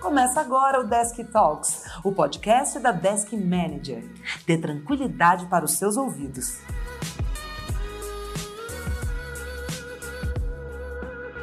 Começa 0.00 0.40
agora 0.40 0.80
o 0.80 0.84
Desk 0.84 1.22
Talks, 1.24 1.84
o 2.02 2.10
podcast 2.10 2.78
da 2.78 2.90
Desk 2.90 3.36
Manager. 3.36 4.02
Dê 4.46 4.56
tranquilidade 4.56 5.44
para 5.44 5.62
os 5.62 5.72
seus 5.72 5.98
ouvidos. 5.98 6.58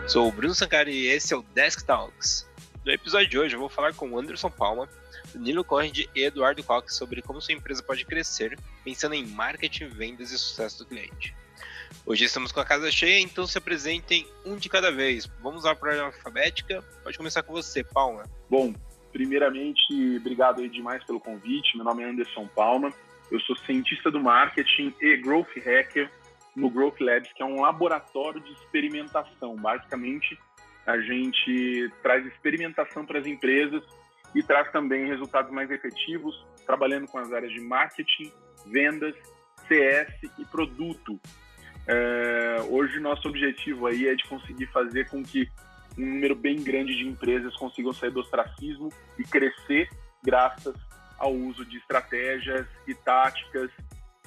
Sou 0.08 0.28
o 0.28 0.32
Bruno 0.32 0.56
Sancari 0.56 0.92
e 0.92 1.06
esse 1.06 1.36
é 1.36 1.38
o 1.38 1.44
Desk 1.44 1.86
Talks. 1.86 2.50
No 2.84 2.92
episódio 2.92 3.30
de 3.30 3.38
hoje 3.38 3.56
eu 3.56 3.60
vou 3.60 3.70
falar 3.70 3.94
com 3.94 4.10
o 4.10 4.20
Anderson 4.20 4.50
Palma, 4.50 4.90
Danilo 5.32 5.64
Corride 5.64 6.10
e 6.16 6.24
Eduardo 6.24 6.64
Cox 6.64 6.96
sobre 6.96 7.22
como 7.22 7.40
sua 7.40 7.54
empresa 7.54 7.84
pode 7.84 8.06
crescer 8.06 8.58
pensando 8.84 9.14
em 9.14 9.28
marketing, 9.28 9.90
vendas 9.90 10.32
e 10.32 10.38
sucesso 10.38 10.80
do 10.80 10.86
cliente. 10.88 11.36
Hoje 12.06 12.26
estamos 12.26 12.52
com 12.52 12.60
a 12.60 12.66
casa 12.66 12.92
cheia, 12.92 13.20
então 13.20 13.46
se 13.46 13.58
apresentem 13.58 14.26
um 14.46 14.56
de 14.56 14.70
cada 14.70 14.92
vez. 14.92 15.26
Vamos 15.42 15.64
lá 15.64 15.76
para 15.76 15.94
a 16.02 16.06
alfabética. 16.06 16.84
Pode 17.04 17.18
começar 17.18 17.44
com 17.44 17.54
você, 17.54 17.84
Palma. 17.84 18.24
Bom, 18.50 18.74
primeiramente, 19.12 20.18
obrigado 20.18 20.62
aí 20.62 20.70
demais 20.70 21.04
pelo 21.04 21.20
convite. 21.20 21.76
Meu 21.76 21.86
nome 21.86 22.04
é 22.04 22.10
Anderson 22.10 22.48
Palma. 22.48 22.94
Eu 23.32 23.40
sou 23.42 23.56
cientista 23.58 24.10
do 24.10 24.20
marketing 24.20 24.94
e 25.02 25.18
growth 25.18 25.54
hacker 25.58 26.10
no 26.56 26.70
Growth 26.70 27.00
Labs, 27.00 27.32
que 27.34 27.44
é 27.44 27.46
um 27.46 27.62
laboratório 27.62 28.42
de 28.42 28.52
experimentação. 28.54 29.56
Basicamente, 29.56 30.38
a 30.86 31.00
gente 31.00 31.92
traz 32.02 32.26
experimentação 32.26 33.06
para 33.06 33.20
as 33.20 33.28
empresas 33.28 33.84
e 34.34 34.42
traz 34.42 34.72
também 34.72 35.06
resultados 35.06 35.52
mais 35.52 35.70
efetivos, 35.70 36.46
trabalhando 36.66 37.08
com 37.08 37.20
as 37.20 37.32
áreas 37.32 37.52
de 37.54 37.60
marketing, 37.60 38.32
vendas, 38.66 39.16
CS 39.68 40.12
e 40.40 40.46
produto. 40.46 41.20
É, 41.88 42.62
hoje, 42.70 43.00
nosso 43.00 43.28
objetivo 43.28 43.88
aí 43.88 44.08
é 44.08 44.16
de 44.16 44.24
conseguir 44.26 44.68
fazer 44.68 45.10
com 45.10 45.24
que 45.24 45.50
um 45.98 46.06
número 46.06 46.36
bem 46.36 46.62
grande 46.62 46.96
de 46.96 47.08
empresas 47.08 47.56
consigam 47.56 47.94
sair 47.94 48.12
do 48.12 48.20
ostracismo 48.20 48.90
e 49.18 49.24
crescer 49.24 49.90
graças 50.24 50.76
ao 51.18 51.34
uso 51.34 51.66
de 51.66 51.78
estratégias 51.78 52.68
e 52.88 52.94
táticas 52.94 53.72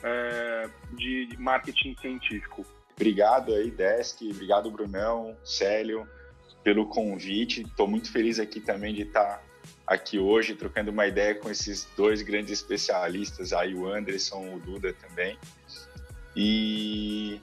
é, 0.02 0.68
de 0.94 1.28
marketing 1.38 1.94
científico. 2.00 2.66
Obrigado 2.96 3.54
aí, 3.54 3.70
Desk, 3.70 4.22
obrigado, 4.30 4.70
Brunão, 4.70 5.36
Célio, 5.44 6.08
pelo 6.64 6.86
convite. 6.86 7.62
Estou 7.62 7.86
muito 7.86 8.10
feliz 8.10 8.38
aqui 8.38 8.60
também 8.60 8.94
de 8.94 9.02
estar 9.02 9.42
aqui 9.86 10.18
hoje, 10.18 10.54
trocando 10.54 10.90
uma 10.90 11.06
ideia 11.06 11.34
com 11.34 11.50
esses 11.50 11.88
dois 11.96 12.22
grandes 12.22 12.52
especialistas, 12.52 13.52
aí 13.52 13.74
o 13.74 13.86
Anderson, 13.86 14.54
o 14.54 14.60
Duda 14.60 14.92
também. 14.94 15.38
E, 16.34 17.40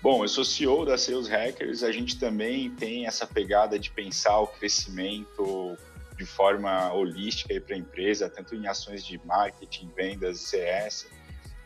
bom, 0.00 0.24
eu 0.24 0.28
sou 0.28 0.44
CEO 0.44 0.84
da 0.84 0.96
Sales 0.96 1.28
Hackers, 1.28 1.82
a 1.82 1.92
gente 1.92 2.18
também 2.18 2.70
tem 2.70 3.06
essa 3.06 3.26
pegada 3.26 3.78
de 3.78 3.90
pensar 3.90 4.38
o 4.40 4.46
crescimento 4.46 5.76
de 6.16 6.24
forma 6.24 6.92
holística 6.92 7.58
para 7.60 7.74
a 7.74 7.78
empresa, 7.78 8.28
tanto 8.28 8.54
em 8.54 8.66
ações 8.66 9.04
de 9.04 9.20
marketing, 9.24 9.90
vendas, 9.96 10.40
CS, 10.40 11.06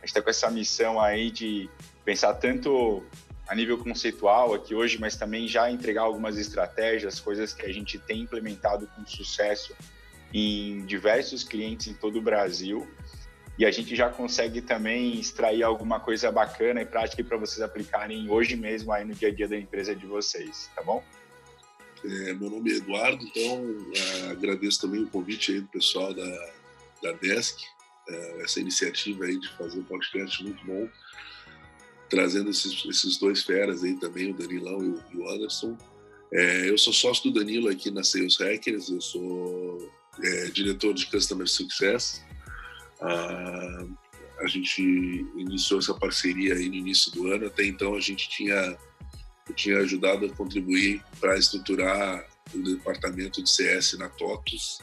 gente 0.07 0.11
está 0.11 0.21
com 0.21 0.29
essa 0.29 0.49
missão 0.49 0.99
aí 0.99 1.29
de 1.29 1.69
pensar 2.05 2.33
tanto 2.35 3.03
a 3.47 3.53
nível 3.53 3.77
conceitual 3.77 4.53
aqui 4.53 4.73
hoje, 4.73 4.97
mas 4.99 5.17
também 5.17 5.47
já 5.47 5.69
entregar 5.69 6.03
algumas 6.03 6.37
estratégias, 6.37 7.19
coisas 7.19 7.53
que 7.53 7.65
a 7.65 7.73
gente 7.73 7.99
tem 7.99 8.21
implementado 8.21 8.87
com 8.87 9.05
sucesso 9.05 9.75
em 10.33 10.85
diversos 10.85 11.43
clientes 11.43 11.87
em 11.87 11.93
todo 11.93 12.19
o 12.19 12.21
Brasil. 12.21 12.87
E 13.57 13.65
a 13.65 13.71
gente 13.71 13.95
já 13.95 14.09
consegue 14.09 14.61
também 14.61 15.19
extrair 15.19 15.63
alguma 15.63 15.99
coisa 15.99 16.31
bacana 16.31 16.81
e 16.81 16.85
prática 16.85 17.23
para 17.23 17.37
vocês 17.37 17.61
aplicarem 17.61 18.29
hoje 18.29 18.55
mesmo 18.55 18.91
aí 18.91 19.03
no 19.03 19.15
dia 19.15 19.29
a 19.29 19.33
dia 19.33 19.47
da 19.47 19.57
empresa 19.57 19.95
de 19.95 20.05
vocês, 20.05 20.69
tá 20.75 20.83
bom? 20.83 21.03
É, 22.05 22.33
meu 22.33 22.49
nome 22.49 22.71
é 22.71 22.75
Eduardo, 22.75 23.23
então 23.23 23.91
é, 23.95 24.31
agradeço 24.31 24.81
também 24.81 25.01
o 25.01 25.07
convite 25.07 25.53
aí 25.53 25.61
do 25.61 25.67
pessoal 25.67 26.13
da, 26.13 26.49
da 27.01 27.11
Desk 27.13 27.63
é, 28.09 28.41
essa 28.41 28.59
iniciativa 28.59 29.25
aí 29.25 29.39
de 29.39 29.49
fazer 29.57 29.79
um 29.79 29.83
podcast 29.83 30.43
muito 30.43 30.65
bom, 30.65 30.87
trazendo 32.09 32.49
esses, 32.49 32.85
esses 32.85 33.17
dois 33.17 33.43
feras 33.43 33.83
aí 33.83 33.95
também, 33.99 34.31
o 34.31 34.33
Danilão 34.33 34.83
e 34.83 34.87
o, 34.87 35.03
e 35.13 35.17
o 35.17 35.29
Anderson. 35.29 35.77
É, 36.31 36.69
eu 36.69 36.77
sou 36.77 36.93
sócio 36.93 37.29
do 37.29 37.39
Danilo 37.39 37.69
aqui 37.69 37.91
na 37.91 38.03
Sales 38.03 38.37
Hackers, 38.37 38.89
eu 38.89 39.01
sou 39.01 39.91
é, 40.23 40.45
diretor 40.47 40.93
de 40.93 41.05
Customer 41.07 41.47
Success. 41.47 42.23
Ah, 43.01 43.85
a 44.39 44.47
gente 44.47 44.81
iniciou 45.35 45.79
essa 45.79 45.93
parceria 45.93 46.53
aí 46.53 46.69
no 46.69 46.75
início 46.75 47.11
do 47.11 47.27
ano, 47.31 47.47
até 47.47 47.65
então 47.65 47.95
a 47.95 47.99
gente 47.99 48.29
tinha, 48.29 48.77
eu 49.47 49.55
tinha 49.55 49.77
ajudado 49.79 50.25
a 50.25 50.29
contribuir 50.29 51.03
para 51.19 51.37
estruturar 51.37 52.25
o 52.53 52.59
departamento 52.59 53.43
de 53.43 53.49
CS 53.49 53.97
na 53.97 54.09
TOTUS, 54.09 54.79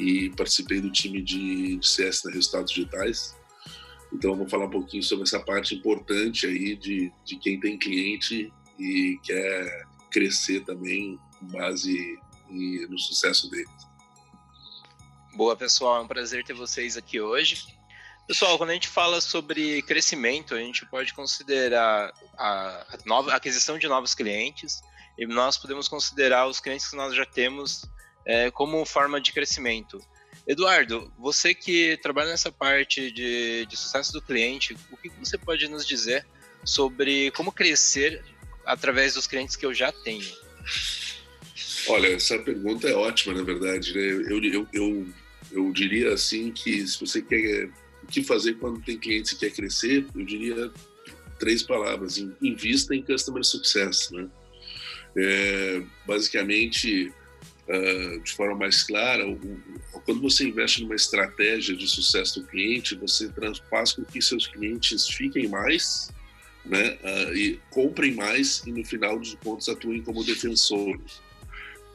e 0.00 0.30
participei 0.30 0.80
do 0.80 0.90
time 0.90 1.22
de, 1.22 1.76
de 1.76 1.86
CS 1.86 2.24
na 2.24 2.32
Resultados 2.32 2.72
Digitais. 2.72 3.36
Então, 4.12 4.34
vou 4.34 4.48
falar 4.48 4.66
um 4.66 4.70
pouquinho 4.70 5.02
sobre 5.02 5.24
essa 5.24 5.38
parte 5.38 5.74
importante 5.74 6.46
aí 6.46 6.74
de, 6.74 7.12
de 7.24 7.36
quem 7.36 7.60
tem 7.60 7.78
cliente 7.78 8.52
e 8.78 9.18
quer 9.22 9.86
crescer 10.10 10.64
também 10.64 11.18
com 11.38 11.46
base 11.48 12.18
no 12.48 12.98
sucesso 12.98 13.48
deles. 13.50 13.89
Boa, 15.34 15.56
pessoal. 15.56 15.98
É 15.98 16.00
um 16.00 16.08
prazer 16.08 16.44
ter 16.44 16.52
vocês 16.52 16.96
aqui 16.96 17.20
hoje. 17.20 17.64
Pessoal, 18.26 18.58
quando 18.58 18.70
a 18.70 18.74
gente 18.74 18.88
fala 18.88 19.20
sobre 19.20 19.82
crescimento, 19.82 20.54
a 20.54 20.58
gente 20.58 20.84
pode 20.86 21.14
considerar 21.14 22.12
a, 22.36 22.86
nova, 23.04 23.32
a 23.32 23.36
aquisição 23.36 23.78
de 23.78 23.88
novos 23.88 24.14
clientes 24.14 24.80
e 25.18 25.26
nós 25.26 25.56
podemos 25.56 25.88
considerar 25.88 26.46
os 26.46 26.60
clientes 26.60 26.88
que 26.88 26.96
nós 26.96 27.14
já 27.14 27.24
temos 27.24 27.84
é, 28.24 28.50
como 28.50 28.84
forma 28.84 29.20
de 29.20 29.32
crescimento. 29.32 30.00
Eduardo, 30.46 31.12
você 31.18 31.54
que 31.54 31.96
trabalha 31.98 32.30
nessa 32.30 32.50
parte 32.50 33.10
de, 33.10 33.66
de 33.66 33.76
sucesso 33.76 34.12
do 34.12 34.22
cliente, 34.22 34.76
o 34.90 34.96
que 34.96 35.08
você 35.10 35.38
pode 35.38 35.66
nos 35.68 35.86
dizer 35.86 36.26
sobre 36.64 37.30
como 37.32 37.52
crescer 37.52 38.24
através 38.64 39.14
dos 39.14 39.26
clientes 39.26 39.56
que 39.56 39.66
eu 39.66 39.72
já 39.72 39.92
tenho? 39.92 40.26
Olha, 41.88 42.08
essa 42.08 42.38
pergunta 42.38 42.88
é 42.88 42.94
ótima, 42.94 43.34
na 43.34 43.42
verdade. 43.42 43.94
Né? 43.94 44.02
Eu, 44.02 44.42
eu, 44.44 44.68
eu, 44.72 45.06
eu 45.52 45.72
diria 45.72 46.12
assim 46.12 46.52
que 46.52 46.86
se 46.86 46.98
você 46.98 47.20
quer 47.22 47.70
o 48.02 48.06
que 48.06 48.22
fazer 48.22 48.54
quando 48.54 48.80
tem 48.80 48.98
cliente 48.98 49.34
e 49.34 49.38
quer 49.38 49.50
crescer, 49.50 50.06
eu 50.14 50.24
diria 50.24 50.70
três 51.38 51.62
palavras: 51.62 52.18
invista 52.40 52.94
em 52.94 53.02
customer 53.02 53.44
success, 53.44 54.10
né? 54.10 54.28
É, 55.16 55.82
basicamente, 56.06 57.12
uh, 57.66 58.20
de 58.20 58.32
forma 58.32 58.54
mais 58.54 58.84
clara, 58.84 59.26
o, 59.26 59.32
o, 59.32 60.00
quando 60.02 60.20
você 60.20 60.46
investe 60.46 60.82
numa 60.82 60.94
estratégia 60.94 61.74
de 61.74 61.88
sucesso 61.88 62.40
do 62.40 62.46
cliente, 62.46 62.94
você 62.94 63.28
faz 63.68 63.92
com 63.92 64.04
que 64.04 64.22
seus 64.22 64.46
clientes 64.46 65.08
fiquem 65.08 65.48
mais, 65.48 66.12
né, 66.64 66.96
uh, 67.02 67.34
e 67.34 67.60
comprem 67.70 68.14
mais 68.14 68.62
e 68.66 68.70
no 68.70 68.84
final 68.84 69.18
dos 69.18 69.34
contos 69.34 69.68
atuem 69.68 70.00
como 70.02 70.22
defensores. 70.22 71.20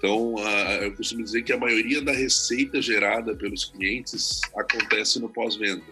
Então, 0.06 0.36
eu 0.84 0.96
costumo 0.96 1.24
dizer 1.24 1.42
que 1.42 1.52
a 1.52 1.58
maioria 1.58 2.00
da 2.00 2.12
receita 2.12 2.80
gerada 2.80 3.36
pelos 3.36 3.66
clientes 3.66 4.40
acontece 4.56 5.20
no 5.20 5.28
pós-venda. 5.28 5.84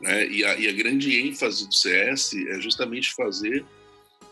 Né? 0.00 0.26
E, 0.26 0.44
a, 0.44 0.56
e 0.56 0.66
a 0.66 0.72
grande 0.72 1.16
ênfase 1.20 1.64
do 1.64 1.72
CS 1.72 2.34
é 2.48 2.60
justamente 2.60 3.14
fazer 3.14 3.64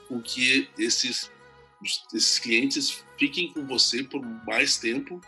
com 0.08 0.20
que 0.20 0.68
esses 0.76 1.30
esses 2.12 2.38
clientes 2.38 3.04
fiquem 3.18 3.52
com 3.52 3.64
você 3.66 4.02
por 4.02 4.20
mais 4.46 4.78
tempo 4.78 5.20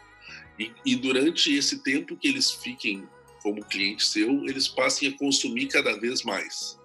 e, 0.59 0.73
e, 0.85 0.97
durante 0.97 1.55
esse 1.55 1.81
tempo 1.81 2.17
que 2.17 2.27
eles 2.27 2.51
fiquem 2.51 3.07
como 3.43 3.63
cliente 3.65 4.05
seu, 4.05 4.47
eles 4.47 4.67
passem 4.67 5.11
a 5.11 5.19
consumir 5.19 5.67
cada 5.67 5.97
vez 6.01 6.23
mais. 6.23 6.79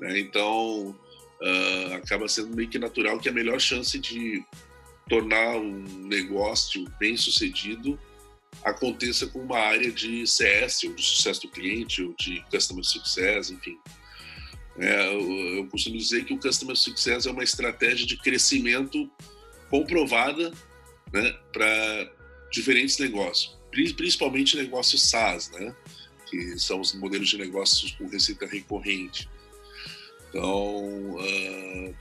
Né? 0.00 0.18
Então, 0.18 0.88
uh, 1.40 1.94
acaba 1.94 2.26
sendo 2.26 2.56
meio 2.56 2.68
que 2.68 2.78
natural 2.78 3.18
que 3.20 3.28
a 3.28 3.32
melhor 3.32 3.60
chance 3.60 3.96
de 3.98 4.44
tornar 5.08 5.56
um 5.56 5.82
negócio 6.06 6.84
bem 6.98 7.16
sucedido 7.16 7.98
aconteça 8.62 9.26
com 9.26 9.40
uma 9.40 9.58
área 9.58 9.90
de 9.90 10.26
CS, 10.26 10.84
ou 10.84 10.94
de 10.94 11.02
sucesso 11.02 11.42
do 11.42 11.48
cliente, 11.48 12.02
ou 12.02 12.14
de 12.14 12.42
customer 12.50 12.84
success, 12.84 13.50
enfim. 13.50 13.78
É, 14.78 15.58
eu, 15.58 15.66
costumo 15.68 15.96
dizer 15.96 16.24
que 16.24 16.34
o 16.34 16.38
Customer 16.38 16.74
Success 16.74 17.26
é 17.26 17.30
uma 17.30 17.44
estratégia 17.44 18.04
de 18.06 18.16
crescimento 18.16 19.08
comprovada 19.70 20.52
né, 21.12 21.32
para 21.52 22.12
diferentes 22.50 22.98
negócios, 22.98 23.56
principalmente 23.70 24.56
negócios 24.56 25.08
SaaS, 25.08 25.50
né, 25.52 25.74
que 26.28 26.58
são 26.58 26.80
os 26.80 26.92
modelos 26.94 27.28
de 27.28 27.38
negócios 27.38 27.92
com 27.92 28.08
receita 28.08 28.46
recorrente. 28.46 29.28
Então, 30.28 31.14
uh, 31.14 31.94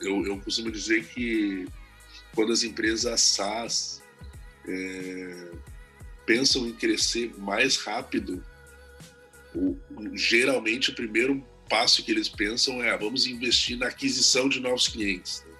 eu, 0.00 0.26
eu 0.26 0.38
costumo 0.40 0.70
dizer 0.70 1.06
que 1.06 1.66
quando 2.34 2.52
as 2.52 2.62
empresas 2.62 3.20
SaaS 3.20 4.02
é, 4.66 5.50
pensam 6.26 6.66
em 6.66 6.72
crescer 6.72 7.34
mais 7.38 7.76
rápido, 7.76 8.44
o, 9.54 9.76
geralmente 10.14 10.90
o 10.90 10.94
primeiro 10.94 11.44
passo 11.68 12.04
que 12.04 12.10
eles 12.10 12.28
pensam 12.28 12.82
é: 12.82 12.90
ah, 12.90 12.96
vamos 12.96 13.26
investir 13.26 13.76
na 13.76 13.88
aquisição 13.88 14.48
de 14.48 14.60
novos 14.60 14.88
clientes. 14.88 15.44
Né? 15.46 15.54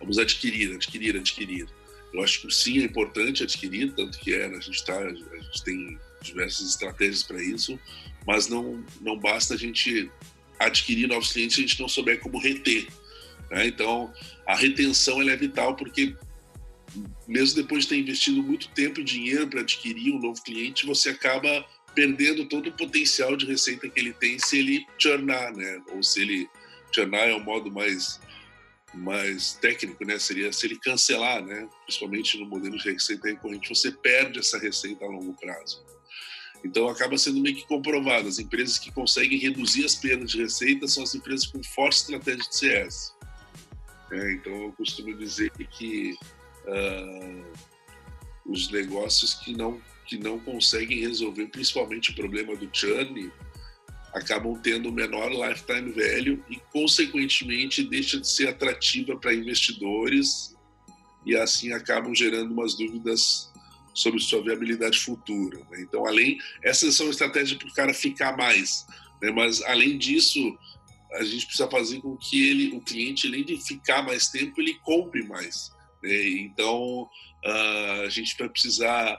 Vamos 0.00 0.18
adquirir, 0.18 0.74
adquirir, 0.74 1.16
adquirir. 1.16 1.66
Eu 2.12 2.22
acho 2.22 2.40
que 2.40 2.54
sim 2.54 2.78
é 2.78 2.84
importante 2.84 3.42
adquirir, 3.42 3.92
tanto 3.92 4.18
que 4.18 4.34
é, 4.34 4.46
a 4.46 4.60
gente 4.60 4.84
tá, 4.84 4.98
a 4.98 5.12
gente 5.12 5.64
tem 5.64 5.98
diversas 6.22 6.70
estratégias 6.70 7.22
para 7.22 7.42
isso, 7.42 7.78
mas 8.26 8.48
não 8.48 8.84
não 9.00 9.18
basta 9.18 9.54
a 9.54 9.56
gente 9.56 10.10
adquirir 10.58 11.06
novos 11.06 11.32
clientes 11.32 11.56
se 11.56 11.60
a 11.62 11.66
gente 11.66 11.80
não 11.80 11.88
souber 11.88 12.20
como 12.20 12.38
reter. 12.38 12.86
Né? 13.50 13.66
Então, 13.66 14.12
a 14.46 14.54
retenção 14.54 15.22
é 15.22 15.36
vital 15.36 15.76
porque 15.76 16.14
mesmo 17.26 17.56
depois 17.62 17.82
de 17.82 17.90
ter 17.90 17.96
investido 17.98 18.42
muito 18.42 18.68
tempo 18.68 19.00
e 19.00 19.04
dinheiro 19.04 19.48
para 19.48 19.60
adquirir 19.60 20.12
um 20.12 20.20
novo 20.20 20.42
cliente, 20.42 20.86
você 20.86 21.10
acaba 21.10 21.64
perdendo 21.94 22.46
todo 22.46 22.68
o 22.68 22.72
potencial 22.72 23.36
de 23.36 23.46
receita 23.46 23.88
que 23.88 23.98
ele 23.98 24.12
tem 24.12 24.38
se 24.38 24.58
ele 24.58 24.86
churnar, 24.98 25.54
né? 25.54 25.82
Ou 25.92 26.02
se 26.02 26.20
ele 26.20 26.48
churnar 26.94 27.28
é 27.28 27.32
o 27.32 27.38
um 27.38 27.44
modo 27.44 27.70
mais 27.70 28.20
mais 28.94 29.54
técnico, 29.54 30.04
né? 30.04 30.18
Seria 30.18 30.52
se 30.52 30.66
ele 30.66 30.78
cancelar, 30.78 31.44
né? 31.44 31.68
Principalmente 31.84 32.38
no 32.38 32.46
modelo 32.46 32.78
de 32.78 32.92
receita 32.92 33.28
recorrente, 33.28 33.68
você 33.68 33.90
perde 33.90 34.38
essa 34.38 34.58
receita 34.58 35.04
a 35.04 35.08
longo 35.08 35.34
prazo. 35.34 35.84
Então 36.64 36.88
acaba 36.88 37.18
sendo 37.18 37.40
meio 37.40 37.56
que 37.56 37.66
comprovado. 37.66 38.28
As 38.28 38.38
empresas 38.38 38.78
que 38.78 38.92
conseguem 38.92 39.38
reduzir 39.38 39.84
as 39.84 39.94
perdas 39.94 40.30
de 40.30 40.42
receita 40.42 40.86
são 40.88 41.02
as 41.02 41.14
empresas 41.14 41.46
com 41.46 41.62
forte 41.62 41.96
estratégia 41.96 42.48
de 42.48 42.56
CS. 42.56 43.15
É, 44.10 44.32
então 44.32 44.52
eu 44.52 44.72
costumo 44.72 45.14
dizer 45.16 45.50
que 45.50 46.16
uh, 46.66 47.44
os 48.44 48.70
negócios 48.70 49.34
que 49.34 49.52
não 49.52 49.80
que 50.06 50.16
não 50.16 50.38
conseguem 50.38 51.00
resolver 51.00 51.46
principalmente 51.48 52.12
o 52.12 52.14
problema 52.14 52.54
do 52.54 52.70
churn 52.72 53.32
acabam 54.14 54.56
tendo 54.62 54.92
menor 54.92 55.30
lifetime 55.30 55.90
value 55.90 56.42
e 56.48 56.56
consequentemente 56.72 57.82
deixa 57.82 58.20
de 58.20 58.28
ser 58.28 58.48
atrativa 58.48 59.16
para 59.16 59.34
investidores 59.34 60.56
e 61.24 61.36
assim 61.36 61.72
acabam 61.72 62.14
gerando 62.14 62.52
umas 62.52 62.76
dúvidas 62.76 63.52
sobre 63.92 64.20
sua 64.20 64.42
viabilidade 64.42 65.00
futura. 65.00 65.58
Né? 65.70 65.80
Então, 65.80 66.06
além 66.06 66.38
essas 66.62 66.94
são 66.94 67.10
estratégias 67.10 67.58
para 67.58 67.68
o 67.68 67.74
cara 67.74 67.92
ficar 67.92 68.36
mais, 68.36 68.86
né? 69.20 69.32
mas 69.32 69.60
além 69.62 69.98
disso 69.98 70.56
a 71.12 71.24
gente 71.24 71.46
precisa 71.46 71.68
fazer 71.68 72.00
com 72.00 72.16
que 72.16 72.48
ele, 72.48 72.76
o 72.76 72.80
cliente, 72.80 73.26
além 73.26 73.44
de 73.44 73.56
ficar 73.64 74.02
mais 74.02 74.28
tempo, 74.28 74.60
ele 74.60 74.74
compre 74.82 75.22
mais. 75.22 75.70
Né? 76.02 76.28
Então, 76.40 77.08
uh, 77.44 78.02
a 78.04 78.08
gente 78.08 78.36
vai 78.38 78.48
precisar 78.48 79.18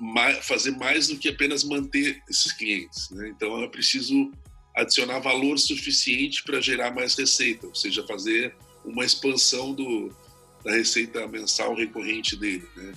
mais, 0.00 0.44
fazer 0.46 0.72
mais 0.72 1.08
do 1.08 1.18
que 1.18 1.28
apenas 1.28 1.64
manter 1.64 2.22
esses 2.28 2.52
clientes. 2.52 3.10
Né? 3.10 3.28
Então, 3.28 3.62
é 3.62 3.68
preciso 3.68 4.32
adicionar 4.76 5.18
valor 5.20 5.58
suficiente 5.58 6.42
para 6.42 6.60
gerar 6.60 6.94
mais 6.94 7.14
receita, 7.14 7.66
ou 7.66 7.74
seja, 7.74 8.06
fazer 8.06 8.54
uma 8.84 9.04
expansão 9.04 9.74
do, 9.74 10.14
da 10.64 10.72
receita 10.72 11.26
mensal 11.26 11.74
recorrente 11.74 12.36
dele. 12.36 12.66
Né? 12.76 12.92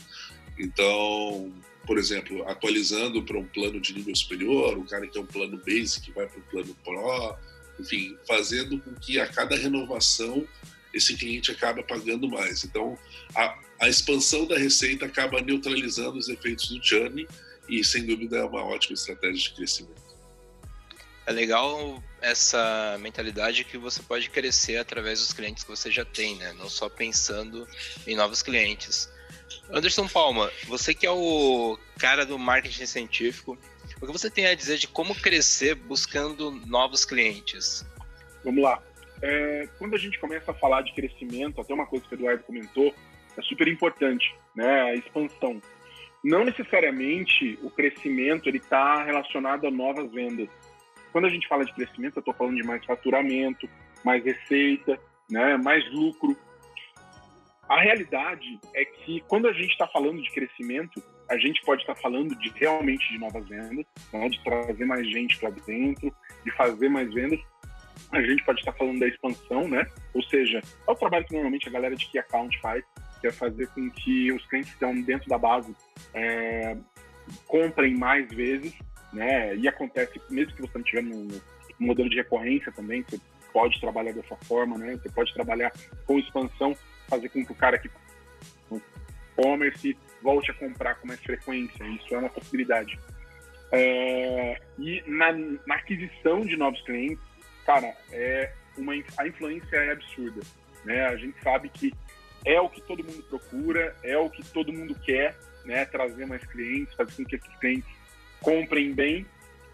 Então, 0.59 1.51
por 1.85 1.97
exemplo, 1.97 2.47
atualizando 2.47 3.23
para 3.23 3.37
um 3.37 3.45
plano 3.45 3.79
de 3.79 3.93
nível 3.93 4.15
superior, 4.15 4.77
o 4.77 4.85
cara 4.85 5.07
que 5.07 5.17
é 5.17 5.21
um 5.21 5.25
plano 5.25 5.61
basic 5.65 6.11
vai 6.11 6.27
para 6.27 6.39
o 6.39 6.43
plano 6.43 6.75
pro, 6.83 7.35
enfim, 7.79 8.17
fazendo 8.27 8.79
com 8.79 8.93
que 8.95 9.19
a 9.19 9.27
cada 9.27 9.55
renovação 9.55 10.47
esse 10.93 11.15
cliente 11.15 11.51
acaba 11.51 11.81
pagando 11.83 12.29
mais. 12.29 12.63
Então, 12.63 12.97
a, 13.35 13.59
a 13.79 13.89
expansão 13.89 14.45
da 14.45 14.57
receita 14.57 15.05
acaba 15.05 15.41
neutralizando 15.41 16.17
os 16.17 16.29
efeitos 16.29 16.69
do 16.69 16.83
churn 16.83 17.27
e, 17.67 17.83
sem 17.83 18.05
dúvida, 18.05 18.37
é 18.37 18.43
uma 18.43 18.63
ótima 18.63 18.93
estratégia 18.93 19.49
de 19.49 19.55
crescimento. 19.55 20.03
É 21.25 21.31
legal 21.31 22.03
essa 22.21 22.97
mentalidade 22.99 23.63
que 23.63 23.77
você 23.77 24.03
pode 24.03 24.29
crescer 24.29 24.77
através 24.77 25.19
dos 25.19 25.33
clientes 25.33 25.63
que 25.63 25.69
você 25.69 25.89
já 25.89 26.03
tem, 26.03 26.35
né? 26.35 26.53
Não 26.53 26.69
só 26.69 26.89
pensando 26.89 27.67
em 28.05 28.15
novos 28.15 28.41
clientes. 28.41 29.09
Anderson 29.71 30.07
Palma, 30.07 30.51
você 30.67 30.93
que 30.93 31.05
é 31.05 31.11
o 31.11 31.79
cara 31.97 32.25
do 32.25 32.37
marketing 32.37 32.85
científico, 32.85 33.57
o 34.03 34.05
que 34.05 34.11
você 34.11 34.29
tem 34.29 34.45
a 34.47 34.53
dizer 34.53 34.77
de 34.77 34.87
como 34.87 35.15
crescer 35.15 35.75
buscando 35.75 36.51
novos 36.67 37.05
clientes? 37.05 37.85
Vamos 38.43 38.61
lá. 38.61 38.83
É, 39.21 39.69
quando 39.79 39.95
a 39.95 39.97
gente 39.97 40.19
começa 40.19 40.51
a 40.51 40.53
falar 40.53 40.81
de 40.81 40.93
crescimento, 40.93 41.61
até 41.61 41.73
uma 41.73 41.85
coisa 41.85 42.05
que 42.05 42.13
o 42.13 42.17
Eduardo 42.17 42.43
comentou, 42.43 42.93
é 43.37 43.41
super 43.43 43.65
importante, 43.69 44.35
né? 44.53 44.81
A 44.81 44.95
expansão. 44.95 45.61
Não 46.21 46.43
necessariamente 46.43 47.57
o 47.63 47.69
crescimento 47.69 48.49
ele 48.49 48.57
está 48.57 49.05
relacionado 49.05 49.67
a 49.67 49.71
novas 49.71 50.11
vendas. 50.11 50.49
Quando 51.13 51.25
a 51.25 51.29
gente 51.29 51.47
fala 51.47 51.63
de 51.63 51.73
crescimento, 51.73 52.17
eu 52.17 52.19
estou 52.19 52.33
falando 52.33 52.57
de 52.57 52.63
mais 52.63 52.83
faturamento, 52.83 53.69
mais 54.03 54.21
receita, 54.21 54.99
né? 55.29 55.55
Mais 55.55 55.89
lucro. 55.93 56.35
A 57.69 57.79
realidade 57.79 58.59
é 58.75 58.83
que 58.83 59.21
quando 59.29 59.47
a 59.47 59.53
gente 59.53 59.71
está 59.71 59.87
falando 59.87 60.21
de 60.21 60.29
crescimento, 60.31 61.01
a 61.33 61.37
gente 61.37 61.61
pode 61.63 61.81
estar 61.81 61.95
falando 61.95 62.35
de 62.35 62.49
realmente 62.55 63.09
de 63.09 63.17
novas 63.17 63.47
vendas, 63.47 63.85
né, 64.11 64.29
de 64.29 64.43
trazer 64.43 64.85
mais 64.85 65.09
gente 65.09 65.37
para 65.39 65.49
dentro, 65.49 66.13
de 66.45 66.51
fazer 66.51 66.89
mais 66.89 67.11
vendas. 67.11 67.39
A 68.11 68.21
gente 68.21 68.43
pode 68.43 68.59
estar 68.59 68.71
falando 68.73 68.99
da 68.99 69.07
expansão, 69.07 69.67
né? 69.67 69.87
Ou 70.13 70.21
seja, 70.23 70.61
é 70.87 70.91
o 70.91 70.95
trabalho 70.95 71.25
que 71.25 71.33
normalmente 71.33 71.67
a 71.67 71.71
galera 71.71 71.95
de 71.95 72.05
Key 72.05 72.19
Account 72.19 72.59
faz, 72.61 72.83
que 73.19 73.27
é 73.27 73.31
fazer 73.31 73.67
com 73.69 73.89
que 73.89 74.31
os 74.31 74.45
clientes 74.45 74.69
que 74.69 74.75
estão 74.75 75.01
dentro 75.01 75.27
da 75.27 75.37
base 75.37 75.75
é, 76.13 76.77
comprem 77.47 77.95
mais 77.95 78.29
vezes, 78.29 78.71
né? 79.11 79.55
E 79.55 79.67
acontece, 79.67 80.21
mesmo 80.29 80.53
que 80.53 80.61
você 80.61 80.71
não 80.75 80.81
estiver 80.81 81.01
no, 81.01 81.23
no 81.25 81.41
modelo 81.79 82.09
de 82.09 82.17
recorrência 82.17 82.71
também, 82.71 83.03
você 83.03 83.19
pode 83.51 83.79
trabalhar 83.79 84.11
dessa 84.11 84.35
forma, 84.45 84.77
né? 84.77 84.95
Você 84.97 85.09
pode 85.09 85.33
trabalhar 85.33 85.71
com 86.05 86.19
expansão, 86.19 86.75
fazer 87.09 87.29
com 87.29 87.43
que 87.43 87.51
o 87.51 87.55
cara 87.55 87.79
que 87.79 87.89
e-commerce 89.33 89.97
volte 90.23 90.49
a 90.49 90.53
comprar 90.53 90.95
com 90.95 91.07
mais 91.07 91.21
frequência. 91.21 91.83
Isso 91.83 92.15
é 92.15 92.17
uma 92.17 92.29
possibilidade. 92.29 92.97
É, 93.71 94.61
e 94.79 95.03
na, 95.05 95.31
na, 95.31 95.75
aquisição 95.75 96.41
de 96.41 96.55
novos 96.55 96.81
clientes, 96.83 97.23
cara, 97.65 97.95
é 98.11 98.53
uma, 98.77 98.93
a 99.17 99.27
influência 99.27 99.75
é 99.75 99.91
absurda. 99.91 100.41
Né? 100.85 101.05
A 101.05 101.15
gente 101.17 101.41
sabe 101.43 101.69
que 101.69 101.93
é 102.45 102.59
o 102.61 102.69
que 102.69 102.81
todo 102.81 103.03
mundo 103.03 103.23
procura, 103.23 103.95
é 104.03 104.17
o 104.17 104.29
que 104.29 104.43
todo 104.51 104.71
mundo 104.71 104.95
quer, 105.03 105.35
né? 105.65 105.85
trazer 105.85 106.25
mais 106.25 106.43
clientes, 106.45 106.93
fazer 106.95 107.13
com 107.15 107.25
que 107.25 107.35
esses 107.35 107.55
clientes 107.57 107.89
comprem 108.41 108.93
bem. 108.93 109.25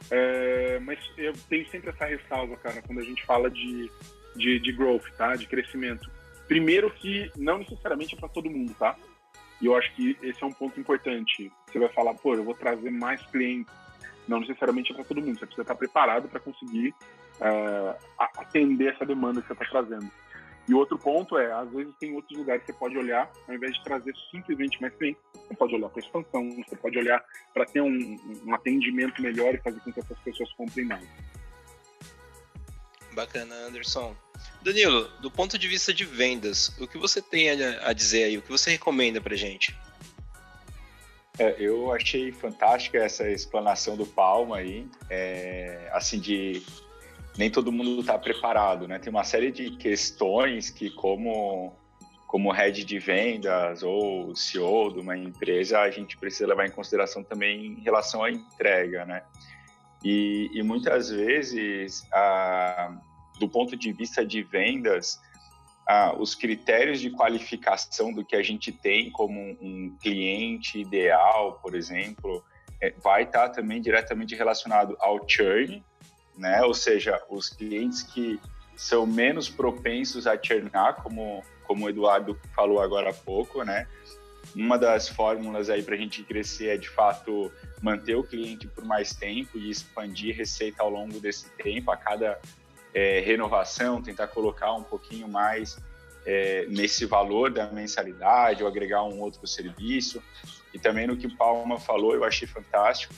É, 0.09 0.79
mas 0.79 0.97
eu 1.17 1.33
tenho 1.49 1.67
sempre 1.69 1.89
essa 1.89 2.05
ressalva, 2.05 2.55
cara, 2.57 2.81
quando 2.81 2.99
a 2.99 3.03
gente 3.03 3.25
fala 3.25 3.49
de, 3.49 3.91
de, 4.35 4.59
de 4.59 4.71
growth, 4.71 5.09
tá? 5.17 5.35
de 5.35 5.45
crescimento. 5.45 6.09
Primeiro 6.47 6.89
que 6.89 7.29
não 7.35 7.59
necessariamente 7.59 8.15
é 8.15 8.17
para 8.17 8.29
todo 8.29 8.49
mundo, 8.49 8.73
tá? 8.79 8.97
E 9.61 9.65
eu 9.65 9.75
acho 9.75 9.93
que 9.93 10.17
esse 10.21 10.41
é 10.43 10.45
um 10.45 10.51
ponto 10.51 10.79
importante. 10.79 11.51
Você 11.67 11.79
vai 11.79 11.89
falar, 11.89 12.13
pô, 12.13 12.33
eu 12.33 12.43
vou 12.43 12.53
trazer 12.53 12.89
mais 12.89 13.21
clientes. 13.27 13.73
Não 14.27 14.39
necessariamente 14.39 14.91
é 14.91 14.95
para 14.95 15.03
todo 15.03 15.21
mundo. 15.21 15.37
Você 15.37 15.45
precisa 15.45 15.63
estar 15.63 15.75
preparado 15.75 16.29
para 16.29 16.39
conseguir 16.39 16.93
uh, 17.39 17.95
atender 18.37 18.93
essa 18.93 19.05
demanda 19.05 19.41
que 19.41 19.47
você 19.47 19.53
está 19.53 19.65
trazendo. 19.65 20.09
E 20.69 20.73
outro 20.73 20.99
ponto 20.99 21.35
é, 21.35 21.51
às 21.51 21.67
vezes 21.71 21.95
tem 21.99 22.13
outros 22.13 22.37
lugares 22.37 22.61
que 22.63 22.71
você 22.71 22.77
pode 22.77 22.95
olhar, 22.95 23.27
ao 23.47 23.55
invés 23.55 23.73
de 23.73 23.83
trazer 23.83 24.13
simplesmente 24.29 24.79
mais 24.79 24.93
clientes, 24.93 25.19
você 25.33 25.55
pode 25.55 25.73
olhar 25.73 25.89
para 25.89 25.99
expansão, 25.99 26.47
você 26.63 26.75
pode 26.75 26.95
olhar 26.99 27.25
para 27.55 27.65
ter 27.65 27.81
um, 27.81 28.17
um 28.45 28.53
atendimento 28.53 29.19
melhor 29.19 29.55
e 29.55 29.57
fazer 29.57 29.79
com 29.79 29.91
que 29.91 29.99
essas 29.99 30.19
pessoas 30.19 30.53
comprem 30.53 30.85
mais. 30.85 31.07
Bacana, 33.13 33.55
Anderson. 33.67 34.15
Danilo, 34.61 35.09
do 35.19 35.31
ponto 35.31 35.57
de 35.57 35.67
vista 35.67 35.93
de 35.93 36.05
vendas, 36.05 36.69
o 36.79 36.87
que 36.87 36.97
você 36.97 37.21
tem 37.21 37.49
a 37.49 37.93
dizer 37.93 38.25
aí? 38.25 38.37
O 38.37 38.41
que 38.41 38.49
você 38.49 38.71
recomenda 38.71 39.19
para 39.19 39.35
gente? 39.35 39.75
É, 41.37 41.55
eu 41.57 41.93
achei 41.93 42.31
fantástica 42.33 42.97
essa 42.97 43.29
explanação 43.29 43.95
do 43.95 44.05
Palma 44.05 44.57
aí, 44.57 44.85
é, 45.09 45.89
assim 45.93 46.19
de 46.19 46.61
nem 47.37 47.49
todo 47.49 47.71
mundo 47.71 48.01
está 48.01 48.19
preparado, 48.19 48.85
né? 48.85 48.99
Tem 48.99 49.09
uma 49.09 49.23
série 49.23 49.49
de 49.49 49.71
questões 49.77 50.69
que 50.69 50.89
como 50.89 51.73
como 52.27 52.51
head 52.51 52.83
de 52.85 52.99
vendas 52.99 53.81
ou 53.81 54.35
CEO 54.35 54.93
de 54.93 54.99
uma 54.99 55.17
empresa, 55.17 55.79
a 55.79 55.89
gente 55.89 56.15
precisa 56.15 56.45
levar 56.45 56.67
em 56.67 56.71
consideração 56.71 57.23
também 57.23 57.65
em 57.65 57.81
relação 57.81 58.23
à 58.23 58.29
entrega, 58.29 59.03
né? 59.05 59.23
E, 60.03 60.49
e 60.53 60.63
muitas 60.63 61.09
vezes 61.09 62.07
a, 62.11 62.97
do 63.39 63.49
ponto 63.49 63.75
de 63.75 63.91
vista 63.91 64.25
de 64.25 64.43
vendas, 64.43 65.19
ah, 65.87 66.15
os 66.17 66.35
critérios 66.35 66.99
de 66.99 67.09
qualificação 67.09 68.13
do 68.13 68.23
que 68.23 68.35
a 68.35 68.43
gente 68.43 68.71
tem 68.71 69.11
como 69.11 69.39
um 69.61 69.95
cliente 70.01 70.79
ideal, 70.79 71.59
por 71.61 71.75
exemplo, 71.75 72.43
é, 72.81 72.93
vai 73.03 73.23
estar 73.23 73.49
também 73.49 73.81
diretamente 73.81 74.35
relacionado 74.35 74.95
ao 74.99 75.27
churn, 75.27 75.83
né? 76.37 76.61
Ou 76.63 76.73
seja, 76.73 77.21
os 77.29 77.49
clientes 77.49 78.03
que 78.03 78.39
são 78.77 79.05
menos 79.05 79.49
propensos 79.49 80.25
a 80.25 80.41
churnar, 80.41 81.01
como 81.01 81.43
como 81.69 81.85
o 81.85 81.89
Eduardo 81.89 82.35
falou 82.55 82.81
agora 82.81 83.11
há 83.11 83.13
pouco, 83.13 83.63
né? 83.63 83.87
Uma 84.55 84.77
das 84.77 85.07
fórmulas 85.07 85.69
aí 85.69 85.83
para 85.83 85.95
a 85.95 85.97
gente 85.97 86.23
crescer 86.23 86.69
é 86.69 86.77
de 86.77 86.89
fato 86.89 87.51
manter 87.81 88.15
o 88.15 88.23
cliente 88.23 88.67
por 88.67 88.83
mais 88.83 89.13
tempo 89.13 89.57
e 89.57 89.69
expandir 89.69 90.35
receita 90.35 90.81
ao 90.83 90.89
longo 90.89 91.19
desse 91.19 91.49
tempo. 91.51 91.91
A 91.91 91.97
cada 91.97 92.39
é, 92.93 93.19
renovação, 93.19 94.01
tentar 94.01 94.27
colocar 94.27 94.73
um 94.73 94.83
pouquinho 94.83 95.27
mais 95.27 95.77
é, 96.25 96.65
nesse 96.67 97.05
valor 97.05 97.51
da 97.51 97.67
mensalidade 97.67 98.63
ou 98.63 98.69
agregar 98.69 99.03
um 99.03 99.19
outro 99.19 99.45
serviço. 99.47 100.21
E 100.73 100.79
também 100.79 101.07
no 101.07 101.17
que 101.17 101.27
o 101.27 101.35
Palma 101.35 101.79
falou, 101.79 102.13
eu 102.13 102.23
achei 102.23 102.47
fantástico, 102.47 103.13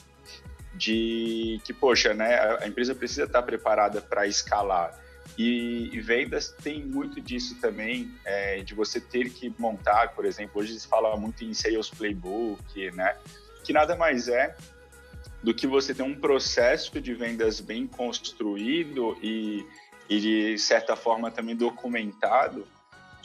de 0.74 1.60
que, 1.64 1.74
poxa, 1.74 2.14
né, 2.14 2.58
a 2.62 2.68
empresa 2.68 2.96
precisa 2.96 3.26
estar 3.26 3.42
preparada 3.44 4.02
para 4.02 4.26
escalar. 4.26 4.98
E, 5.38 5.90
e, 5.94 6.00
vendas 6.02 6.54
tem 6.62 6.84
muito 6.84 7.22
disso 7.22 7.60
também, 7.60 8.12
é, 8.26 8.62
de 8.62 8.76
você 8.76 9.00
ter 9.00 9.30
que 9.30 9.54
montar, 9.58 10.10
por 10.10 10.26
exemplo, 10.26 10.62
hoje 10.62 10.78
se 10.80 10.88
fala 10.88 11.16
muito 11.16 11.44
em 11.44 11.54
sales 11.54 11.90
playbook, 11.90 12.92
né, 12.92 13.16
que 13.64 13.72
nada 13.72 13.96
mais 13.96 14.28
é 14.28 14.56
do 15.42 15.54
que 15.54 15.66
você 15.66 15.94
ter 15.94 16.04
um 16.04 16.16
processo 16.16 17.00
de 17.00 17.14
vendas 17.14 17.60
bem 17.60 17.88
construído 17.88 19.18
e, 19.22 19.66
e 20.10 20.20
de 20.20 20.58
certa 20.58 20.96
forma 20.96 21.32
também 21.32 21.56
documentado, 21.56 22.68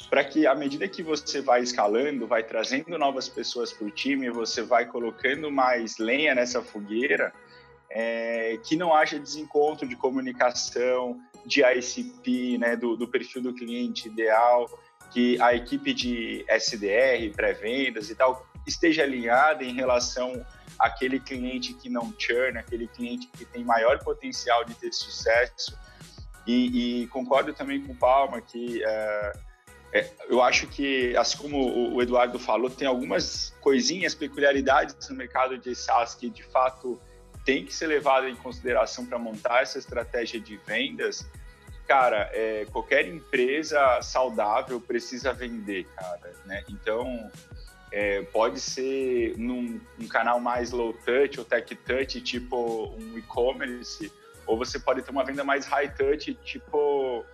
para 0.08 0.24
que 0.24 0.46
à 0.46 0.54
medida 0.54 0.86
que 0.88 1.02
você 1.02 1.40
vai 1.40 1.62
escalando, 1.62 2.26
vai 2.26 2.42
trazendo 2.42 2.96
novas 2.96 3.28
pessoas 3.28 3.72
para 3.72 3.86
o 3.86 3.90
time, 3.90 4.30
você 4.30 4.62
vai 4.62 4.86
colocando 4.86 5.50
mais 5.50 5.98
lenha 5.98 6.34
nessa 6.34 6.62
fogueira, 6.62 7.32
é, 7.90 8.58
que 8.64 8.76
não 8.76 8.94
haja 8.94 9.18
desencontro 9.18 9.88
de 9.88 9.96
comunicação, 9.96 11.20
de 11.44 11.62
ICP, 11.62 12.58
né, 12.58 12.76
do, 12.76 12.96
do 12.96 13.06
perfil 13.06 13.42
do 13.42 13.54
cliente 13.54 14.08
ideal, 14.08 14.68
que 15.10 15.40
a 15.40 15.54
equipe 15.54 15.94
de 15.94 16.44
SDR, 16.48 17.34
pré-vendas 17.34 18.10
e 18.10 18.14
tal, 18.14 18.46
esteja 18.66 19.02
alinhada 19.02 19.64
em 19.64 19.72
relação 19.72 20.44
àquele 20.78 21.20
cliente 21.20 21.72
que 21.74 21.88
não 21.88 22.12
churn, 22.18 22.58
aquele 22.58 22.88
cliente 22.88 23.28
que 23.28 23.44
tem 23.44 23.64
maior 23.64 24.02
potencial 24.02 24.64
de 24.64 24.74
ter 24.74 24.92
sucesso. 24.92 25.78
E, 26.46 27.02
e 27.02 27.06
concordo 27.08 27.52
também 27.52 27.82
com 27.82 27.92
o 27.92 27.96
Palma 27.96 28.40
que 28.40 28.82
é, 28.84 29.32
é, 29.92 30.10
eu 30.28 30.42
acho 30.42 30.66
que, 30.66 31.16
assim 31.16 31.38
como 31.38 31.94
o 31.94 32.02
Eduardo 32.02 32.38
falou, 32.38 32.68
tem 32.68 32.86
algumas 32.86 33.54
coisinhas, 33.60 34.14
peculiaridades 34.14 35.08
no 35.08 35.16
mercado 35.16 35.56
de 35.56 35.74
SaaS 35.74 36.14
que 36.14 36.28
de 36.28 36.42
fato 36.42 37.00
tem 37.46 37.64
que 37.64 37.72
ser 37.72 37.86
levado 37.86 38.28
em 38.28 38.34
consideração 38.34 39.06
para 39.06 39.18
montar 39.18 39.62
essa 39.62 39.78
estratégia 39.78 40.40
de 40.40 40.56
vendas. 40.66 41.24
Cara, 41.86 42.28
é, 42.34 42.66
qualquer 42.72 43.06
empresa 43.06 44.02
saudável 44.02 44.80
precisa 44.80 45.32
vender, 45.32 45.86
cara, 45.94 46.32
né? 46.44 46.64
Então, 46.68 47.30
é, 47.92 48.22
pode 48.22 48.58
ser 48.58 49.38
num 49.38 49.80
um 49.98 50.08
canal 50.08 50.40
mais 50.40 50.72
low 50.72 50.92
touch 50.92 51.38
ou 51.38 51.44
tech 51.44 51.72
touch, 51.76 52.20
tipo 52.20 52.92
um 52.98 53.16
e-commerce, 53.16 54.12
ou 54.44 54.58
você 54.58 54.80
pode 54.80 55.02
ter 55.02 55.12
uma 55.12 55.24
venda 55.24 55.44
mais 55.44 55.66
high 55.66 55.88
touch, 55.94 56.34
tipo 56.44 57.24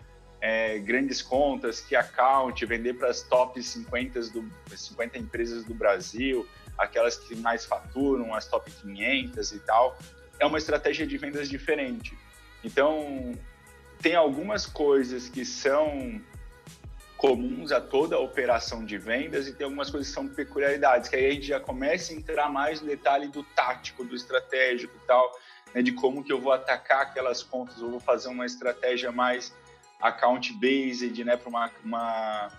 é, 0.42 0.78
grandes 0.78 1.22
contas, 1.22 1.80
que 1.80 1.96
account, 1.96 2.66
vender 2.66 2.94
para 2.94 3.08
as 3.08 3.22
top 3.22 3.62
50, 3.62 4.20
do, 4.28 4.44
50 4.68 5.16
empresas 5.16 5.64
do 5.64 5.72
Brasil, 5.72 6.46
aquelas 6.76 7.16
que 7.16 7.34
mais 7.36 7.64
faturam, 7.64 8.34
as 8.34 8.46
top 8.46 8.70
500 8.70 9.52
e 9.52 9.58
tal. 9.60 9.98
É 10.38 10.46
uma 10.46 10.58
estratégia 10.58 11.06
de 11.06 11.16
vendas 11.18 11.48
diferente. 11.48 12.16
Então, 12.64 13.32
tem 14.00 14.14
algumas 14.14 14.66
coisas 14.66 15.28
que 15.28 15.44
são 15.44 16.20
comuns 17.22 17.70
a 17.70 17.80
toda 17.80 18.16
a 18.16 18.18
operação 18.18 18.84
de 18.84 18.98
vendas 18.98 19.46
e 19.46 19.52
tem 19.52 19.64
algumas 19.64 19.88
coisas 19.88 20.08
que 20.08 20.14
são 20.14 20.26
peculiaridades, 20.26 21.08
que 21.08 21.14
aí 21.14 21.26
a 21.26 21.30
gente 21.30 21.46
já 21.46 21.60
começa 21.60 22.12
a 22.12 22.16
entrar 22.16 22.50
mais 22.50 22.80
no 22.80 22.88
detalhe 22.88 23.28
do 23.28 23.44
tático, 23.44 24.04
do 24.04 24.16
estratégico 24.16 24.92
e 24.96 25.06
tal, 25.06 25.30
né, 25.72 25.82
de 25.82 25.92
como 25.92 26.24
que 26.24 26.32
eu 26.32 26.40
vou 26.40 26.52
atacar 26.52 27.02
aquelas 27.02 27.40
contas, 27.40 27.80
ou 27.80 27.92
vou 27.92 28.00
fazer 28.00 28.28
uma 28.28 28.44
estratégia 28.44 29.12
mais 29.12 29.54
account-based, 30.00 31.22
né, 31.22 31.36
para 31.36 31.48
uma, 31.48 31.70
uma, 31.84 32.52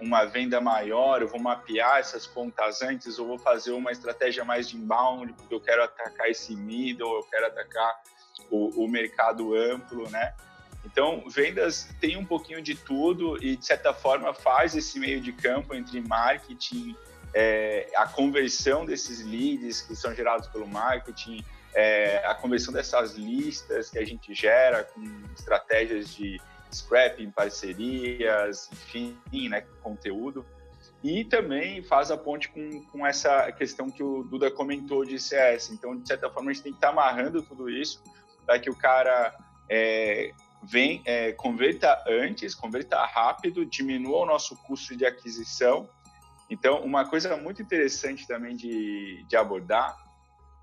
uma 0.00 0.24
venda 0.24 0.60
maior, 0.60 1.20
eu 1.20 1.28
vou 1.28 1.40
mapear 1.40 1.98
essas 1.98 2.26
contas 2.26 2.82
antes, 2.82 3.18
ou 3.18 3.26
vou 3.26 3.38
fazer 3.38 3.72
uma 3.72 3.90
estratégia 3.90 4.44
mais 4.44 4.68
de 4.68 4.76
inbound, 4.76 5.32
porque 5.32 5.54
eu 5.54 5.60
quero 5.60 5.82
atacar 5.82 6.28
esse 6.28 6.54
middle, 6.54 7.16
eu 7.16 7.22
quero 7.24 7.46
atacar 7.46 8.00
o, 8.50 8.84
o 8.84 8.88
mercado 8.88 9.54
amplo, 9.54 10.08
né? 10.10 10.34
Então, 10.84 11.24
vendas 11.28 11.88
tem 12.00 12.16
um 12.16 12.24
pouquinho 12.24 12.62
de 12.62 12.74
tudo 12.74 13.42
e, 13.42 13.56
de 13.56 13.64
certa 13.64 13.92
forma, 13.92 14.32
faz 14.34 14.76
esse 14.76 14.98
meio 14.98 15.20
de 15.20 15.32
campo 15.32 15.74
entre 15.74 16.00
marketing, 16.00 16.94
é, 17.32 17.90
a 17.96 18.06
conversão 18.06 18.84
desses 18.84 19.24
leads 19.24 19.80
que 19.80 19.96
são 19.96 20.14
gerados 20.14 20.46
pelo 20.48 20.68
marketing, 20.68 21.44
é, 21.74 22.22
a 22.24 22.34
conversão 22.34 22.72
dessas 22.72 23.14
listas 23.14 23.90
que 23.90 23.98
a 23.98 24.04
gente 24.04 24.32
gera 24.32 24.84
com 24.84 25.02
estratégias 25.36 26.14
de 26.14 26.40
scrapping, 26.74 27.30
parcerias, 27.30 28.68
enfim, 28.72 29.16
né, 29.48 29.62
conteúdo. 29.82 30.44
E 31.02 31.24
também 31.24 31.82
faz 31.82 32.10
a 32.10 32.16
ponte 32.16 32.48
com, 32.48 32.82
com 32.86 33.06
essa 33.06 33.52
questão 33.52 33.90
que 33.90 34.02
o 34.02 34.22
Duda 34.22 34.50
comentou 34.50 35.04
de 35.04 35.18
CS. 35.18 35.70
Então, 35.70 35.96
de 35.96 36.08
certa 36.08 36.30
forma, 36.30 36.50
a 36.50 36.54
gente 36.54 36.62
tem 36.62 36.72
que 36.72 36.78
estar 36.78 36.88
tá 36.88 36.92
amarrando 36.92 37.42
tudo 37.42 37.68
isso 37.68 38.02
para 38.46 38.58
que 38.58 38.70
o 38.70 38.74
cara 38.74 39.34
é, 39.68 40.32
vem, 40.62 41.02
é, 41.04 41.32
converta 41.32 42.02
antes, 42.06 42.54
converta 42.54 43.04
rápido, 43.04 43.66
diminua 43.66 44.20
o 44.20 44.26
nosso 44.26 44.56
custo 44.56 44.96
de 44.96 45.04
aquisição. 45.04 45.88
Então, 46.48 46.82
uma 46.82 47.08
coisa 47.08 47.36
muito 47.36 47.62
interessante 47.62 48.26
também 48.26 48.56
de, 48.56 49.24
de 49.28 49.36
abordar 49.36 50.03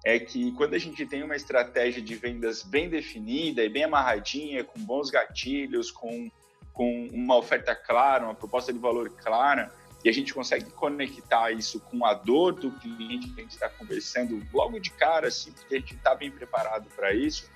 é 0.04 0.20
que 0.20 0.52
quando 0.54 0.74
a 0.74 0.80
gente 0.80 1.06
tem 1.06 1.24
uma 1.24 1.36
estratégia 1.36 2.02
de 2.02 2.16
vendas 2.16 2.64
bem 2.64 2.90
definida 2.90 3.64
e 3.64 3.70
bem 3.70 3.84
amarradinha, 3.84 4.64
com 4.64 4.80
bons 4.80 5.10
gatilhos, 5.10 5.92
com, 5.92 6.30
com 6.74 7.08
uma 7.12 7.38
oferta 7.38 7.76
clara, 7.76 8.26
uma 8.26 8.36
proposta 8.36 8.74
de 8.74 8.80
valor 8.80 9.10
clara, 9.12 9.72
e 10.04 10.10
a 10.10 10.12
gente 10.12 10.34
consegue 10.34 10.72
conectar 10.72 11.52
isso 11.52 11.80
com 11.80 12.04
a 12.04 12.16
dor 12.16 12.54
do 12.54 12.72
cliente 12.72 13.30
que 13.30 13.40
a 13.40 13.44
gente 13.44 13.54
está 13.54 13.70
conversando 13.70 14.42
logo 14.52 14.80
de 14.80 14.90
cara, 14.92 15.28
assim, 15.28 15.52
porque 15.52 15.76
a 15.76 15.80
gente 15.80 15.94
está 15.94 16.16
bem 16.16 16.32
preparado 16.32 16.88
para 16.96 17.14
isso, 17.14 17.52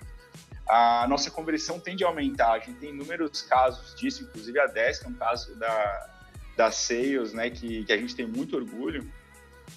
a 0.67 1.05
nossa 1.07 1.29
conversão 1.29 1.79
tende 1.79 2.03
a 2.03 2.07
aumentar. 2.07 2.53
A 2.53 2.59
gente 2.59 2.79
tem 2.79 2.89
inúmeros 2.89 3.41
casos 3.43 3.95
disso, 3.95 4.23
inclusive 4.23 4.59
a 4.59 4.65
10, 4.65 4.99
que 4.99 5.05
é 5.05 5.09
um 5.09 5.13
caso 5.13 5.55
da, 5.55 6.09
da 6.57 6.71
Sales, 6.71 7.33
né, 7.33 7.49
que, 7.49 7.83
que 7.85 7.93
a 7.93 7.97
gente 7.97 8.15
tem 8.15 8.25
muito 8.25 8.55
orgulho, 8.55 9.09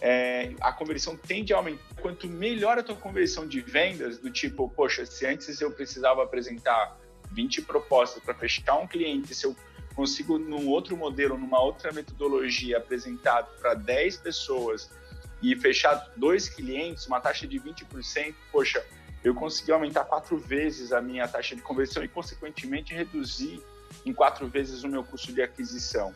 é, 0.01 0.55
a 0.61 0.73
conversão 0.73 1.17
tende 1.17 1.53
a 1.53 1.57
aumentar. 1.57 1.83
Quanto 2.01 2.29
melhor 2.29 2.79
a 2.79 2.83
tua 2.83 2.97
conversão 2.97 3.47
de 3.47 3.61
vendas, 3.61 4.19
do 4.19 4.31
tipo, 4.31 4.69
poxa, 4.71 5.05
se 5.05 5.27
antes 5.27 5.61
eu 5.61 5.71
precisava 5.71 6.23
apresentar 6.23 6.99
20 7.33 7.63
propostas 7.63 8.23
para 8.23 8.35
fechar 8.35 8.79
um 8.79 8.87
cliente, 8.87 9.35
se 9.35 9.47
eu 9.47 9.57
consigo, 9.95 10.39
num 10.39 10.69
outro 10.69 10.97
modelo, 10.97 11.37
numa 11.37 11.61
outra 11.61 11.93
metodologia, 11.93 12.79
apresentar 12.79 13.43
para 13.61 13.75
10 13.75 14.19
pessoas 14.19 14.89
e 15.43 15.55
fechar 15.57 16.13
dois 16.17 16.49
clientes, 16.49 17.07
uma 17.07 17.21
taxa 17.21 17.47
de 17.47 17.59
20%, 17.59 18.35
poxa, 18.53 18.85
eu 19.23 19.35
consegui 19.35 19.73
aumentar 19.73 20.05
quatro 20.05 20.39
vezes 20.39 20.93
a 20.93 21.01
minha 21.01 21.27
taxa 21.27 21.57
de 21.57 21.63
conversão 21.63 22.03
e, 22.05 22.09
consequentemente, 22.09 22.95
reduzir 22.95 23.61
em 24.07 24.13
quatro 24.13 24.47
vezes 24.47 24.85
o 24.85 24.89
meu 24.89 25.03
custo 25.03 25.33
de 25.33 25.43
aquisição. 25.43 26.15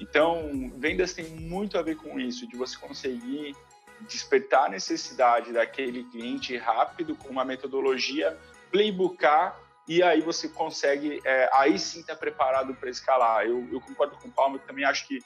Então, 0.00 0.70
vendas 0.76 1.12
tem 1.12 1.26
muito 1.26 1.78
a 1.78 1.82
ver 1.82 1.96
com 1.96 2.18
isso, 2.18 2.46
de 2.46 2.56
você 2.56 2.76
conseguir 2.78 3.54
despertar 4.02 4.66
a 4.66 4.68
necessidade 4.68 5.52
daquele 5.52 6.04
cliente 6.04 6.56
rápido 6.56 7.16
com 7.16 7.28
uma 7.28 7.44
metodologia, 7.44 8.36
playbooker, 8.70 9.52
e 9.88 10.02
aí 10.02 10.20
você 10.20 10.48
consegue, 10.48 11.20
é, 11.24 11.48
aí 11.52 11.78
sim 11.78 12.00
estar 12.00 12.14
tá 12.14 12.20
preparado 12.20 12.74
para 12.74 12.90
escalar. 12.90 13.46
Eu, 13.46 13.66
eu, 13.72 13.80
concordo 13.80 14.16
com 14.16 14.28
o 14.28 14.30
Paulo, 14.30 14.56
eu 14.56 14.60
também 14.60 14.84
acho 14.84 15.06
que 15.08 15.18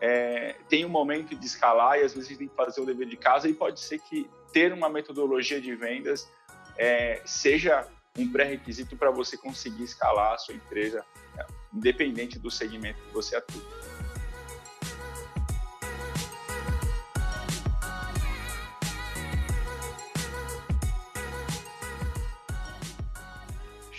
é, 0.00 0.56
tem 0.68 0.84
um 0.84 0.88
momento 0.88 1.36
de 1.36 1.46
escalar 1.46 1.98
e 1.98 2.02
às 2.02 2.14
vezes 2.14 2.36
tem 2.36 2.48
que 2.48 2.54
fazer 2.54 2.80
o 2.80 2.86
dever 2.86 3.06
de 3.06 3.16
casa 3.16 3.48
e 3.48 3.54
pode 3.54 3.80
ser 3.80 4.00
que 4.00 4.28
ter 4.52 4.72
uma 4.72 4.88
metodologia 4.88 5.60
de 5.60 5.74
vendas 5.74 6.28
é, 6.78 7.20
seja 7.24 7.86
um 8.18 8.30
pré-requisito 8.30 8.96
para 8.96 9.10
você 9.10 9.36
conseguir 9.36 9.84
escalar 9.84 10.32
a 10.32 10.38
sua 10.38 10.54
empresa, 10.54 11.04
é, 11.38 11.46
independente 11.72 12.38
do 12.38 12.50
segmento 12.50 12.98
que 13.02 13.12
você 13.12 13.36
atua. 13.36 13.62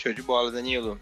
Show 0.07 0.13
de 0.13 0.21
bola, 0.21 0.51
Danilo. 0.51 0.99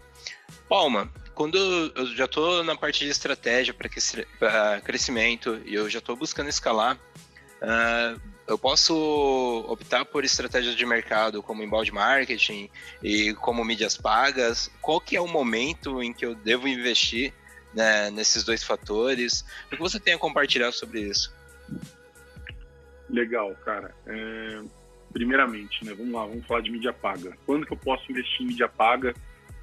Palma, 0.68 1.08
quando 1.32 1.56
eu 1.56 2.06
já 2.06 2.24
estou 2.24 2.64
na 2.64 2.74
parte 2.74 3.04
de 3.04 3.10
estratégia 3.10 3.72
para 3.72 4.80
crescimento 4.80 5.60
e 5.64 5.74
eu 5.74 5.88
já 5.88 6.00
estou 6.00 6.16
buscando 6.16 6.48
escalar, 6.48 6.96
uh, 6.96 8.20
eu 8.48 8.58
posso 8.58 9.64
optar 9.68 10.04
por 10.04 10.24
estratégias 10.24 10.74
de 10.74 10.84
mercado 10.84 11.40
como 11.40 11.62
inbound 11.62 11.92
marketing 11.92 12.68
e 13.00 13.32
como 13.34 13.64
mídias 13.64 13.96
pagas. 13.96 14.70
Qual 14.80 15.00
que 15.00 15.16
é 15.16 15.20
o 15.20 15.28
momento 15.28 16.02
em 16.02 16.12
que 16.12 16.26
eu 16.26 16.34
devo 16.34 16.66
investir 16.66 17.32
né, 17.72 18.10
nesses 18.10 18.42
dois 18.42 18.64
fatores? 18.64 19.44
O 19.66 19.76
que 19.76 19.78
você 19.78 20.00
tem 20.00 20.14
a 20.14 20.18
compartilhar 20.18 20.72
sobre 20.72 21.00
isso? 21.02 21.32
Legal, 23.08 23.54
cara. 23.64 23.94
É 24.04 24.62
primeiramente, 25.12 25.84
né? 25.84 25.94
Vamos 25.94 26.12
lá, 26.12 26.26
vamos 26.26 26.46
falar 26.46 26.60
de 26.60 26.70
mídia 26.70 26.92
paga. 26.92 27.36
Quando 27.46 27.66
que 27.66 27.72
eu 27.72 27.76
posso 27.76 28.10
investir 28.10 28.42
em 28.42 28.48
mídia 28.48 28.68
paga 28.68 29.14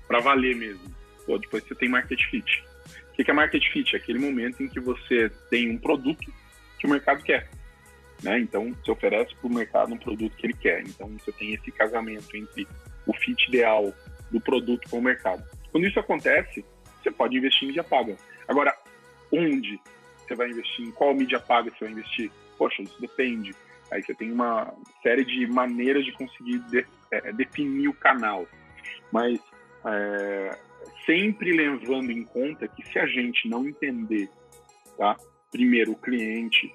para 0.07 0.19
valer 0.19 0.55
mesmo? 0.55 0.93
Pô, 1.25 1.37
depois 1.37 1.63
você 1.63 1.75
tem 1.75 1.89
market 1.89 2.19
fit. 2.29 2.63
O 3.11 3.23
que 3.23 3.29
é 3.29 3.33
market 3.33 3.63
fit? 3.71 3.95
É 3.95 3.99
aquele 3.99 4.19
momento 4.19 4.63
em 4.63 4.67
que 4.67 4.79
você 4.79 5.29
tem 5.49 5.69
um 5.69 5.77
produto 5.77 6.33
que 6.79 6.87
o 6.87 6.89
mercado 6.89 7.23
quer. 7.23 7.49
Né? 8.23 8.39
Então, 8.39 8.71
você 8.73 8.91
oferece 8.91 9.35
para 9.35 9.47
o 9.47 9.53
mercado 9.53 9.93
um 9.93 9.97
produto 9.97 10.35
que 10.35 10.47
ele 10.47 10.53
quer. 10.53 10.81
Então, 10.81 11.07
você 11.09 11.31
tem 11.31 11.53
esse 11.53 11.71
casamento 11.71 12.35
entre 12.35 12.67
o 13.05 13.13
fit 13.13 13.47
ideal 13.47 13.93
do 14.31 14.41
produto 14.41 14.89
com 14.89 14.99
o 14.99 15.01
mercado. 15.01 15.43
Quando 15.71 15.87
isso 15.87 15.99
acontece, 15.99 16.65
você 17.01 17.11
pode 17.11 17.37
investir 17.37 17.63
em 17.63 17.67
mídia 17.67 17.83
paga. 17.83 18.15
Agora, 18.47 18.75
onde 19.31 19.79
você 20.17 20.35
vai 20.35 20.49
investir? 20.49 20.85
Em 20.85 20.91
qual 20.91 21.13
mídia 21.13 21.39
paga 21.39 21.69
você 21.71 21.85
vai 21.85 21.93
investir? 21.93 22.31
Poxa, 22.57 22.81
isso 22.81 22.99
depende. 22.99 23.53
Aí 23.93 24.01
você 24.01 24.13
tem 24.15 24.31
uma 24.31 24.73
série 25.03 25.23
de 25.23 25.45
maneiras 25.45 26.03
de 26.03 26.11
conseguir 26.13 26.59
de, 26.69 26.85
é, 27.11 27.31
definir 27.31 27.87
o 27.87 27.93
canal. 27.93 28.47
Mas 29.11 29.39
é, 29.85 30.57
sempre 31.05 31.51
levando 31.51 32.11
em 32.11 32.23
conta 32.23 32.67
que 32.67 32.83
se 32.87 32.97
a 32.97 33.05
gente 33.05 33.47
não 33.47 33.67
entender, 33.67 34.29
tá? 34.97 35.15
Primeiro, 35.51 35.91
o 35.91 35.95
cliente, 35.95 36.73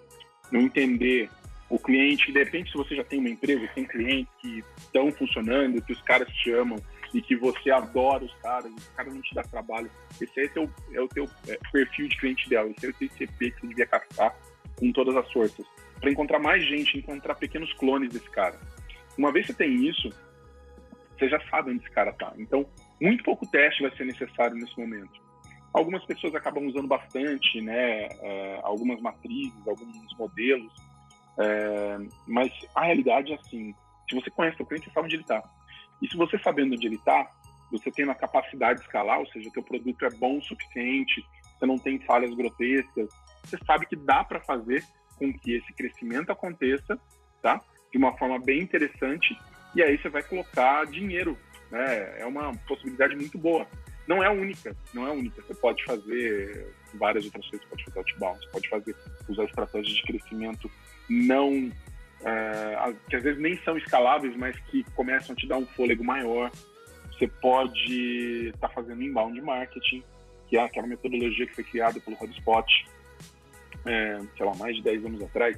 não 0.52 0.60
entender 0.60 1.28
o 1.68 1.78
cliente, 1.78 2.32
de 2.32 2.38
repente, 2.38 2.70
se 2.70 2.78
você 2.78 2.94
já 2.94 3.02
tem 3.02 3.18
uma 3.18 3.28
empresa, 3.28 3.68
tem 3.75 3.84
clientes 3.84 4.32
que 4.40 4.64
estão 4.78 5.10
funcionando, 5.10 5.82
que 5.82 5.92
os 5.92 6.00
caras 6.02 6.28
te 6.28 6.52
amam 6.52 6.78
e 7.12 7.20
que 7.20 7.34
você 7.34 7.70
adora 7.70 8.25
os 8.25 8.34
caras, 8.37 8.72
os 8.72 8.88
caras 8.90 9.12
não 9.12 9.20
te 9.20 9.34
dá 9.34 9.42
trabalho, 9.42 9.90
esse 10.20 10.38
aí 10.38 10.46
é, 10.46 10.48
teu, 10.48 10.70
é 10.92 11.00
o 11.00 11.08
teu 11.08 11.28
é, 11.48 11.58
perfil 11.72 12.08
de 12.08 12.16
cliente 12.16 12.46
ideal, 12.46 12.68
esse 12.68 12.87
é 12.87 12.90
o 12.90 12.92
TCP 12.92 13.50
que 13.50 13.60
você 13.60 13.66
devia 13.66 13.87
captar 13.87 14.34
com 14.78 14.92
todas 14.92 15.16
as 15.16 15.30
forças. 15.32 15.66
Para 16.00 16.10
encontrar 16.10 16.38
mais 16.38 16.64
gente, 16.64 16.98
encontrar 16.98 17.34
pequenos 17.34 17.72
clones 17.74 18.12
desse 18.12 18.30
cara. 18.30 18.58
Uma 19.16 19.32
vez 19.32 19.46
que 19.46 19.52
você 19.52 19.58
tem 19.58 19.86
isso, 19.86 20.10
você 21.18 21.28
já 21.28 21.40
sabe 21.48 21.70
onde 21.70 21.84
esse 21.84 21.90
cara 21.90 22.12
tá. 22.12 22.32
Então, 22.38 22.66
muito 23.00 23.24
pouco 23.24 23.46
teste 23.46 23.82
vai 23.82 23.94
ser 23.96 24.04
necessário 24.04 24.56
nesse 24.56 24.78
momento. 24.78 25.20
Algumas 25.72 26.04
pessoas 26.04 26.34
acabam 26.34 26.66
usando 26.66 26.86
bastante, 26.86 27.60
né, 27.60 28.08
é, 28.20 28.60
algumas 28.62 29.00
matrizes, 29.00 29.66
alguns 29.66 30.16
modelos, 30.16 30.72
é, 31.38 31.98
mas 32.26 32.52
a 32.74 32.84
realidade 32.84 33.32
é 33.32 33.36
assim: 33.36 33.74
se 34.08 34.14
você 34.14 34.30
conhece 34.30 34.60
o 34.60 34.66
cliente, 34.66 34.86
você 34.86 34.92
sabe 34.92 35.06
onde 35.06 35.16
ele 35.16 35.22
está. 35.22 35.42
E 36.02 36.08
se 36.08 36.16
você 36.16 36.38
sabendo 36.38 36.74
onde 36.74 36.86
ele 36.86 36.96
está, 36.96 37.30
você 37.70 37.90
tendo 37.90 38.10
a 38.10 38.14
capacidade 38.14 38.80
de 38.80 38.86
escalar, 38.86 39.20
ou 39.20 39.26
seja, 39.28 39.48
o 39.48 39.52
teu 39.52 39.62
produto 39.62 40.04
é 40.04 40.10
bom 40.10 40.38
o 40.38 40.42
suficiente, 40.42 41.24
você 41.58 41.66
não 41.66 41.78
tem 41.78 41.98
falhas 42.00 42.34
grotescas, 42.34 43.08
você 43.44 43.58
sabe 43.66 43.86
que 43.86 43.96
dá 43.96 44.24
para 44.24 44.40
fazer 44.40 44.84
com 45.18 45.32
que 45.32 45.56
esse 45.56 45.72
crescimento 45.72 46.30
aconteça, 46.30 46.98
tá? 47.42 47.60
De 47.90 47.98
uma 47.98 48.16
forma 48.16 48.38
bem 48.38 48.60
interessante, 48.60 49.37
e 49.75 49.82
aí 49.82 49.98
você 49.98 50.08
vai 50.08 50.22
colocar 50.22 50.87
dinheiro 50.87 51.37
né? 51.70 52.20
É 52.20 52.26
uma 52.26 52.54
possibilidade 52.66 53.14
muito 53.14 53.38
boa. 53.38 53.66
Não 54.06 54.22
é 54.22 54.26
a 54.26 54.32
única, 54.32 54.75
não 54.94 55.06
é 55.06 55.10
única. 55.10 55.42
Você 55.42 55.54
pode 55.54 55.84
fazer 55.84 56.75
várias 56.94 57.25
outras 57.26 57.46
coisas, 57.48 57.66
você 57.68 57.68
pode 57.68 57.84
fazer 57.84 57.98
outbound, 57.98 58.40
você 58.40 58.50
pode 58.50 58.68
fazer, 58.68 58.96
usar 59.28 59.44
estratégias 59.44 59.96
de 59.96 60.02
crescimento 60.02 60.70
não 61.08 61.70
é, 62.25 62.94
que 63.08 63.16
às 63.16 63.22
vezes 63.22 63.40
nem 63.40 63.56
são 63.62 63.76
escaláveis, 63.76 64.34
mas 64.37 64.58
que 64.70 64.82
começam 64.94 65.34
a 65.34 65.37
te 65.37 65.46
dar 65.46 65.58
um 65.58 65.66
fôlego 65.66 66.02
maior. 66.02 66.50
Você 67.12 67.28
pode 67.28 68.48
estar 68.48 68.68
tá 68.68 68.75
fazendo 68.75 69.02
inbound 69.02 69.40
marketing, 69.42 70.02
que 70.48 70.56
é 70.56 70.62
aquela 70.62 70.87
metodologia 70.87 71.46
que 71.46 71.54
foi 71.54 71.64
criada 71.64 72.00
pelo 72.00 72.16
HubSpot, 72.16 72.87
é, 73.88 74.21
sei 74.37 74.47
lá, 74.47 74.54
mais 74.57 74.76
de 74.76 74.83
10 74.83 75.07
anos 75.07 75.23
atrás, 75.23 75.57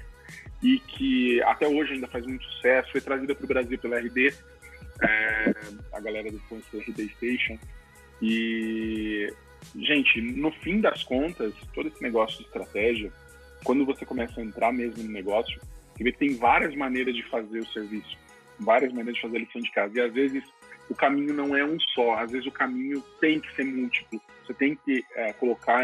e 0.63 0.79
que 0.79 1.43
até 1.43 1.67
hoje 1.67 1.95
ainda 1.95 2.07
faz 2.07 2.25
muito 2.25 2.45
sucesso, 2.45 2.93
foi 2.93 3.01
trazida 3.01 3.35
para 3.35 3.45
o 3.45 3.49
Brasil 3.49 3.79
pela 3.79 3.99
RD, 3.99 4.33
é, 5.03 5.55
a 5.93 6.01
galera 6.01 6.31
do 6.31 6.37
Influencer 6.37 6.81
RD 6.81 7.09
Station. 7.17 7.59
E, 8.23 9.33
gente, 9.77 10.21
no 10.21 10.53
fim 10.53 10.81
das 10.81 11.03
contas, 11.03 11.55
todo 11.75 11.89
esse 11.89 12.03
negócio 12.03 12.39
de 12.39 12.45
estratégia, 12.45 13.11
quando 13.65 13.85
você 13.85 14.05
começa 14.05 14.41
a 14.41 14.45
entrar 14.45 14.73
mesmo 14.73 15.03
no 15.03 15.11
negócio, 15.11 15.61
você 15.95 16.05
vê 16.05 16.13
que 16.13 16.19
tem 16.19 16.37
várias 16.37 16.75
maneiras 16.75 17.15
de 17.15 17.23
fazer 17.25 17.59
o 17.59 17.67
serviço, 17.73 18.17
várias 18.59 18.93
maneiras 18.93 19.17
de 19.17 19.23
fazer 19.23 19.37
a 19.39 19.41
lição 19.41 19.61
de 19.61 19.73
casa. 19.73 19.99
E 19.99 20.01
às 20.01 20.13
vezes 20.13 20.45
o 20.89 20.95
caminho 20.95 21.33
não 21.33 21.57
é 21.57 21.65
um 21.65 21.79
só, 21.95 22.15
às 22.15 22.31
vezes 22.31 22.47
o 22.47 22.53
caminho 22.53 23.03
tem 23.21 23.41
que 23.41 23.55
ser 23.55 23.65
múltiplo. 23.65 24.21
Você 24.45 24.55
tem 24.55 24.77
que 24.77 25.05
é, 25.15 25.33
colocar 25.35 25.83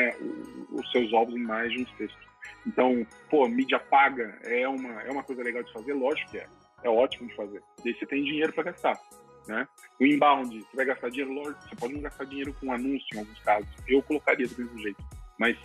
os 0.71 0.91
seus 0.91 1.13
ovos 1.13 1.35
em 1.35 1.43
mais 1.43 1.73
de 1.73 1.83
um 1.83 1.87
cesto. 1.97 2.26
Então, 2.67 3.07
pô, 3.31 3.49
mídia 3.49 3.79
paga 3.79 4.39
é 4.45 4.67
uma, 4.69 5.03
é 5.03 5.11
uma 5.11 5.23
coisa 5.23 5.43
legal 5.43 5.63
de 5.63 5.73
fazer? 5.73 5.95
Lógico 5.95 6.31
que 6.31 6.39
é 6.39 6.47
é 6.83 6.91
ótimo 6.91 7.29
de 7.29 7.35
fazer. 7.35 7.63
E 7.85 7.89
aí 7.89 7.95
você 7.95 8.07
tem 8.07 8.25
dinheiro 8.25 8.53
para 8.53 8.65
gastar. 8.65 8.99
Né? 9.47 9.67
O 10.01 10.05
inbound, 10.05 10.59
você 10.59 10.77
vai 10.77 10.87
gastar 10.87 11.09
dinheiro, 11.09 11.33
lógico, 11.33 11.63
você 11.63 11.77
pode 11.77 11.95
não 11.95 12.01
gastar 12.01 12.25
dinheiro 12.25 12.55
com 12.55 12.73
anúncio 12.73 13.07
em 13.15 13.19
alguns 13.19 13.39
casos. 13.41 13.69
Eu 13.87 14.03
colocaria 14.03 14.47
do 14.47 14.59
mesmo 14.59 14.79
jeito. 14.79 15.03
Mas 15.39 15.57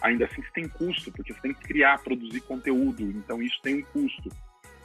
ainda 0.00 0.26
assim 0.26 0.42
você 0.42 0.50
tem 0.52 0.68
custo, 0.68 1.10
porque 1.12 1.32
você 1.32 1.40
tem 1.40 1.54
que 1.54 1.62
criar, 1.62 2.02
produzir 2.02 2.40
conteúdo. 2.42 3.02
Então 3.02 3.42
isso 3.42 3.58
tem 3.62 3.76
um 3.76 3.82
custo. 3.82 4.28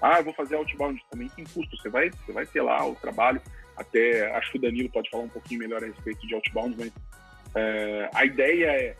Ah, 0.02 0.20
eu 0.20 0.26
vou 0.26 0.34
fazer 0.34 0.56
outbound, 0.56 1.04
também 1.10 1.28
tem 1.30 1.46
custo. 1.46 1.76
Você 1.78 1.90
vai, 1.90 2.10
você 2.10 2.32
vai 2.32 2.46
ter 2.46 2.62
lá 2.62 2.86
o 2.86 2.96
trabalho. 2.96 3.42
Até 3.76 4.32
acho 4.36 4.52
que 4.52 4.58
o 4.58 4.62
Danilo 4.62 4.90
pode 4.90 5.10
falar 5.10 5.24
um 5.24 5.30
pouquinho 5.30 5.60
melhor 5.60 5.84
a 5.84 5.88
respeito 5.88 6.26
de 6.26 6.34
outbound, 6.34 6.76
mas 6.78 6.92
é, 7.56 8.10
a 8.14 8.26
ideia 8.26 8.66
é 8.72 8.96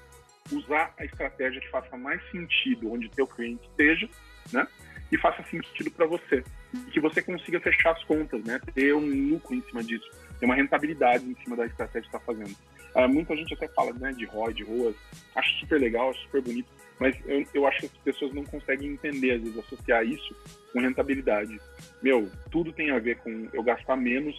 usar 0.52 0.94
a 0.98 1.06
estratégia 1.06 1.62
que 1.62 1.70
faça 1.70 1.98
mais 1.98 2.22
sentido 2.32 2.92
onde 2.92 3.10
teu 3.10 3.28
cliente 3.28 3.64
esteja, 3.70 4.10
né? 4.52 4.68
E 5.12 5.18
faça 5.18 5.44
sentido 5.44 5.90
para 5.92 6.06
você 6.06 6.44
e 6.74 6.92
que 6.92 7.00
você 7.00 7.22
consiga 7.22 7.60
fechar 7.60 7.92
as 7.92 8.04
contas, 8.04 8.44
né? 8.44 8.60
Ter 8.74 8.94
um 8.94 9.30
lucro 9.30 9.56
em 9.56 9.62
cima 9.64 9.84
disso, 9.84 10.10
ter 10.40 10.46
uma 10.46 10.56
rentabilidade 10.56 11.26
em 11.26 11.36
cima 11.44 11.56
da 11.56 11.66
estratégia 11.66 12.10
que 12.10 12.16
está 12.16 12.20
fazendo. 12.20 12.56
Uh, 12.96 13.08
muita 13.08 13.36
gente 13.36 13.54
até 13.54 13.68
fala 13.70 13.94
né, 13.94 14.12
de 14.12 14.26
ROI, 14.26 14.54
de 14.54 14.64
ROAS, 14.64 14.96
acho 15.36 15.60
super 15.60 15.80
legal, 15.80 16.10
acho 16.10 16.22
super 16.22 16.42
bonito, 16.42 16.68
mas 17.00 17.16
eu, 17.26 17.46
eu 17.54 17.68
acho 17.68 17.82
que 17.82 17.86
as 17.86 17.98
pessoas 18.04 18.34
não 18.34 18.44
conseguem 18.44 18.92
entender, 18.92 19.34
às 19.34 19.42
vezes, 19.42 19.60
associar 19.60 20.04
isso 20.04 20.36
com 20.74 20.80
rentabilidade. 20.80 21.60
Meu, 22.02 22.30
tudo 22.50 22.72
tem 22.72 22.90
a 22.92 23.00
ver 23.00 23.18
com 23.18 23.48
eu 23.54 23.62
gastar 23.62 23.96
menos 23.96 24.36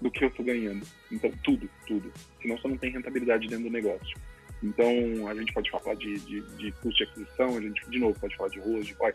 do 0.00 0.10
que 0.10 0.24
eu 0.24 0.28
estou 0.28 0.44
ganhando. 0.44 0.86
Então, 1.12 1.30
tudo, 1.44 1.68
tudo. 1.86 2.10
Senão 2.40 2.56
você 2.56 2.68
não 2.68 2.78
tem 2.78 2.90
rentabilidade 2.90 3.48
dentro 3.48 3.64
do 3.64 3.70
negócio. 3.70 4.16
Então, 4.62 5.28
a 5.28 5.34
gente 5.34 5.52
pode 5.52 5.70
falar 5.70 5.94
de, 5.94 6.18
de, 6.20 6.40
de 6.42 6.72
custo 6.72 6.98
de 6.98 7.04
aquisição, 7.04 7.56
a 7.56 7.60
gente, 7.60 7.88
de 7.88 7.98
novo, 7.98 8.18
pode 8.20 8.36
falar 8.36 8.50
de 8.50 8.60
ROAS, 8.60 8.86
de 8.86 8.92
ROI. 8.94 9.14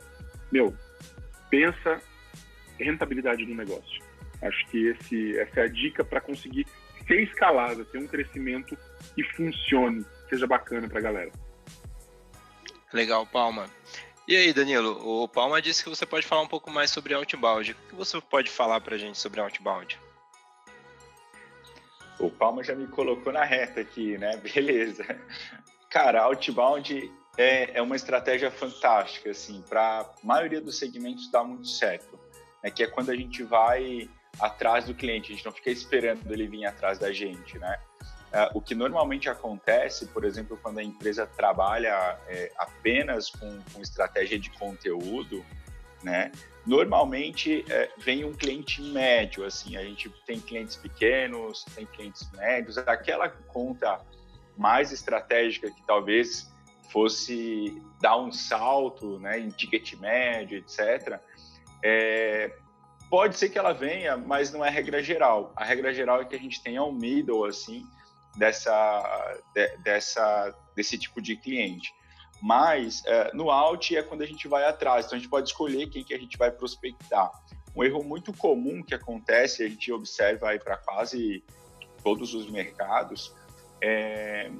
Meu, 0.51 0.75
pensa 1.49 2.01
rentabilidade 2.79 3.45
do 3.45 3.53
negócio. 3.53 4.03
Acho 4.41 4.67
que 4.67 4.88
esse, 4.88 5.39
essa 5.39 5.62
é 5.62 5.63
a 5.63 5.67
dica 5.67 6.03
para 6.03 6.19
conseguir 6.19 6.65
ser 7.08 7.21
escalável, 7.23 7.86
ter 7.86 7.99
um 7.99 8.08
crescimento 8.08 8.77
que 9.15 9.23
funcione, 9.36 10.05
seja 10.29 10.47
bacana 10.47 10.88
para 10.88 10.99
a 10.99 11.01
galera. 11.01 11.31
Legal, 12.91 13.25
Palma. 13.25 13.69
E 14.27 14.36
aí, 14.36 14.51
Danilo, 14.51 15.23
o 15.23 15.27
Palma 15.27 15.62
disse 15.62 15.84
que 15.84 15.89
você 15.89 16.05
pode 16.05 16.25
falar 16.25 16.41
um 16.41 16.47
pouco 16.47 16.71
mais 16.71 16.89
sobre 16.89 17.13
Outbound. 17.13 17.71
O 17.71 17.89
que 17.89 17.95
você 17.95 18.19
pode 18.19 18.49
falar 18.49 18.81
para 18.81 18.95
a 18.95 18.97
gente 18.97 19.19
sobre 19.19 19.39
Outbound? 19.39 19.99
O 22.19 22.30
Palma 22.30 22.63
já 22.63 22.75
me 22.75 22.88
colocou 22.88 23.32
na 23.32 23.43
reta 23.43 23.82
aqui, 23.82 24.17
né? 24.17 24.38
Beleza. 24.54 25.06
Cara, 25.89 26.23
Outbound 26.23 27.12
é, 27.38 27.78
é 27.78 27.82
uma 27.82 27.95
estratégia 27.95 28.51
fantástica, 28.51 29.32
assim, 29.32 29.62
para 29.67 30.01
a 30.01 30.10
maioria 30.23 30.62
dos 30.62 30.78
segmentos 30.78 31.30
dá 31.32 31.43
muito 31.43 31.67
certo 31.67 32.25
né, 32.65 32.71
que 32.71 32.84
é 32.84 32.88
quando 32.88 33.12
a 33.12 33.15
gente 33.15 33.43
vai 33.43 34.10
atrás 34.39 34.86
do 34.86 34.95
cliente, 34.95 35.32
a 35.32 35.36
gente 35.36 35.45
não 35.45 35.51
fica 35.51 35.69
esperando 35.69 36.30
ele 36.34 36.47
vir 36.47 36.65
atrás 36.65 36.97
da 36.97 37.13
gente, 37.13 37.58
né? 37.60 37.80
Uh, 38.34 38.58
o 38.58 38.62
que 38.62 38.75
normalmente 38.75 39.30
acontece, 39.30 40.08
por 40.08 40.25
exemplo, 40.25 40.60
quando 40.62 40.80
a 40.80 40.84
empresa 40.84 41.25
trabalha 41.25 42.19
é, 42.28 42.51
apenas 42.58 43.30
com, 43.30 43.62
com, 43.71 43.82
estratégia 43.82 44.38
de 44.38 44.49
conteúdo, 44.49 45.45
né? 46.04 46.32
Normalmente 46.65 47.63
é, 47.69 47.91
vem 47.97 48.25
um 48.25 48.34
cliente 48.34 48.82
médio, 48.82 49.45
assim, 49.45 49.78
a 49.78 49.84
gente 49.84 50.10
tem 50.25 50.39
clientes 50.39 50.75
pequenos, 50.75 51.63
tem 51.75 51.86
clientes 51.86 52.30
médios, 52.32 52.78
aquela 52.78 53.30
conta 53.30 54.01
mais 54.58 54.91
estratégica 54.91 55.69
que 55.69 55.86
talvez 55.86 56.51
fosse 56.91 57.82
dar 58.01 58.17
um 58.17 58.32
salto, 58.32 59.19
né, 59.19 59.39
em 59.39 59.49
ticket 59.49 59.93
médio, 59.93 60.58
etc 60.58 61.19
é, 61.88 62.51
pode 63.12 63.38
ser 63.38 63.49
que 63.49 63.60
ela 63.60 63.71
venha, 63.71 64.17
mas 64.17 64.51
não 64.51 64.65
é 64.65 64.69
regra 64.71 65.04
geral. 65.04 65.54
A 65.56 65.63
regra 65.63 65.93
geral 65.93 66.19
é 66.19 66.25
que 66.25 66.36
a 66.36 66.39
gente 66.39 66.62
tenha 66.63 66.84
um 66.84 66.91
middle, 66.91 67.45
assim, 67.45 67.86
dessa, 68.36 69.39
de, 69.54 69.78
dessa, 69.78 70.56
desse 70.75 70.97
tipo 70.97 71.21
de 71.21 71.36
cliente. 71.36 71.93
Mas 72.41 73.04
é, 73.06 73.34
no 73.34 73.50
out 73.50 73.95
é 73.95 74.04
quando 74.04 74.21
a 74.21 74.26
gente 74.26 74.48
vai 74.48 74.65
atrás, 74.65 75.06
então 75.06 75.17
a 75.17 75.19
gente 75.19 75.30
pode 75.30 75.50
escolher 75.50 75.88
quem 75.88 76.04
que 76.04 76.13
a 76.13 76.19
gente 76.19 76.38
vai 76.38 76.52
prospectar. 76.52 77.32
Um 77.76 77.84
erro 77.84 78.04
muito 78.04 78.32
comum 78.34 78.84
que 78.84 78.93
acontece, 78.93 79.63
a 79.63 79.67
gente 79.67 79.91
observa 79.91 80.50
aí 80.50 80.60
para 80.60 80.78
quase 80.78 81.43
todos 82.04 82.34
os 82.34 82.50
mercados, 82.50 83.34
é, 83.82 84.52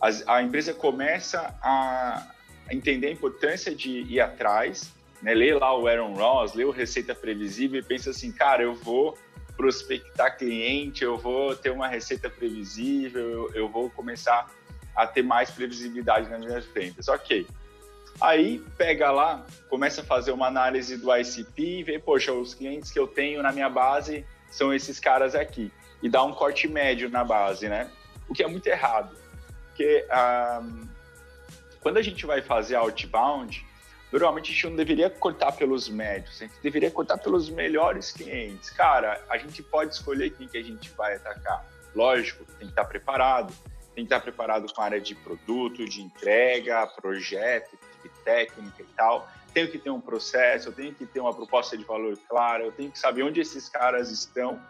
a, 0.00 0.36
a 0.36 0.42
empresa 0.42 0.72
começa 0.72 1.54
a 1.62 2.34
entender 2.70 3.08
a 3.08 3.10
importância 3.10 3.74
de 3.74 4.00
ir 4.02 4.20
atrás 4.20 4.92
né, 5.22 5.32
lê 5.32 5.54
lá 5.54 5.76
o 5.76 5.86
Aaron 5.86 6.14
Ross, 6.14 6.52
lê 6.52 6.64
o 6.64 6.70
Receita 6.70 7.14
Previsível 7.14 7.80
e 7.80 7.82
pensa 7.82 8.10
assim, 8.10 8.32
cara, 8.32 8.62
eu 8.62 8.74
vou 8.74 9.16
prospectar 9.56 10.36
cliente, 10.36 11.04
eu 11.04 11.16
vou 11.16 11.54
ter 11.54 11.70
uma 11.70 11.86
receita 11.86 12.28
previsível, 12.28 13.22
eu, 13.22 13.54
eu 13.54 13.68
vou 13.68 13.88
começar 13.90 14.50
a 14.94 15.06
ter 15.06 15.22
mais 15.22 15.50
previsibilidade 15.50 16.28
nas 16.28 16.40
minhas 16.40 16.64
vendas. 16.66 17.08
Ok. 17.08 17.46
Aí 18.20 18.58
pega 18.76 19.10
lá, 19.10 19.44
começa 19.68 20.02
a 20.02 20.04
fazer 20.04 20.32
uma 20.32 20.46
análise 20.46 20.96
do 20.96 21.14
ICP 21.14 21.62
e 21.62 21.82
vê, 21.82 21.98
poxa, 21.98 22.32
os 22.32 22.54
clientes 22.54 22.90
que 22.90 22.98
eu 22.98 23.06
tenho 23.06 23.42
na 23.42 23.50
minha 23.52 23.68
base 23.68 24.24
são 24.50 24.72
esses 24.72 25.00
caras 25.00 25.34
aqui. 25.34 25.72
E 26.02 26.08
dá 26.08 26.22
um 26.22 26.32
corte 26.32 26.68
médio 26.68 27.08
na 27.08 27.24
base, 27.24 27.68
né? 27.68 27.90
O 28.28 28.34
que 28.34 28.42
é 28.42 28.46
muito 28.46 28.66
errado. 28.66 29.16
Porque 29.68 30.06
quando 31.80 31.96
a 31.96 32.02
gente 32.02 32.26
vai 32.26 32.42
fazer 32.42 32.76
outbound, 32.76 33.66
normalmente 34.12 34.50
a 34.50 34.54
gente 34.54 34.66
não 34.66 34.76
deveria 34.76 35.08
cortar 35.08 35.52
pelos 35.52 35.88
médios, 35.88 36.42
a 36.42 36.44
gente 36.44 36.60
deveria 36.62 36.90
cortar 36.90 37.16
pelos 37.16 37.48
melhores 37.48 38.12
clientes. 38.12 38.68
Cara, 38.70 39.20
a 39.28 39.38
gente 39.38 39.62
pode 39.62 39.94
escolher 39.94 40.30
quem 40.30 40.46
que 40.46 40.58
a 40.58 40.62
gente 40.62 40.90
vai 40.90 41.16
atacar. 41.16 41.66
Lógico, 41.94 42.44
tem 42.44 42.66
que 42.68 42.72
estar 42.72 42.84
preparado, 42.84 43.52
tem 43.94 44.04
que 44.04 44.14
estar 44.14 44.20
preparado 44.20 44.72
com 44.72 44.80
a 44.80 44.84
área 44.84 45.00
de 45.00 45.14
produto, 45.14 45.84
de 45.84 46.02
entrega, 46.02 46.86
projeto, 46.86 47.78
técnica 48.24 48.82
e 48.82 48.86
tal. 48.96 49.28
Tenho 49.52 49.70
que 49.70 49.78
ter 49.78 49.90
um 49.90 50.00
processo, 50.00 50.68
eu 50.68 50.72
tenho 50.72 50.94
que 50.94 51.04
ter 51.04 51.20
uma 51.20 51.34
proposta 51.34 51.76
de 51.76 51.84
valor 51.84 52.16
clara, 52.28 52.64
eu 52.64 52.72
tenho 52.72 52.90
que 52.90 52.98
saber 52.98 53.22
onde 53.22 53.40
esses 53.40 53.68
caras 53.68 54.10
estão. 54.10 54.60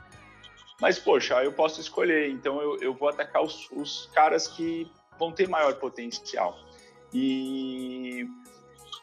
Mas, 0.80 0.98
poxa, 0.98 1.42
eu 1.44 1.52
posso 1.52 1.80
escolher, 1.80 2.30
então 2.30 2.60
eu, 2.60 2.80
eu 2.80 2.94
vou 2.94 3.08
atacar 3.08 3.42
os, 3.42 3.70
os 3.70 4.10
caras 4.12 4.48
que 4.48 4.90
vão 5.18 5.30
ter 5.30 5.48
maior 5.48 5.74
potencial. 5.74 6.58
E 7.14 8.28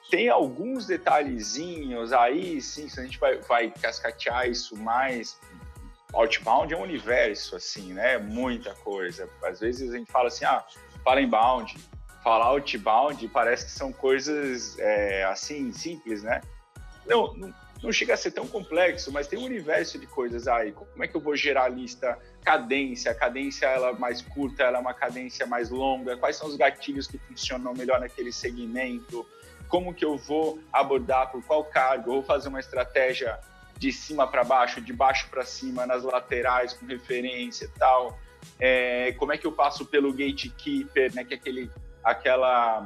tem 0.10 0.28
alguns 0.28 0.88
detalhezinhos 0.88 2.12
aí, 2.12 2.62
sim, 2.62 2.90
se 2.90 3.00
a 3.00 3.04
gente 3.04 3.20
vai, 3.20 3.38
vai 3.38 3.72
cascatear 3.72 4.50
isso 4.50 4.76
mais, 4.76 5.40
outbound 6.14 6.74
é 6.74 6.78
um 6.78 6.82
universo, 6.82 7.56
assim, 7.56 7.94
né? 7.94 8.18
Muita 8.18 8.74
coisa. 8.76 9.30
Às 9.44 9.60
vezes 9.60 9.94
a 9.94 9.98
gente 9.98 10.12
fala 10.12 10.28
assim, 10.28 10.46
ah, 10.46 10.64
fala 11.04 11.22
inbound, 11.22 11.76
fala 12.24 12.46
outbound, 12.46 13.28
parece 13.30 13.66
que 13.66 13.72
são 13.72 13.92
coisas, 13.92 14.78
é, 14.80 15.24
assim, 15.24 15.72
simples, 15.72 16.24
né? 16.24 16.42
Não, 17.06 17.34
não, 17.36 17.54
não, 17.82 17.92
chega 17.92 18.14
a 18.14 18.18
ser 18.18 18.32
tão 18.32 18.48
complexo, 18.48 19.12
mas 19.12 19.28
tem 19.28 19.40
um 19.40 19.46
universo 19.46 19.98
de 19.98 20.06
coisas 20.08 20.48
aí. 20.48 20.72
Como 20.72 21.04
é 21.04 21.08
que 21.08 21.16
eu 21.16 21.22
vou 21.22 21.36
gerar 21.36 21.64
a 21.64 21.70
lista? 21.70 22.18
Cadência, 22.44 23.12
a 23.12 23.16
cadência 23.16 23.66
ela 23.68 23.90
é 23.90 23.94
mais 23.94 24.22
curta, 24.22 24.64
ela 24.64 24.78
é 24.78 24.82
uma 24.82 24.94
cadência 24.94 25.46
mais 25.46 25.70
longa? 25.70 26.18
Quais 26.18 26.36
são 26.36 26.48
os 26.48 26.56
gatilhos 26.56 27.08
que 27.08 27.18
funcionam 27.18 27.74
melhor 27.74 28.00
naquele 28.00 28.32
segmento? 28.32 29.26
Como 29.68 29.94
que 29.94 30.04
eu 30.04 30.18
vou 30.18 30.60
abordar 30.74 31.32
por 31.32 31.44
qual 31.44 31.64
cargo? 31.64 32.10
Eu 32.10 32.14
vou 32.16 32.24
fazer 32.24 32.50
uma 32.50 32.60
estratégia 32.60 33.40
de 33.80 33.94
cima 33.94 34.28
para 34.28 34.44
baixo, 34.44 34.82
de 34.82 34.92
baixo 34.92 35.30
para 35.30 35.46
cima, 35.46 35.88
nas 35.88 36.04
laterais, 36.04 36.74
com 36.74 36.86
referência 36.86 37.66
e 37.66 37.80
tal. 37.80 38.20
É, 38.60 39.14
como 39.14 39.32
é 39.32 39.38
que 39.38 39.48
eu 39.48 39.54
passo 39.54 39.86
pelo 39.86 40.12
gatekeeper, 40.12 41.16
né, 41.16 41.24
que 41.24 41.34
é 41.34 41.38
aquele, 41.38 41.72
aquela, 42.04 42.86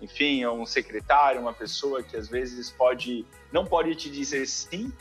enfim, 0.00 0.42
é 0.42 0.50
um 0.50 0.66
secretário, 0.66 1.40
uma 1.40 1.54
pessoa 1.54 2.02
que 2.02 2.14
às 2.16 2.28
vezes 2.28 2.70
pode, 2.70 3.24
não 3.50 3.64
pode 3.64 3.94
te 3.96 4.10
dizer 4.10 4.46
sim, 4.46 4.92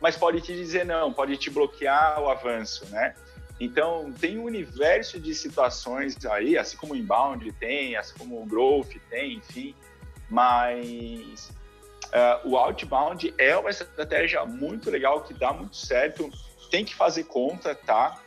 mas 0.00 0.16
pode 0.16 0.40
te 0.40 0.54
dizer 0.54 0.86
não, 0.86 1.12
pode 1.12 1.36
te 1.36 1.50
bloquear 1.50 2.20
o 2.22 2.30
avanço, 2.30 2.86
né? 2.86 3.14
Então, 3.58 4.12
tem 4.12 4.38
um 4.38 4.44
universo 4.44 5.18
de 5.18 5.34
situações 5.34 6.24
aí, 6.26 6.56
assim 6.56 6.76
como 6.76 6.92
o 6.92 6.96
inbound 6.96 7.50
tem, 7.52 7.96
assim 7.96 8.16
como 8.16 8.40
o 8.40 8.46
growth 8.46 8.94
tem, 9.10 9.38
enfim, 9.38 9.74
mas 10.28 11.50
uh, 12.08 12.48
o 12.48 12.56
outbound 12.56 13.34
é 13.38 13.56
uma 13.56 13.70
estratégia 13.70 14.44
muito 14.44 14.90
legal 14.90 15.22
que 15.22 15.34
dá 15.34 15.52
muito 15.52 15.76
certo. 15.76 16.30
Tem 16.70 16.84
que 16.84 16.94
fazer 16.94 17.24
conta, 17.24 17.74
tá? 17.74 18.20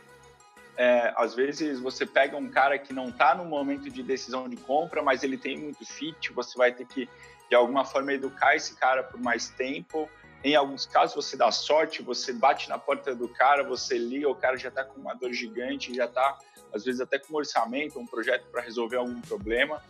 É, 0.76 1.12
às 1.16 1.34
vezes 1.34 1.78
você 1.78 2.06
pega 2.06 2.36
um 2.36 2.48
cara 2.48 2.78
que 2.78 2.92
não 2.92 3.10
está 3.10 3.34
no 3.34 3.44
momento 3.44 3.90
de 3.90 4.02
decisão 4.02 4.48
de 4.48 4.56
compra, 4.56 5.02
mas 5.02 5.22
ele 5.22 5.36
tem 5.36 5.58
muito 5.58 5.84
fit, 5.84 6.32
você 6.32 6.56
vai 6.56 6.72
ter 6.72 6.86
que, 6.86 7.06
de 7.50 7.54
alguma 7.54 7.84
forma, 7.84 8.14
educar 8.14 8.56
esse 8.56 8.74
cara 8.76 9.02
por 9.02 9.20
mais 9.20 9.50
tempo. 9.50 10.08
Em 10.42 10.56
alguns 10.56 10.86
casos, 10.86 11.14
você 11.14 11.36
dá 11.36 11.50
sorte, 11.50 12.00
você 12.00 12.32
bate 12.32 12.66
na 12.70 12.78
porta 12.78 13.14
do 13.14 13.28
cara, 13.28 13.62
você 13.62 13.98
liga, 13.98 14.26
o 14.26 14.34
cara 14.34 14.56
já 14.56 14.70
está 14.70 14.82
com 14.82 14.98
uma 14.98 15.12
dor 15.12 15.34
gigante, 15.34 15.94
já 15.94 16.06
está, 16.06 16.38
às 16.72 16.82
vezes, 16.82 17.00
até 17.00 17.18
com 17.18 17.34
um 17.34 17.36
orçamento, 17.36 17.98
um 17.98 18.06
projeto 18.06 18.46
para 18.50 18.62
resolver 18.62 18.96
algum 18.96 19.20
problema. 19.20 19.82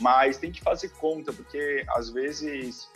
Mas 0.00 0.36
tem 0.36 0.50
que 0.50 0.60
fazer 0.60 0.88
conta, 0.90 1.32
porque 1.32 1.84
às 1.90 2.10
vezes 2.10 2.90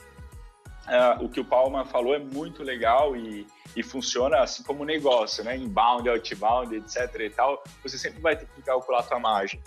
Uh, 0.82 1.24
o 1.24 1.28
que 1.28 1.38
o 1.38 1.44
Palma 1.44 1.84
falou 1.84 2.12
é 2.12 2.18
muito 2.18 2.62
legal 2.62 3.14
e, 3.14 3.46
e 3.76 3.82
funciona 3.82 4.40
assim 4.40 4.64
como 4.64 4.84
negócio, 4.84 5.44
né? 5.44 5.56
Inbound, 5.56 6.08
outbound, 6.08 6.74
etc. 6.74 7.20
e 7.20 7.30
tal. 7.30 7.62
Você 7.82 7.96
sempre 7.96 8.20
vai 8.20 8.36
ter 8.36 8.46
que 8.46 8.62
calcular 8.62 9.00
a 9.00 9.02
sua 9.02 9.20
margem. 9.20 9.62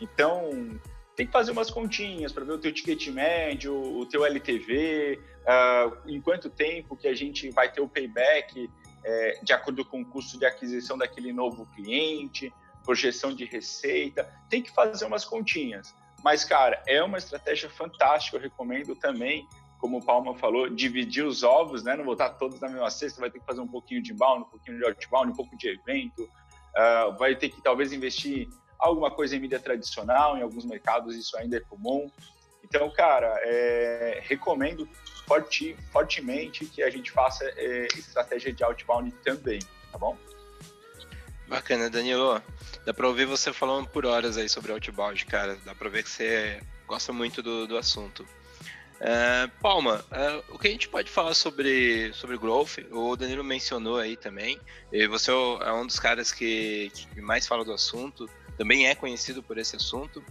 Então, 0.00 0.78
tem 1.16 1.26
que 1.26 1.32
fazer 1.32 1.52
umas 1.52 1.70
continhas 1.70 2.32
para 2.32 2.44
ver 2.44 2.52
o 2.52 2.58
teu 2.58 2.72
ticket 2.72 3.08
médio, 3.08 3.74
o 3.74 4.06
teu 4.06 4.24
LTV, 4.24 5.18
uh, 5.18 5.48
ah, 5.48 5.92
em 6.06 6.20
quanto 6.20 6.50
tempo 6.50 6.96
que 6.96 7.08
a 7.08 7.14
gente 7.14 7.50
vai 7.50 7.72
ter 7.72 7.80
o 7.80 7.88
payback 7.88 8.70
é, 9.04 9.40
de 9.42 9.52
acordo 9.52 9.84
com 9.84 10.02
o 10.02 10.04
custo 10.04 10.38
de 10.38 10.44
aquisição 10.44 10.98
daquele 10.98 11.32
novo 11.32 11.66
cliente, 11.74 12.52
projeção 12.84 13.34
de 13.34 13.44
receita. 13.44 14.28
Tem 14.50 14.62
que 14.62 14.70
fazer 14.70 15.06
umas 15.06 15.24
continhas. 15.24 15.94
Mas, 16.22 16.44
cara, 16.44 16.82
é 16.86 17.02
uma 17.02 17.18
estratégia 17.18 17.70
fantástica, 17.70 18.36
eu 18.36 18.40
recomendo 18.40 18.94
também 18.96 19.46
como 19.78 19.98
o 19.98 20.04
Palma 20.04 20.34
falou, 20.34 20.68
dividir 20.68 21.24
os 21.24 21.42
ovos, 21.42 21.82
né? 21.82 21.96
Não 21.96 22.04
botar 22.04 22.30
todos 22.30 22.60
na 22.60 22.68
mesma 22.68 22.90
cesta, 22.90 23.20
vai 23.20 23.30
ter 23.30 23.38
que 23.38 23.46
fazer 23.46 23.60
um 23.60 23.68
pouquinho 23.68 24.02
de 24.02 24.12
inbound, 24.12 24.42
um 24.42 24.50
pouquinho 24.50 24.78
de 24.78 24.84
outbound, 24.84 25.32
um 25.32 25.36
pouco 25.36 25.56
de 25.56 25.68
evento, 25.68 26.22
uh, 26.22 27.16
vai 27.16 27.36
ter 27.36 27.48
que 27.48 27.62
talvez 27.62 27.92
investir 27.92 28.48
alguma 28.78 29.10
coisa 29.10 29.36
em 29.36 29.40
mídia 29.40 29.58
tradicional, 29.58 30.36
em 30.36 30.42
alguns 30.42 30.64
mercados 30.64 31.16
isso 31.16 31.36
ainda 31.36 31.56
é 31.56 31.60
comum. 31.60 32.10
Então, 32.62 32.90
cara, 32.90 33.38
é, 33.42 34.20
recomendo 34.24 34.86
forte, 35.26 35.76
fortemente 35.90 36.66
que 36.66 36.82
a 36.82 36.90
gente 36.90 37.10
faça 37.10 37.44
é, 37.56 37.86
estratégia 37.96 38.52
de 38.52 38.62
outbound 38.62 39.10
também, 39.24 39.58
tá 39.90 39.98
bom? 39.98 40.16
Bacana, 41.46 41.88
Danilo. 41.88 42.42
Dá 42.84 42.92
para 42.92 43.08
ouvir 43.08 43.24
você 43.24 43.52
falando 43.52 43.88
por 43.88 44.04
horas 44.04 44.36
aí 44.36 44.48
sobre 44.48 44.70
outbound, 44.70 45.24
cara. 45.24 45.56
Dá 45.64 45.74
para 45.74 45.88
ver 45.88 46.02
que 46.02 46.10
você 46.10 46.60
gosta 46.86 47.12
muito 47.12 47.42
do, 47.42 47.66
do 47.66 47.78
assunto. 47.78 48.26
Uh, 49.00 49.48
Palma, 49.60 50.04
uh, 50.10 50.54
o 50.54 50.58
que 50.58 50.68
a 50.68 50.70
gente 50.70 50.88
pode 50.88 51.08
falar 51.08 51.34
sobre, 51.34 52.12
sobre 52.12 52.36
growth? 52.36 52.78
O 52.90 53.14
Danilo 53.16 53.44
mencionou 53.44 53.98
aí 53.98 54.16
também, 54.16 54.58
você 55.08 55.30
é 55.30 55.72
um 55.72 55.86
dos 55.86 56.00
caras 56.00 56.32
que, 56.32 56.90
que 56.92 57.20
mais 57.20 57.46
fala 57.46 57.64
do 57.64 57.72
assunto, 57.72 58.28
também 58.56 58.88
é 58.88 58.94
conhecido 58.94 59.42
por 59.42 59.56
esse 59.56 59.76
assunto. 59.76 60.22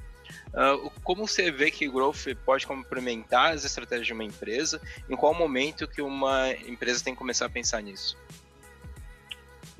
Uh, 0.47 0.89
como 1.03 1.27
você 1.27 1.49
vê 1.49 1.71
que 1.71 1.87
growth 1.87 2.27
pode 2.45 2.67
complementar 2.67 3.53
as 3.53 3.63
estratégias 3.63 4.07
de 4.07 4.13
uma 4.13 4.23
empresa? 4.23 4.81
Em 5.09 5.15
qual 5.15 5.33
momento 5.33 5.87
que 5.87 6.01
uma 6.01 6.51
empresa 6.67 7.03
tem 7.03 7.13
que 7.13 7.19
começar 7.19 7.45
a 7.45 7.49
pensar 7.49 7.81
nisso? 7.81 8.17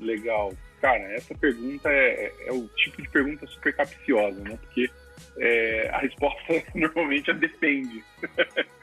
Legal. 0.00 0.52
Cara, 0.80 1.12
essa 1.12 1.34
pergunta 1.34 1.90
é, 1.90 2.26
é, 2.26 2.48
é 2.48 2.52
o 2.52 2.68
tipo 2.68 3.02
de 3.02 3.08
pergunta 3.08 3.46
super 3.48 3.74
capciosa, 3.74 4.40
né? 4.40 4.56
Porque 4.62 4.90
é, 5.38 5.90
a 5.92 5.98
resposta 5.98 6.62
normalmente 6.74 7.30
é 7.30 7.34
depende. 7.34 8.04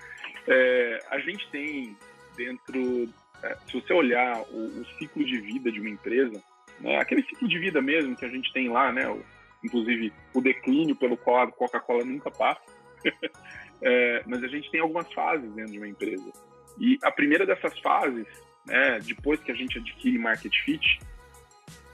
É, 0.47 0.99
a 1.09 1.19
gente 1.19 1.47
tem 1.49 1.97
dentro, 2.37 3.09
é, 3.43 3.55
se 3.67 3.81
você 3.81 3.93
olhar 3.93 4.41
o, 4.51 4.81
o, 4.81 4.85
ciclo 4.97 5.23
de 5.25 5.39
vida 5.39 5.71
de 5.71 5.79
uma 5.79 5.89
empresa, 5.89 6.41
né, 6.79 6.97
aquele 6.97 7.23
ciclo 7.23 7.47
de 7.47 7.57
vida 7.57 7.81
mesmo 7.81 8.15
que 8.15 8.25
a 8.25 8.29
gente 8.29 8.51
tem 8.53 8.69
lá, 8.69 8.91
né, 8.91 9.07
o, 9.09 9.23
inclusive 9.63 10.13
o 10.33 10.41
declínio 10.41 10.95
pelo 10.95 11.17
qual 11.17 11.41
a 11.41 11.51
Coca-Cola 11.51 12.03
nunca 12.05 12.29
passa, 12.29 12.61
é, 13.81 14.23
mas 14.25 14.43
a 14.43 14.47
gente 14.47 14.69
tem 14.69 14.81
algumas 14.81 15.11
fases 15.13 15.51
dentro 15.53 15.71
de 15.71 15.77
uma 15.77 15.87
empresa. 15.87 16.31
E 16.77 16.97
a 17.03 17.11
primeira 17.11 17.45
dessas 17.45 17.77
fases, 17.79 18.27
né, 18.65 18.99
depois 18.99 19.39
que 19.41 19.51
a 19.51 19.55
gente 19.55 19.79
adquire 19.79 20.17
market 20.17 20.53
fit, 20.63 20.99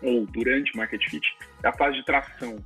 ou 0.01 0.25
durante 0.25 0.75
market 0.75 1.03
fit, 1.09 1.37
é 1.63 1.67
a 1.67 1.73
fase 1.73 1.97
de 1.97 2.05
tração. 2.05 2.57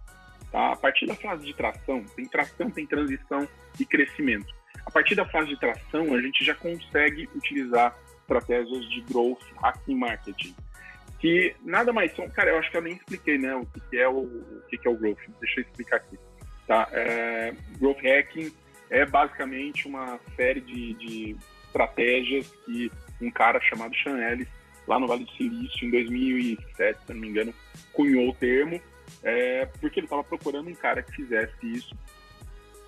Tá? 0.51 0.71
A 0.71 0.75
partir 0.75 1.05
da 1.05 1.15
fase 1.15 1.45
de 1.45 1.53
tração, 1.53 2.03
tem 2.15 2.25
tração, 2.25 2.71
tem 2.71 2.87
transição 2.87 3.47
e 3.79 3.85
crescimento. 3.85 4.53
A 4.85 4.91
partir 4.91 5.15
da 5.15 5.25
fase 5.25 5.49
de 5.49 5.59
tração, 5.59 6.13
a 6.13 6.21
gente 6.21 6.43
já 6.43 6.53
consegue 6.53 7.27
utilizar 7.35 7.97
estratégias 8.21 8.87
de 8.89 9.01
growth 9.01 9.43
aqui 9.61 9.93
em 9.93 9.97
marketing. 9.97 10.55
Que 11.19 11.55
nada 11.63 11.91
mais 11.91 12.15
são, 12.15 12.29
cara, 12.29 12.51
eu 12.51 12.59
acho 12.59 12.69
que 12.69 12.77
eu 12.77 12.81
nem 12.81 12.93
expliquei, 12.93 13.37
né, 13.37 13.55
o 13.55 13.65
que 13.65 13.97
é 13.97 14.07
o, 14.07 14.19
o 14.19 14.61
que 14.67 14.87
é 14.87 14.89
o 14.89 14.97
growth. 14.97 15.19
Deixa 15.39 15.59
eu 15.59 15.63
explicar 15.63 15.97
aqui. 15.97 16.19
Tá? 16.67 16.87
É, 16.91 17.53
growth 17.79 18.01
hacking 18.01 18.51
é 18.89 19.05
basicamente 19.05 19.87
uma 19.87 20.19
série 20.35 20.61
de, 20.61 20.93
de 20.93 21.35
estratégias 21.65 22.51
que 22.65 22.91
um 23.21 23.31
cara 23.31 23.59
chamado 23.61 23.95
Sean 23.95 24.17
Ellis, 24.17 24.47
lá 24.87 24.99
no 24.99 25.07
Vale 25.07 25.25
do 25.25 25.31
Silício, 25.31 25.87
em 25.87 25.91
2007, 25.91 26.99
se 27.05 27.13
não 27.13 27.19
me 27.19 27.29
engano, 27.29 27.53
cunhou 27.93 28.29
o 28.29 28.35
termo, 28.35 28.79
é, 29.23 29.65
porque 29.79 29.99
ele 29.99 30.05
estava 30.05 30.23
procurando 30.23 30.69
um 30.69 30.75
cara 30.75 31.01
que 31.01 31.11
fizesse 31.15 31.53
isso 31.63 31.95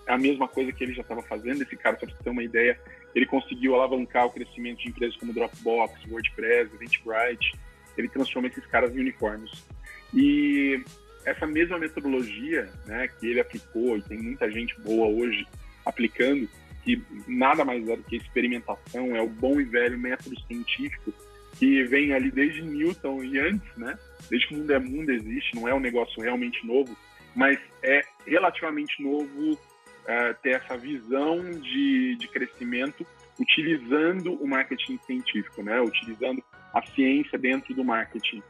a 0.08 0.18
mesma 0.18 0.48
coisa 0.48 0.72
que 0.72 0.84
ele 0.84 0.94
já 0.94 1.02
estava 1.02 1.22
fazendo. 1.22 1.62
Esse 1.62 1.76
cara, 1.76 1.98
para 1.98 2.10
você 2.10 2.24
ter 2.24 2.30
uma 2.30 2.44
ideia, 2.44 2.80
ele 3.14 3.26
conseguiu 3.26 3.76
alavancar 3.76 4.26
o 4.26 4.32
crescimento 4.32 4.80
de 4.80 4.90
empresas 4.90 5.16
como 5.18 5.34
Dropbox, 5.34 5.94
WordPress, 6.10 6.74
Eventbrite. 6.74 7.54
Ele 7.98 8.08
transforma 8.08 8.48
esses 8.48 8.66
caras 8.68 8.96
em 8.96 9.00
unicórnios. 9.00 9.66
E 10.14 10.84
essa 11.26 11.46
mesma 11.46 11.78
metodologia, 11.78 12.72
né, 12.86 13.10
que 13.20 13.28
ele 13.28 13.42
aplicou 13.42 13.98
e 13.98 14.02
tem 14.02 14.18
muita 14.18 14.50
gente 14.50 14.80
boa 14.82 15.08
hoje 15.08 15.46
aplicando, 15.86 16.48
que 16.84 17.02
nada 17.28 17.66
mais 17.66 17.88
é 17.88 17.96
do 17.98 18.04
que 18.04 18.16
experimentação, 18.16 19.16
é 19.16 19.22
o 19.22 19.28
bom 19.28 19.60
e 19.60 19.64
velho 19.64 20.00
método 20.00 20.40
científico 20.48 21.14
que 21.60 21.84
vem 21.84 22.14
ali 22.14 22.32
desde 22.32 22.62
Newton 22.62 23.24
e 23.24 23.40
antes, 23.40 23.76
né? 23.76 23.98
Desde 24.30 24.48
que 24.48 24.56
o 24.56 24.58
mundo 24.58 24.74
é 24.74 24.80
mundo 24.80 25.12
existe, 25.12 25.56
não 25.56 25.68
é 25.68 25.74
um 25.74 25.80
negócio 25.80 26.22
realmente 26.22 26.66
novo, 26.66 26.96
mas 27.36 27.60
é 27.84 28.02
relativamente 28.26 29.02
novo 29.02 29.60
uh, 30.08 30.34
ter 30.42 30.56
essa 30.56 30.78
visão 30.78 31.42
de, 31.52 32.16
de 32.16 32.28
crescimento 32.30 33.06
utilizando 33.40 34.34
o 34.34 34.48
marketing 34.48 34.98
científico, 35.06 35.62
né? 35.62 35.80
Utilizando 35.82 36.44
a 36.74 36.82
ciência 36.88 37.38
dentro 37.38 37.74
do 37.74 37.84
marketing. 37.84 38.42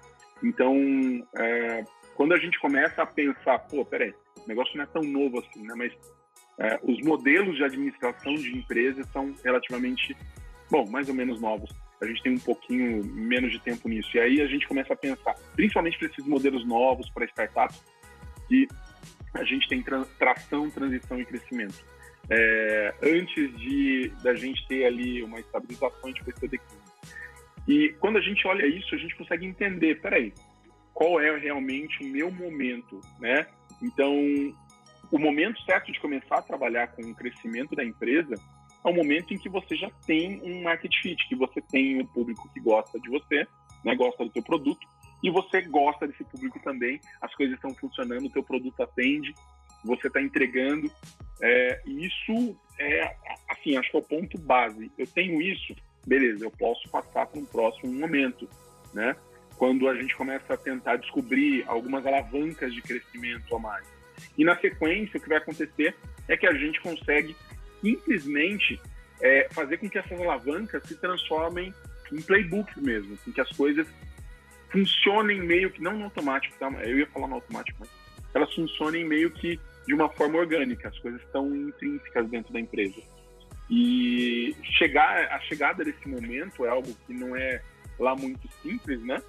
Então, 0.43 0.75
é, 1.35 1.83
quando 2.15 2.33
a 2.33 2.37
gente 2.37 2.59
começa 2.59 3.01
a 3.01 3.05
pensar, 3.05 3.59
pô, 3.59 3.83
peraí, 3.83 4.13
o 4.43 4.47
negócio 4.47 4.77
não 4.77 4.83
é 4.83 4.87
tão 4.87 5.01
novo 5.03 5.39
assim, 5.39 5.63
né? 5.63 5.73
Mas 5.75 5.93
é, 6.59 6.79
os 6.83 7.01
modelos 7.01 7.55
de 7.57 7.63
administração 7.63 8.35
de 8.35 8.55
empresas 8.55 9.05
são 9.09 9.33
relativamente, 9.43 10.15
bom, 10.69 10.89
mais 10.89 11.09
ou 11.09 11.15
menos 11.15 11.41
novos. 11.41 11.69
A 12.01 12.05
gente 12.05 12.21
tem 12.21 12.33
um 12.33 12.39
pouquinho 12.39 13.03
menos 13.05 13.51
de 13.51 13.59
tempo 13.59 13.89
nisso. 13.89 14.09
E 14.15 14.19
aí 14.19 14.41
a 14.41 14.47
gente 14.47 14.67
começa 14.67 14.93
a 14.93 14.95
pensar, 14.95 15.33
principalmente 15.55 15.97
para 15.97 16.07
esses 16.07 16.25
modelos 16.25 16.65
novos, 16.65 17.09
para 17.09 17.25
startups, 17.25 17.83
que 18.47 18.67
a 19.37 19.43
gente 19.43 19.67
tem 19.67 19.81
tra 19.81 20.03
tração, 20.17 20.69
transição 20.69 21.19
e 21.19 21.25
crescimento. 21.25 21.85
É, 22.29 22.93
antes 23.01 23.55
de 23.57 24.11
da 24.21 24.35
gente 24.35 24.67
ter 24.67 24.85
ali 24.85 25.23
uma 25.23 25.39
estabilização, 25.39 25.99
a 26.03 26.07
gente 26.07 26.23
foi 26.23 26.33
ter 26.33 26.49
declínio. 26.49 26.83
E 27.67 27.89
quando 27.99 28.17
a 28.17 28.21
gente 28.21 28.45
olha 28.47 28.65
isso, 28.65 28.93
a 28.95 28.97
gente 28.97 29.15
consegue 29.15 29.45
entender, 29.45 30.01
peraí, 30.01 30.33
qual 30.93 31.19
é 31.19 31.37
realmente 31.37 32.03
o 32.03 32.07
meu 32.07 32.31
momento, 32.31 32.99
né? 33.19 33.45
Então, 33.81 34.13
o 35.11 35.19
momento 35.19 35.61
certo 35.63 35.91
de 35.91 35.99
começar 35.99 36.37
a 36.37 36.41
trabalhar 36.41 36.87
com 36.87 37.01
o 37.03 37.15
crescimento 37.15 37.75
da 37.75 37.83
empresa 37.83 38.35
é 38.85 38.89
o 38.89 38.93
momento 38.93 39.33
em 39.33 39.37
que 39.37 39.49
você 39.49 39.75
já 39.75 39.89
tem 40.05 40.41
um 40.43 40.63
market 40.63 40.93
fit, 41.01 41.27
que 41.27 41.35
você 41.35 41.61
tem 41.61 42.01
um 42.01 42.05
público 42.05 42.49
que 42.53 42.59
gosta 42.59 42.99
de 42.99 43.09
você, 43.09 43.47
né, 43.83 43.95
gosta 43.95 44.23
do 44.23 44.31
teu 44.31 44.41
produto, 44.41 44.87
e 45.23 45.29
você 45.29 45.61
gosta 45.61 46.07
desse 46.07 46.23
público 46.23 46.59
também, 46.59 46.99
as 47.21 47.33
coisas 47.35 47.55
estão 47.55 47.73
funcionando, 47.73 48.25
o 48.25 48.29
teu 48.29 48.43
produto 48.43 48.81
atende, 48.81 49.33
você 49.83 50.07
está 50.07 50.21
entregando, 50.21 50.91
é, 51.41 51.81
isso 51.85 52.57
é, 52.79 53.15
assim, 53.49 53.77
acho 53.77 53.89
que 53.89 53.97
é 53.97 53.99
o 53.99 54.03
ponto 54.03 54.37
base. 54.39 54.91
Eu 54.97 55.07
tenho 55.07 55.41
isso, 55.41 55.75
beleza, 56.05 56.45
eu 56.45 56.51
posso 56.51 56.87
passar 56.89 57.25
para 57.25 57.39
um 57.39 57.45
próximo 57.45 57.91
momento, 57.93 58.47
né? 58.93 59.15
Quando 59.57 59.87
a 59.87 59.95
gente 59.95 60.15
começa 60.15 60.53
a 60.53 60.57
tentar 60.57 60.97
descobrir 60.97 61.63
algumas 61.67 62.05
alavancas 62.05 62.73
de 62.73 62.81
crescimento 62.81 63.55
a 63.55 63.59
mais. 63.59 63.87
E 64.37 64.43
na 64.43 64.55
sequência, 64.59 65.17
o 65.17 65.21
que 65.21 65.29
vai 65.29 65.39
acontecer 65.39 65.95
é 66.27 66.37
que 66.37 66.45
a 66.45 66.53
gente 66.53 66.79
consegue 66.81 67.35
simplesmente 67.81 68.79
é, 69.21 69.47
fazer 69.51 69.77
com 69.77 69.89
que 69.89 69.97
essas 69.97 70.19
alavancas 70.19 70.83
se 70.83 70.95
transformem 70.95 71.73
em 72.11 72.21
playbooks 72.21 72.75
mesmo, 72.77 73.17
com 73.17 73.31
que 73.31 73.41
as 73.41 73.49
coisas 73.51 73.87
funcionem 74.77 75.41
meio 75.41 75.71
que, 75.71 75.81
não 75.81 75.97
no 75.97 76.05
automático, 76.05 76.55
tá? 76.59 76.69
eu 76.83 76.99
ia 76.99 77.07
falar 77.07 77.27
no 77.27 77.35
automático, 77.35 77.77
mas 77.79 77.89
elas 78.33 78.53
funcionem 78.53 79.05
meio 79.05 79.31
que 79.31 79.59
de 79.87 79.93
uma 79.93 80.09
forma 80.09 80.37
orgânica, 80.37 80.89
as 80.89 80.99
coisas 80.99 81.21
estão 81.21 81.55
intrínsecas 81.55 82.29
dentro 82.29 82.51
da 82.51 82.59
empresa. 82.59 83.01
E 83.69 84.55
chegar, 84.77 85.31
a 85.31 85.39
chegada 85.41 85.83
desse 85.83 86.07
momento 86.07 86.65
é 86.65 86.69
algo 86.69 86.93
que 87.05 87.13
não 87.13 87.35
é 87.35 87.61
lá 87.97 88.15
muito 88.15 88.47
simples, 88.61 89.01
né? 89.03 89.21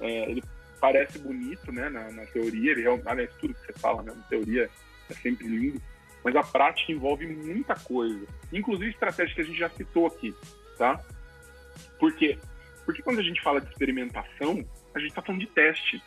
É, 0.00 0.30
ele 0.30 0.42
parece 0.80 1.18
bonito, 1.18 1.70
né, 1.72 1.88
na, 1.88 2.10
na 2.10 2.26
teoria, 2.26 2.72
ele, 2.72 2.84
aliás, 3.06 3.30
tudo 3.40 3.54
que 3.54 3.66
você 3.66 3.72
fala, 3.74 4.02
né, 4.02 4.12
na 4.16 4.22
teoria 4.24 4.68
é 5.08 5.14
sempre 5.14 5.46
lindo, 5.46 5.80
mas 6.24 6.34
a 6.34 6.42
prática 6.42 6.90
envolve 6.90 7.24
muita 7.24 7.76
coisa, 7.76 8.26
inclusive 8.52 8.90
estratégias 8.90 9.32
que 9.32 9.40
a 9.42 9.44
gente 9.44 9.58
já 9.58 9.70
citou 9.70 10.08
aqui, 10.08 10.34
tá? 10.76 11.00
Por 12.00 12.12
quê? 12.16 12.36
Porque 12.84 13.00
quando 13.00 13.20
a 13.20 13.22
gente 13.22 13.40
fala 13.40 13.60
de 13.60 13.70
experimentação, 13.70 14.64
a 14.94 14.98
gente 14.98 15.10
está 15.10 15.22
falando 15.22 15.40
de 15.40 15.48
teste. 15.48 16.02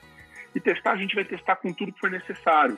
E 0.54 0.60
testar, 0.60 0.94
a 0.94 0.98
gente 0.98 1.16
vai 1.16 1.26
testar 1.26 1.58
com 1.58 1.74
tudo 1.74 1.92
que 1.92 2.00
for 2.00 2.10
necessário. 2.10 2.78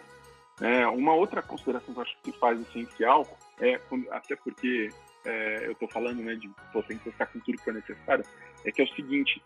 É, 0.59 0.87
uma 0.87 1.13
outra 1.13 1.41
consideração 1.41 1.93
que 1.93 1.99
eu 1.99 2.03
acho 2.03 2.17
que 2.23 2.31
faz 2.39 2.59
essencial 2.59 3.27
é, 3.61 3.79
até 4.09 4.35
porque 4.35 4.89
é, 5.23 5.67
eu 5.67 5.73
estou 5.73 5.87
falando 5.87 6.23
né, 6.23 6.33
de 6.33 6.49
pô, 6.73 6.81
tem 6.81 6.97
que 6.97 7.03
testar 7.03 7.27
com 7.27 7.39
tudo 7.39 7.57
que 7.57 7.63
for 7.63 7.73
necessário, 7.73 8.25
é 8.65 8.71
que 8.71 8.81
é 8.81 8.85
o 8.85 8.95
seguinte: 8.95 9.39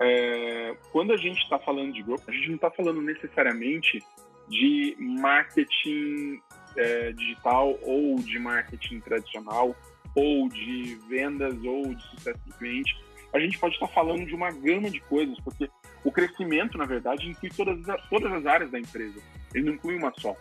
é, 0.00 0.76
quando 0.90 1.12
a 1.12 1.16
gente 1.16 1.40
está 1.42 1.58
falando 1.58 1.92
de 1.92 2.02
growth, 2.02 2.22
a 2.26 2.32
gente 2.32 2.48
não 2.48 2.56
está 2.56 2.70
falando 2.70 3.00
necessariamente 3.00 4.02
de 4.48 4.96
marketing 4.98 6.40
é, 6.76 7.12
digital 7.12 7.78
ou 7.82 8.16
de 8.16 8.38
marketing 8.38 9.00
tradicional 9.00 9.76
ou 10.16 10.48
de 10.48 10.98
vendas 11.08 11.54
ou 11.64 11.94
de 11.94 12.02
sucesso 12.02 12.40
do 12.46 12.54
cliente. 12.54 12.96
A 13.32 13.38
gente 13.38 13.58
pode 13.58 13.74
estar 13.74 13.86
tá 13.86 13.92
falando 13.92 14.26
de 14.26 14.34
uma 14.34 14.50
gama 14.50 14.90
de 14.90 15.00
coisas, 15.00 15.38
porque 15.40 15.70
o 16.04 16.10
crescimento, 16.10 16.78
na 16.78 16.84
verdade, 16.84 17.28
inclui 17.28 17.50
todas 17.50 17.88
as, 17.88 18.08
todas 18.08 18.32
as 18.32 18.46
áreas 18.46 18.70
da 18.70 18.78
empresa. 18.78 19.20
Ele 19.54 19.66
não 19.66 19.74
inclui 19.74 19.96
uma 19.96 20.12
só. 20.18 20.36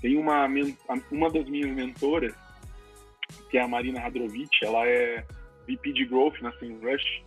Tem 0.00 0.16
uma, 0.16 0.46
uma 1.10 1.30
das 1.30 1.48
minhas 1.48 1.70
mentoras, 1.70 2.34
que 3.50 3.58
é 3.58 3.62
a 3.62 3.68
Marina 3.68 4.00
Hadrovic, 4.00 4.64
ela 4.64 4.86
é 4.86 5.24
VP 5.68 5.92
de 5.92 6.04
Growth 6.04 6.40
na 6.40 6.52
SEMrush. 6.52 7.24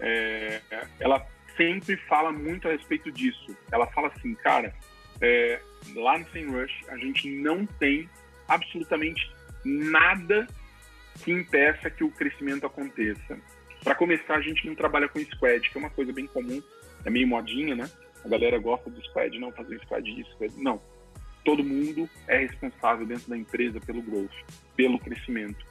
É, 0.00 0.60
ela 1.00 1.24
sempre 1.56 1.96
fala 2.08 2.32
muito 2.32 2.68
a 2.68 2.72
respeito 2.72 3.10
disso. 3.10 3.56
Ela 3.70 3.86
fala 3.88 4.08
assim, 4.08 4.34
cara, 4.36 4.74
é, 5.20 5.60
lá 5.94 6.18
no 6.18 6.28
SEMrush 6.30 6.72
a 6.88 6.96
gente 6.96 7.28
não 7.40 7.66
tem 7.66 8.08
absolutamente 8.46 9.30
nada 9.64 10.46
que 11.22 11.32
impeça 11.32 11.90
que 11.90 12.04
o 12.04 12.10
crescimento 12.10 12.66
aconteça. 12.66 13.38
Para 13.82 13.94
começar, 13.94 14.36
a 14.36 14.40
gente 14.40 14.66
não 14.66 14.74
trabalha 14.74 15.08
com 15.08 15.20
squad, 15.20 15.68
que 15.68 15.76
é 15.76 15.80
uma 15.80 15.90
coisa 15.90 16.12
bem 16.12 16.26
comum, 16.26 16.62
é 17.04 17.10
meio 17.10 17.26
modinha, 17.26 17.74
né? 17.74 17.90
A 18.24 18.28
galera 18.28 18.58
gosta 18.58 18.90
do 18.90 19.02
squad, 19.04 19.38
não 19.38 19.52
fazer 19.52 19.78
squad 19.80 20.08
isso, 20.08 20.30
squad. 20.32 20.54
Não 20.56 20.80
todo 21.48 21.64
mundo 21.64 22.06
é 22.26 22.40
responsável 22.40 23.06
dentro 23.06 23.30
da 23.30 23.34
empresa 23.34 23.80
pelo 23.80 24.02
growth, 24.02 24.34
pelo 24.76 24.98
crescimento. 24.98 25.64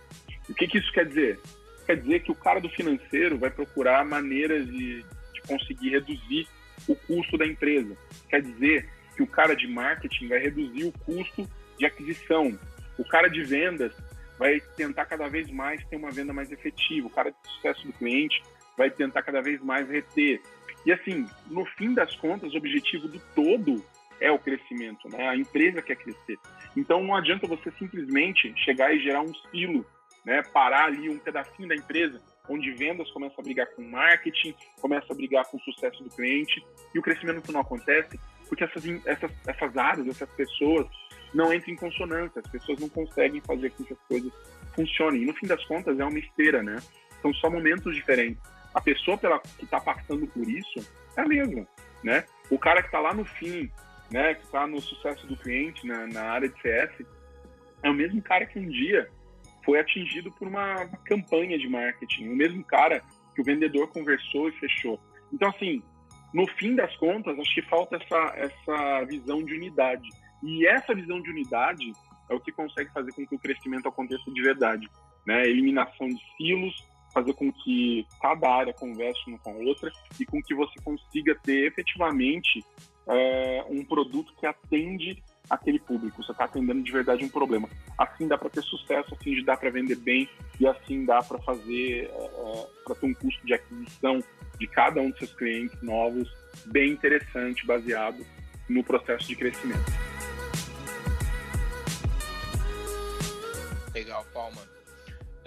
O 0.50 0.54
que, 0.56 0.68
que 0.68 0.80
isso 0.80 0.92
quer 0.92 1.06
dizer? 1.06 1.40
Quer 1.86 1.98
dizer 1.98 2.22
que 2.22 2.32
o 2.32 2.36
cara 2.36 2.60
do 2.60 2.68
financeiro 2.68 3.38
vai 3.38 3.52
procurar 3.52 4.04
maneiras 4.04 4.66
de, 4.66 5.04
de 5.04 5.42
conseguir 5.48 5.92
reduzir 5.92 6.48
o 6.88 6.96
custo 6.96 7.38
da 7.38 7.46
empresa. 7.46 7.96
Quer 8.28 8.42
dizer 8.42 8.90
que 9.16 9.22
o 9.22 9.28
cara 9.28 9.56
de 9.56 9.68
marketing 9.68 10.28
vai 10.28 10.40
reduzir 10.40 10.86
o 10.86 10.92
custo 10.92 11.48
de 11.78 11.86
aquisição. 11.86 12.58
O 12.98 13.06
cara 13.06 13.28
de 13.28 13.44
vendas 13.44 13.94
vai 14.40 14.60
tentar 14.76 15.06
cada 15.06 15.28
vez 15.28 15.48
mais 15.52 15.86
ter 15.86 15.96
uma 15.96 16.10
venda 16.10 16.34
mais 16.34 16.52
efetiva. 16.52 17.06
O 17.06 17.12
cara 17.12 17.30
de 17.30 17.52
sucesso 17.52 17.86
do 17.86 17.94
cliente 17.94 18.42
vai 18.76 18.90
tentar 18.90 19.22
cada 19.22 19.44
vez 19.44 19.62
mais 19.62 19.88
reter. 19.88 20.42
E 20.88 20.92
assim, 20.94 21.26
no 21.48 21.66
fim 21.66 21.94
das 21.94 22.16
contas, 22.16 22.54
o 22.54 22.58
objetivo 22.58 23.10
do 23.10 23.20
todo 23.36 23.84
é 24.22 24.32
o 24.32 24.40
crescimento, 24.40 25.10
né? 25.10 25.28
A 25.28 25.36
empresa 25.36 25.82
quer 25.82 25.98
crescer. 25.98 26.38
Então 26.78 27.04
não 27.04 27.14
adianta 27.14 27.46
você 27.46 27.70
simplesmente 27.72 28.54
chegar 28.64 28.96
e 28.96 29.00
gerar 29.02 29.22
um 29.22 29.34
silo, 29.52 29.86
né? 30.26 30.42
Parar 30.54 30.86
ali 30.86 31.10
um 31.10 31.20
pedacinho 31.20 31.68
da 31.68 31.76
empresa 31.76 32.22
onde 32.48 32.72
vendas 32.72 33.12
começa 33.12 33.36
a 33.38 33.44
brigar 33.44 33.68
com 33.76 33.82
marketing, 33.84 34.56
começa 34.80 35.12
a 35.12 35.14
brigar 35.16 35.44
com 35.48 35.58
o 35.58 35.60
sucesso 35.60 36.02
do 36.02 36.10
cliente 36.10 36.66
e 36.96 37.00
o 37.00 37.02
crescimento 37.02 37.52
não 37.52 37.60
acontece 37.60 38.18
porque 38.48 38.64
essas, 38.64 38.86
essas, 39.06 39.32
essas 39.46 39.76
áreas, 39.76 40.08
essas 40.08 40.30
pessoas 40.38 40.88
não 41.34 41.54
entram 41.54 41.74
em 41.74 41.76
consonância, 41.76 42.42
as 42.42 42.50
pessoas 42.50 42.80
não 42.80 42.88
conseguem 42.88 43.42
fazer 43.42 43.72
com 43.72 43.84
que 43.84 43.92
as 43.92 44.00
coisas 44.08 44.32
funcionem. 44.74 45.24
E 45.24 45.26
no 45.26 45.34
fim 45.34 45.48
das 45.48 45.62
contas 45.66 46.00
é 46.00 46.06
uma 46.06 46.18
esteira, 46.18 46.64
né? 46.64 46.78
São 47.22 47.34
só 47.34 47.50
momentos 47.50 47.94
diferentes. 47.94 48.42
A 48.78 48.82
pessoa 48.82 49.18
pela, 49.18 49.40
que 49.40 49.66
está 49.66 49.82
passando 49.82 50.28
por 50.28 50.48
isso 50.48 50.80
é 51.18 51.22
a 51.22 51.28
mesma, 51.28 51.68
né? 52.04 52.24
O 52.52 52.60
cara 52.60 52.82
que 52.82 52.90
está 52.90 53.00
lá 53.00 53.12
no 53.12 53.26
fim 53.26 53.72
né, 54.12 54.36
que 54.36 54.46
está 54.46 54.66
no 54.66 54.82
sucesso 54.82 55.26
do 55.28 55.36
cliente 55.38 55.86
na, 55.86 56.08
na, 56.08 56.24
área 56.24 56.50
de 56.50 56.62
CS, 56.62 57.06
é 57.84 57.90
o 57.90 57.94
mesmo 57.94 58.22
cara 58.22 58.46
que 58.46 58.60
um 58.60 58.68
dia 58.68 59.10
foi 59.64 59.80
atingido 59.80 60.32
por 60.32 60.48
uma, 60.48 60.88
campanha 61.06 61.58
de 61.58 61.68
marketing, 61.68 62.30
o 62.30 62.36
mesmo 62.36 62.64
cara 62.64 63.04
que 63.36 63.42
o 63.42 63.44
vendedor 63.44 63.88
conversou 63.90 64.50
e 64.50 64.54
fechou. 64.54 65.00
Então, 65.32 65.50
assim, 65.50 65.84
no 66.34 66.48
fim 66.54 66.76
das 66.76 66.96
contas, 66.98 67.38
acho 67.38 67.54
que 67.54 67.62
falta 67.64 67.98
essa, 67.98 68.34
essa 68.36 69.06
visão 69.06 69.44
de 69.44 69.54
unidade. 69.54 70.08
E 70.44 70.66
essa 70.66 70.96
visão 70.96 71.22
de 71.22 71.30
unidade 71.30 71.92
é 72.30 72.34
o 72.34 72.40
que 72.40 72.52
consegue 72.52 72.92
fazer 72.92 73.12
com 73.12 73.26
que 73.26 73.36
o 73.36 73.40
crescimento 73.40 73.88
aconteça 73.88 74.32
de 74.32 74.42
verdade. 74.42 74.88
Né? 75.26 75.48
Eliminação 75.48 76.08
de 76.08 76.22
silos, 76.38 76.74
fazer 77.18 77.34
com 77.34 77.52
que 77.52 78.06
cada 78.22 78.48
área 78.48 78.74
converse 78.74 79.20
uma 79.28 79.40
com 79.40 79.52
a 79.52 79.56
outra 79.56 79.92
e 80.20 80.26
com 80.26 80.40
que 80.42 80.54
você 80.54 80.80
consiga 80.84 81.34
ter 81.44 81.66
efetivamente 81.66 82.64
é, 83.08 83.66
um 83.70 83.84
produto 83.84 84.36
que 84.40 84.46
atende 84.46 85.24
aquele 85.50 85.80
público. 85.80 86.22
Você 86.22 86.32
está 86.32 86.46
atendendo 86.46 86.84
de 86.84 86.92
verdade 86.92 87.26
um 87.26 87.30
problema. 87.30 87.68
Assim 87.98 88.28
dá 88.28 88.38
para 88.38 88.52
ter 88.52 88.62
sucesso, 88.62 89.16
assim 89.16 89.44
dá 89.44 89.58
para 89.58 89.72
vender 89.72 89.96
bem 89.96 90.30
e 90.60 90.68
assim 90.68 91.06
dá 91.06 91.24
para 91.24 91.40
fazer, 91.40 92.04
é, 92.04 92.26
é 92.26 92.68
para 92.86 92.96
ter 92.96 93.06
um 93.08 93.14
custo 93.16 93.44
de 93.48 93.54
aquisição 93.56 94.24
de 94.60 94.68
cada 94.68 95.02
um 95.02 95.10
dos 95.10 95.18
seus 95.18 95.34
clientes 95.34 95.82
novos 95.82 96.30
bem 96.68 96.92
interessante, 96.92 97.66
baseado 97.66 98.24
no 98.70 98.84
processo 98.84 99.28
de 99.28 99.36
crescimento. 99.36 99.92
Legal, 103.92 104.24
Palma. 104.32 104.62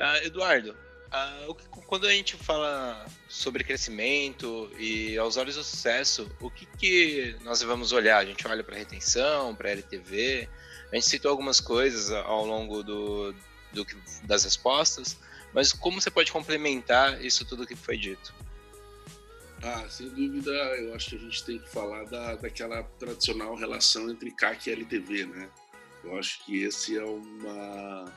Uh, 0.01 0.27
Eduardo, 0.27 0.75
uh, 1.13 1.55
quando 1.87 2.07
a 2.07 2.13
gente 2.13 2.37
fala 2.37 3.07
sobre 3.29 3.65
crescimento 3.65 4.71
e 4.79 5.17
aos 5.19 5.37
olhos 5.37 5.57
do 5.57 5.65
sucesso, 5.65 6.31
o 6.41 6.51
que, 6.51 6.67
que 6.67 7.37
nós 7.43 7.63
vamos 7.63 7.93
olhar? 7.93 8.19
A 8.19 8.25
gente 8.25 8.47
olha 8.47 8.63
para 8.63 8.77
retenção, 8.77 9.55
para 9.55 9.71
LTV. 9.71 10.49
A 10.93 10.95
gente 10.95 11.09
citou 11.09 11.31
algumas 11.31 11.61
coisas 11.61 12.11
ao 12.11 12.45
longo 12.45 12.83
do, 12.83 13.33
do, 13.73 13.87
das 14.25 14.45
respostas, 14.45 15.17
mas 15.53 15.73
como 15.73 16.01
você 16.01 16.11
pode 16.11 16.33
complementar 16.33 17.25
isso 17.25 17.45
tudo 17.45 17.67
que 17.67 17.77
foi 17.77 17.97
dito? 17.97 18.35
Ah, 19.63 19.87
sem 19.89 20.09
dúvida, 20.09 20.51
eu 20.51 20.95
acho 20.95 21.11
que 21.11 21.17
a 21.17 21.19
gente 21.19 21.45
tem 21.45 21.59
que 21.59 21.69
falar 21.69 22.05
da, 22.05 22.35
daquela 22.37 22.83
tradicional 22.99 23.55
relação 23.55 24.11
entre 24.11 24.31
CAC 24.31 24.71
e 24.71 24.73
LTV, 24.73 25.27
né? 25.27 25.51
Eu 26.03 26.19
acho 26.19 26.43
que 26.45 26.63
esse 26.63 26.97
é 26.97 27.05
uma 27.05 28.11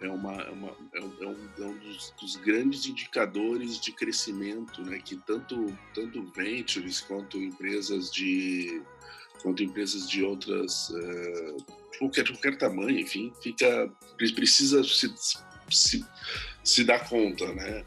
é, 0.00 0.08
uma, 0.08 0.32
é, 0.34 0.50
uma, 0.50 0.76
é, 0.94 1.00
um, 1.00 1.12
é 1.22 1.64
um, 1.64 1.78
dos, 1.78 2.14
dos, 2.20 2.36
grandes 2.36 2.86
indicadores 2.86 3.80
de 3.80 3.92
crescimento, 3.92 4.82
né? 4.82 5.00
Que 5.04 5.16
tanto 5.16 5.76
tanto 5.94 6.22
ventures 6.36 7.00
quanto 7.00 7.42
empresas 7.42 8.10
de 8.10 8.80
quanto 9.42 9.62
empresas 9.62 10.08
de 10.08 10.22
outras 10.22 10.90
uh, 10.90 11.56
qualquer 11.98 12.26
qualquer 12.28 12.56
tamanho, 12.58 12.98
enfim, 12.98 13.32
fica 13.42 13.90
precisa 14.16 14.84
se, 14.84 15.12
se, 15.68 16.04
se 16.62 16.84
dar 16.84 17.08
conta, 17.08 17.52
né? 17.52 17.84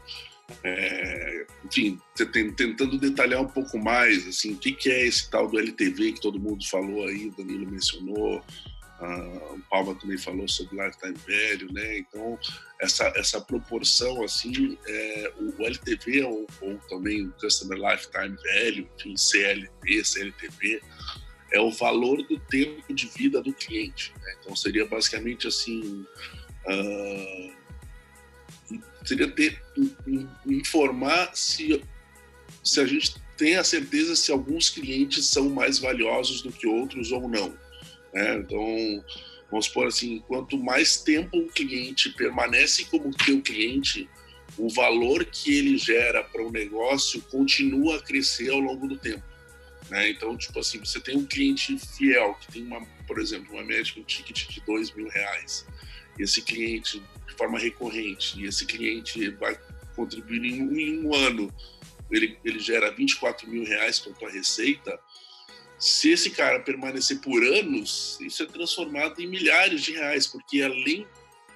É, 0.62 1.46
enfim, 1.64 1.98
tentando 2.14 2.98
detalhar 2.98 3.40
um 3.40 3.48
pouco 3.48 3.78
mais, 3.78 4.26
assim, 4.28 4.52
o 4.52 4.58
que, 4.58 4.72
que 4.72 4.90
é 4.90 5.06
esse 5.06 5.30
tal 5.30 5.48
do 5.48 5.58
LTV 5.58 6.12
que 6.12 6.20
todo 6.20 6.38
mundo 6.38 6.62
falou 6.68 7.06
aí, 7.06 7.28
o 7.28 7.30
Danilo 7.30 7.70
mencionou, 7.70 8.44
o 9.02 9.60
Palma 9.68 9.94
também 9.96 10.16
falou 10.16 10.46
sobre 10.46 10.76
lifetime 10.76 11.16
value, 11.26 11.72
né? 11.72 11.98
Então 11.98 12.38
essa 12.80 13.12
essa 13.16 13.40
proporção 13.40 14.22
assim, 14.22 14.78
é, 14.86 15.32
o 15.38 15.64
LTV 15.64 16.24
ou, 16.24 16.46
ou, 16.60 16.78
também 16.88 17.26
o 17.26 17.32
customer 17.32 17.78
lifetime 17.78 18.36
value, 18.36 18.88
enfim, 18.96 19.16
CLT, 19.16 20.04
CLTV, 20.04 20.82
é 21.52 21.60
o 21.60 21.70
valor 21.70 22.22
do 22.28 22.38
tempo 22.38 22.94
de 22.94 23.06
vida 23.08 23.42
do 23.42 23.52
cliente. 23.52 24.12
Né? 24.20 24.36
Então 24.40 24.54
seria 24.54 24.86
basicamente 24.86 25.48
assim. 25.48 26.06
Uh, 26.66 27.52
seria 29.04 29.28
ter 29.28 29.60
informar 30.46 31.34
se 31.34 31.82
se 32.62 32.80
a 32.80 32.86
gente 32.86 33.16
tem 33.36 33.56
a 33.56 33.64
certeza 33.64 34.14
se 34.14 34.30
alguns 34.30 34.70
clientes 34.70 35.26
são 35.26 35.48
mais 35.50 35.78
valiosos 35.78 36.42
do 36.42 36.52
que 36.52 36.66
outros 36.66 37.10
ou 37.10 37.28
não. 37.28 37.52
Né? 38.12 38.36
Então, 38.36 39.04
vamos 39.50 39.66
supor 39.66 39.86
assim, 39.86 40.22
quanto 40.26 40.58
mais 40.58 40.98
tempo 40.98 41.38
o 41.38 41.48
cliente 41.48 42.10
permanece 42.10 42.84
como 42.86 43.14
teu 43.14 43.40
cliente, 43.40 44.08
o 44.58 44.68
valor 44.68 45.24
que 45.24 45.56
ele 45.56 45.78
gera 45.78 46.22
para 46.22 46.42
o 46.42 46.50
negócio 46.50 47.22
continua 47.22 47.96
a 47.96 48.02
crescer 48.02 48.50
ao 48.50 48.60
longo 48.60 48.86
do 48.86 48.96
tempo. 48.96 49.24
Né? 49.90 50.10
Então, 50.10 50.36
tipo 50.36 50.58
assim, 50.58 50.78
você 50.78 51.00
tem 51.00 51.16
um 51.16 51.26
cliente 51.26 51.78
fiel 51.78 52.34
que 52.40 52.52
tem 52.52 52.64
uma, 52.64 52.84
por 53.06 53.18
exemplo, 53.18 53.54
uma 53.54 53.64
média 53.64 53.92
um 53.96 54.02
ticket 54.02 54.48
de 54.48 54.60
dois 54.62 54.92
mil 54.92 55.08
reais. 55.08 55.66
Esse 56.18 56.42
cliente 56.42 57.02
de 57.26 57.34
forma 57.34 57.58
recorrente 57.58 58.40
e 58.40 58.46
esse 58.46 58.66
cliente 58.66 59.30
vai 59.30 59.58
contribuir 59.96 60.44
em 60.44 60.62
um, 60.62 60.76
em 60.76 61.06
um 61.06 61.14
ano, 61.14 61.52
ele, 62.10 62.38
ele 62.44 62.58
gera 62.58 62.90
24 62.90 63.48
mil 63.48 63.64
reais 63.64 63.98
para 63.98 64.12
a 64.12 64.14
tua 64.14 64.30
receita, 64.30 64.98
se 65.82 66.12
esse 66.12 66.30
cara 66.30 66.60
permanecer 66.60 67.20
por 67.20 67.42
anos, 67.42 68.16
isso 68.20 68.40
é 68.44 68.46
transformado 68.46 69.20
em 69.20 69.26
milhares 69.26 69.82
de 69.82 69.90
reais, 69.90 70.28
porque 70.28 70.62
além 70.62 71.04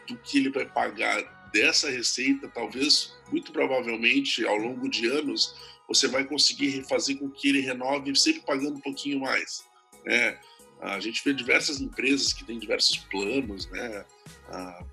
do 0.09 0.17
que 0.17 0.39
ele 0.39 0.51
vai 0.51 0.67
pagar 0.67 1.23
dessa 1.53 1.89
receita, 1.89 2.49
talvez, 2.49 3.15
muito 3.31 3.53
provavelmente, 3.53 4.45
ao 4.45 4.57
longo 4.57 4.89
de 4.91 5.07
anos, 5.07 5.55
você 5.87 6.09
vai 6.09 6.25
conseguir 6.25 6.85
fazer 6.89 7.15
com 7.15 7.31
que 7.31 7.51
ele 7.51 7.61
renove 7.61 8.17
sempre 8.17 8.43
pagando 8.43 8.79
um 8.79 8.81
pouquinho 8.81 9.21
mais. 9.21 9.65
Né? 10.05 10.37
A 10.81 10.99
gente 10.99 11.23
vê 11.25 11.33
diversas 11.33 11.81
empresas 11.81 12.33
que 12.33 12.45
têm 12.45 12.59
diversos 12.59 12.97
planos, 12.97 13.71
né? 13.71 14.05
A, 14.49 14.85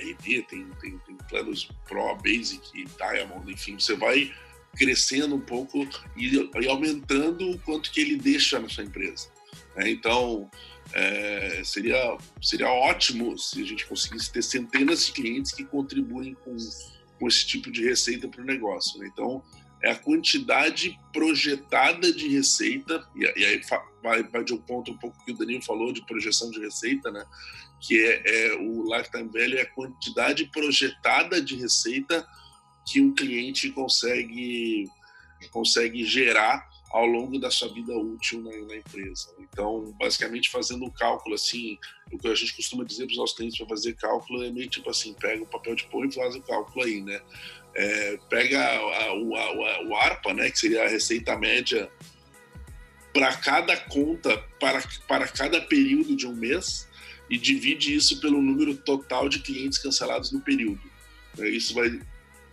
RD 0.00 0.42
tem, 0.44 0.64
tem, 0.80 0.96
tem 1.00 1.16
planos 1.28 1.68
Pro, 1.86 2.14
Basic, 2.16 2.86
Diamond, 2.96 3.52
enfim, 3.52 3.74
você 3.78 3.96
vai 3.96 4.32
crescendo 4.76 5.34
um 5.34 5.40
pouco 5.40 5.86
e, 6.16 6.36
e 6.36 6.68
aumentando 6.68 7.50
o 7.50 7.58
quanto 7.60 7.90
que 7.90 8.00
ele 8.00 8.16
deixa 8.16 8.58
na 8.58 8.68
sua 8.68 8.84
empresa. 8.84 9.28
Né? 9.76 9.90
Então, 9.90 10.50
é, 10.92 11.62
seria, 11.64 12.16
seria 12.40 12.70
ótimo 12.70 13.36
se 13.38 13.62
a 13.62 13.64
gente 13.64 13.86
conseguisse 13.86 14.32
ter 14.32 14.42
centenas 14.42 15.06
de 15.06 15.12
clientes 15.12 15.52
que 15.52 15.64
contribuem 15.64 16.34
com, 16.44 16.56
com 17.18 17.28
esse 17.28 17.46
tipo 17.46 17.70
de 17.70 17.84
receita 17.84 18.28
para 18.28 18.42
o 18.42 18.44
negócio. 18.44 18.98
Né? 18.98 19.08
Então, 19.12 19.42
é 19.82 19.90
a 19.90 19.96
quantidade 19.96 20.98
projetada 21.12 22.12
de 22.12 22.28
receita, 22.28 23.06
e, 23.14 23.24
e 23.40 23.44
aí 23.44 23.60
vai, 24.02 24.22
vai, 24.24 24.44
de 24.44 24.54
um 24.54 24.58
ponto 24.58 24.90
um 24.90 24.98
pouco 24.98 25.22
que 25.24 25.32
o 25.32 25.36
Danilo 25.36 25.62
falou 25.62 25.92
de 25.92 26.04
projeção 26.06 26.50
de 26.50 26.60
receita, 26.60 27.10
né? 27.10 27.24
que 27.80 27.98
é, 28.00 28.22
é 28.24 28.54
o 28.54 28.94
lifetime 28.94 29.28
value, 29.28 29.58
é 29.58 29.62
a 29.62 29.70
quantidade 29.70 30.46
projetada 30.46 31.40
de 31.42 31.56
receita 31.56 32.26
que 32.86 33.00
um 33.00 33.12
cliente 33.12 33.70
consegue 33.70 34.88
consegue 35.50 36.04
gerar 36.04 36.66
ao 36.90 37.04
longo 37.04 37.38
da 37.38 37.50
sua 37.50 37.72
vida 37.72 37.92
útil 37.96 38.40
na, 38.40 38.50
na, 38.66 38.76
empresa. 38.76 39.28
Então, 39.38 39.94
basicamente, 39.98 40.48
fazendo 40.48 40.84
um 40.84 40.90
cálculo 40.90 41.34
assim, 41.34 41.78
o 42.10 42.18
que 42.18 42.28
a 42.28 42.34
gente 42.34 42.56
costuma 42.56 42.84
dizer 42.84 43.04
para 43.04 43.12
os 43.12 43.18
nossos 43.18 43.36
clientes 43.36 43.58
para 43.58 43.68
fazer 43.68 43.94
cálculo 43.94 44.42
é 44.42 44.50
meio 44.50 44.68
tipo 44.68 44.88
assim: 44.88 45.12
pega 45.14 45.42
o 45.42 45.46
papel 45.46 45.74
de 45.74 45.84
pão 45.88 46.04
e 46.04 46.12
faz 46.12 46.34
o 46.34 46.42
cálculo 46.42 46.84
aí, 46.84 47.02
né? 47.02 47.20
É, 47.74 48.18
pega 48.30 48.58
a, 48.58 48.76
a, 48.76 49.04
a, 49.10 49.82
o 49.86 49.94
ARPA, 49.94 50.32
né, 50.32 50.50
que 50.50 50.58
seria 50.58 50.84
a 50.84 50.88
receita 50.88 51.36
média 51.36 51.90
para 53.12 53.36
cada 53.36 53.76
conta, 53.76 54.38
para, 54.58 54.82
para 55.06 55.28
cada 55.28 55.60
período 55.60 56.16
de 56.16 56.26
um 56.26 56.34
mês, 56.34 56.88
e 57.28 57.36
divide 57.36 57.94
isso 57.94 58.20
pelo 58.20 58.40
número 58.40 58.74
total 58.74 59.28
de 59.28 59.40
clientes 59.40 59.78
cancelados 59.78 60.32
no 60.32 60.40
período. 60.40 60.80
Isso 61.38 61.74
vai 61.74 62.00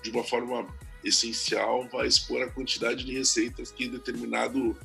de 0.03 0.11
uma 0.11 0.23
forma 0.23 0.67
essencial, 1.03 1.87
vai 1.91 2.07
expor 2.07 2.41
a 2.41 2.49
quantidade 2.49 3.03
de 3.03 3.13
receitas 3.13 3.71
que 3.71 3.87
determinado 3.87 4.77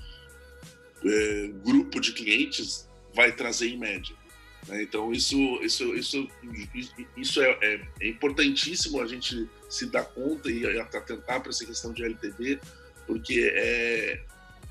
é, 1.04 1.50
grupo 1.64 2.00
de 2.00 2.12
clientes 2.12 2.88
vai 3.14 3.32
trazer 3.32 3.68
em 3.68 3.78
média. 3.78 4.16
Né? 4.66 4.82
Então 4.82 5.12
isso, 5.12 5.36
isso, 5.62 5.94
isso, 5.94 6.28
isso 7.16 7.40
é, 7.40 7.58
é, 7.62 7.88
é, 8.00 8.08
importantíssimo 8.08 9.00
a 9.00 9.06
gente 9.06 9.48
se 9.68 9.86
dar 9.86 10.04
conta 10.04 10.50
e 10.50 10.78
atentar 10.78 11.40
para 11.40 11.50
essa 11.50 11.64
questão 11.64 11.92
de 11.92 12.04
LTV, 12.04 12.60
porque 13.06 13.50
é, 13.54 14.22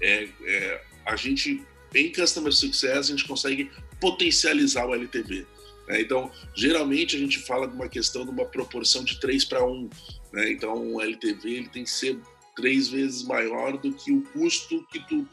é, 0.01 0.29
é, 0.45 0.83
a 1.05 1.15
gente 1.15 1.63
em 1.95 2.11
Customer 2.11 2.51
Success 2.51 2.97
a 2.97 3.11
gente 3.11 3.25
consegue 3.25 3.71
potencializar 3.99 4.85
o 4.85 4.93
LTV. 4.93 5.45
Né? 5.87 6.01
Então, 6.01 6.31
geralmente 6.53 7.15
a 7.15 7.19
gente 7.19 7.39
fala 7.39 7.67
de 7.67 7.73
uma 7.73 7.87
questão 7.87 8.25
de 8.25 8.31
uma 8.31 8.45
proporção 8.45 9.03
de 9.03 9.19
3 9.19 9.45
para 9.45 9.65
1. 9.65 9.89
Né? 10.37 10.51
Então, 10.51 10.93
o 10.93 11.01
LTV 11.01 11.49
ele 11.49 11.67
tem 11.67 11.83
que 11.83 11.89
ser 11.89 12.19
três 12.55 12.89
vezes 12.89 13.23
maior 13.23 13.75
do 13.75 13.91
que 13.91 14.11
o 14.11 14.21
custo 14.21 14.85
que 14.91 14.99
tu 15.07 15.27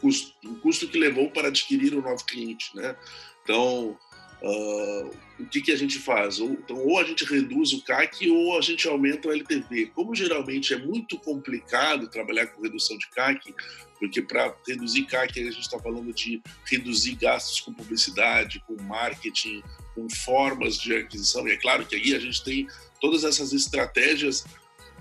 custo, 0.00 0.34
o 0.46 0.54
custo 0.56 0.88
que 0.88 0.98
levou 0.98 1.30
para 1.30 1.48
adquirir 1.48 1.94
o 1.94 1.98
um 1.98 2.02
novo 2.02 2.24
cliente, 2.24 2.74
né? 2.74 2.96
Então, 3.42 3.98
uh, 4.42 5.10
o 5.38 5.46
que, 5.50 5.60
que 5.60 5.72
a 5.72 5.76
gente 5.76 5.98
faz? 5.98 6.40
Ou, 6.40 6.52
então, 6.52 6.76
ou 6.76 6.98
a 6.98 7.04
gente 7.04 7.22
reduz 7.24 7.74
o 7.74 7.82
CAC 7.82 8.30
ou 8.30 8.56
a 8.56 8.62
gente 8.62 8.88
aumenta 8.88 9.28
o 9.28 9.32
LTV. 9.32 9.86
Como 9.94 10.14
geralmente 10.14 10.72
é 10.72 10.78
muito 10.78 11.18
complicado 11.18 12.08
trabalhar 12.08 12.46
com 12.46 12.62
redução 12.62 12.96
de 12.96 13.08
CAC, 13.10 13.54
porque 13.98 14.22
para 14.22 14.54
reduzir 14.66 15.04
CAC 15.04 15.38
a 15.38 15.50
gente 15.50 15.60
está 15.60 15.78
falando 15.78 16.14
de 16.14 16.40
reduzir 16.64 17.14
gastos 17.16 17.60
com 17.60 17.74
publicidade, 17.74 18.62
com 18.66 18.80
marketing, 18.84 19.62
com 19.94 20.08
formas 20.08 20.78
de 20.78 20.94
aquisição. 20.94 21.46
E 21.46 21.52
é 21.52 21.56
claro 21.58 21.84
que 21.84 21.94
aí 21.94 22.14
a 22.14 22.18
gente 22.18 22.42
tem 22.42 22.66
todas 23.04 23.22
essas 23.22 23.52
estratégias 23.52 24.46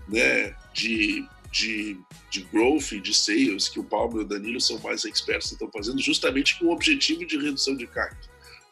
né, 0.10 0.54
de, 0.74 1.26
de, 1.50 1.98
de 2.30 2.42
growth, 2.52 3.02
de 3.02 3.14
sales, 3.14 3.70
que 3.70 3.80
o 3.80 3.84
Paulo 3.86 4.20
e 4.20 4.24
o 4.26 4.28
Danilo 4.28 4.60
são 4.60 4.78
mais 4.80 5.06
expertos 5.06 5.54
estão 5.54 5.72
fazendo, 5.72 6.02
justamente 6.02 6.60
com 6.60 6.66
o 6.66 6.74
objetivo 6.74 7.26
de 7.26 7.38
redução 7.38 7.78
de 7.78 7.88
CAC. 7.88 8.14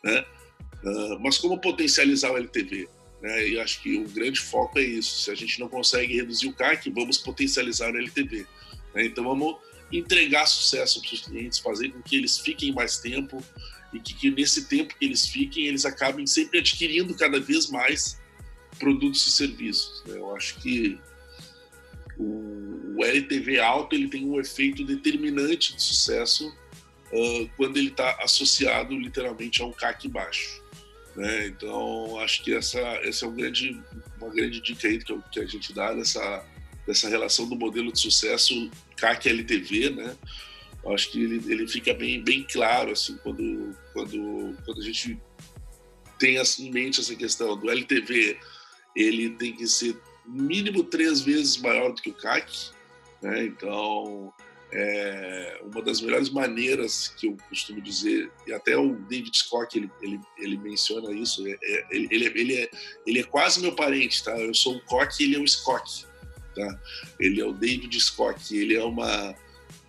Né? 0.03 0.25
Uh, 0.83 1.19
mas 1.21 1.37
como 1.37 1.57
potencializar 1.61 2.29
o 2.33 2.37
LTV? 2.37 2.89
Né? 3.21 3.47
E 3.47 3.59
acho 3.61 3.81
que 3.81 3.99
o 3.99 4.09
grande 4.09 4.41
foco 4.41 4.77
é 4.77 4.83
isso. 4.83 5.21
Se 5.21 5.31
a 5.31 5.35
gente 5.35 5.61
não 5.61 5.69
consegue 5.69 6.13
reduzir 6.13 6.49
o 6.49 6.53
CAC, 6.53 6.89
vamos 6.89 7.17
potencializar 7.17 7.89
o 7.89 7.97
LTV. 7.97 8.45
Né? 8.93 9.05
Então 9.05 9.23
vamos 9.23 9.55
entregar 9.93 10.45
sucesso 10.45 11.01
para 11.01 11.13
os 11.13 11.21
clientes, 11.21 11.57
fazer 11.57 11.89
com 11.93 12.01
que 12.01 12.17
eles 12.17 12.37
fiquem 12.37 12.73
mais 12.73 12.97
tempo 12.97 13.41
e 13.93 13.99
que, 14.01 14.13
que, 14.13 14.29
nesse 14.29 14.65
tempo 14.65 14.93
que 14.93 15.05
eles 15.05 15.25
fiquem, 15.25 15.67
eles 15.67 15.85
acabem 15.85 16.27
sempre 16.27 16.59
adquirindo 16.59 17.15
cada 17.15 17.39
vez 17.39 17.69
mais 17.69 18.19
produtos 18.81 19.27
e 19.27 19.31
serviços. 19.31 20.03
Né? 20.07 20.17
Eu 20.17 20.35
acho 20.35 20.55
que 20.55 20.99
o, 22.17 22.97
o 22.97 23.05
LTV 23.05 23.59
alto 23.59 23.95
ele 23.95 24.09
tem 24.09 24.25
um 24.25 24.39
efeito 24.39 24.83
determinante 24.83 25.75
de 25.75 25.81
sucesso 25.81 26.47
uh, 27.13 27.49
quando 27.55 27.77
ele 27.77 27.89
está 27.89 28.17
associado 28.23 28.97
literalmente 28.97 29.61
a 29.61 29.65
um 29.65 29.71
CAC 29.71 30.07
baixo. 30.07 30.61
Né? 31.15 31.47
Então, 31.47 32.19
acho 32.19 32.43
que 32.43 32.55
essa, 32.55 32.79
essa 33.03 33.25
é 33.25 33.27
um 33.27 33.35
grande, 33.35 33.79
uma 34.19 34.33
grande 34.33 34.59
dica 34.59 34.87
aí 34.87 34.97
que, 34.97 35.15
que 35.31 35.39
a 35.39 35.45
gente 35.45 35.71
dá 35.73 35.93
dessa, 35.93 36.43
dessa 36.87 37.07
relação 37.07 37.47
do 37.47 37.55
modelo 37.55 37.91
de 37.91 37.99
sucesso 37.99 38.71
CAC-LTV, 38.97 39.91
né? 39.91 40.17
acho 40.87 41.11
que 41.11 41.21
ele, 41.21 41.51
ele 41.51 41.67
fica 41.67 41.93
bem, 41.93 42.23
bem 42.23 42.43
claro 42.51 42.91
assim 42.91 43.15
quando, 43.17 43.75
quando, 43.93 44.57
quando 44.65 44.81
a 44.81 44.83
gente 44.83 45.19
tem 46.17 46.37
assim, 46.37 46.67
em 46.67 46.71
mente 46.71 46.99
essa 46.99 47.15
questão 47.15 47.57
do 47.57 47.69
LTV, 47.69 48.37
ele 48.95 49.31
tem 49.31 49.53
que 49.53 49.67
ser 49.67 49.99
mínimo 50.25 50.83
três 50.83 51.21
vezes 51.21 51.57
maior 51.57 51.91
do 51.91 52.01
que 52.01 52.09
o 52.09 52.13
CAC, 52.13 52.71
né? 53.21 53.45
Então, 53.45 54.33
é, 54.71 55.59
uma 55.63 55.81
das 55.81 56.01
melhores 56.01 56.29
maneiras 56.29 57.09
que 57.09 57.27
eu 57.27 57.37
costumo 57.49 57.81
dizer, 57.81 58.31
e 58.47 58.53
até 58.53 58.77
o 58.77 58.95
David 58.95 59.37
Scott 59.37 59.77
ele, 59.77 59.91
ele, 60.01 60.19
ele 60.37 60.57
menciona 60.57 61.11
isso, 61.11 61.45
é, 61.45 61.51
é, 61.61 61.87
ele, 61.91 62.07
ele, 62.11 62.55
é, 62.55 62.69
ele, 63.05 63.19
é, 63.19 63.23
quase 63.23 63.61
meu 63.61 63.75
parente, 63.75 64.23
tá? 64.23 64.37
Eu 64.39 64.53
sou 64.53 64.77
o 64.77 64.81
Cock 64.85 65.21
e 65.21 65.25
ele 65.25 65.35
é 65.35 65.39
o 65.39 65.47
Scott, 65.47 66.05
tá? 66.55 66.79
Ele 67.19 67.41
é 67.41 67.45
o 67.45 67.51
David 67.51 67.99
Scott, 67.99 68.55
ele 68.55 68.75
é 68.75 68.83
uma 68.83 69.35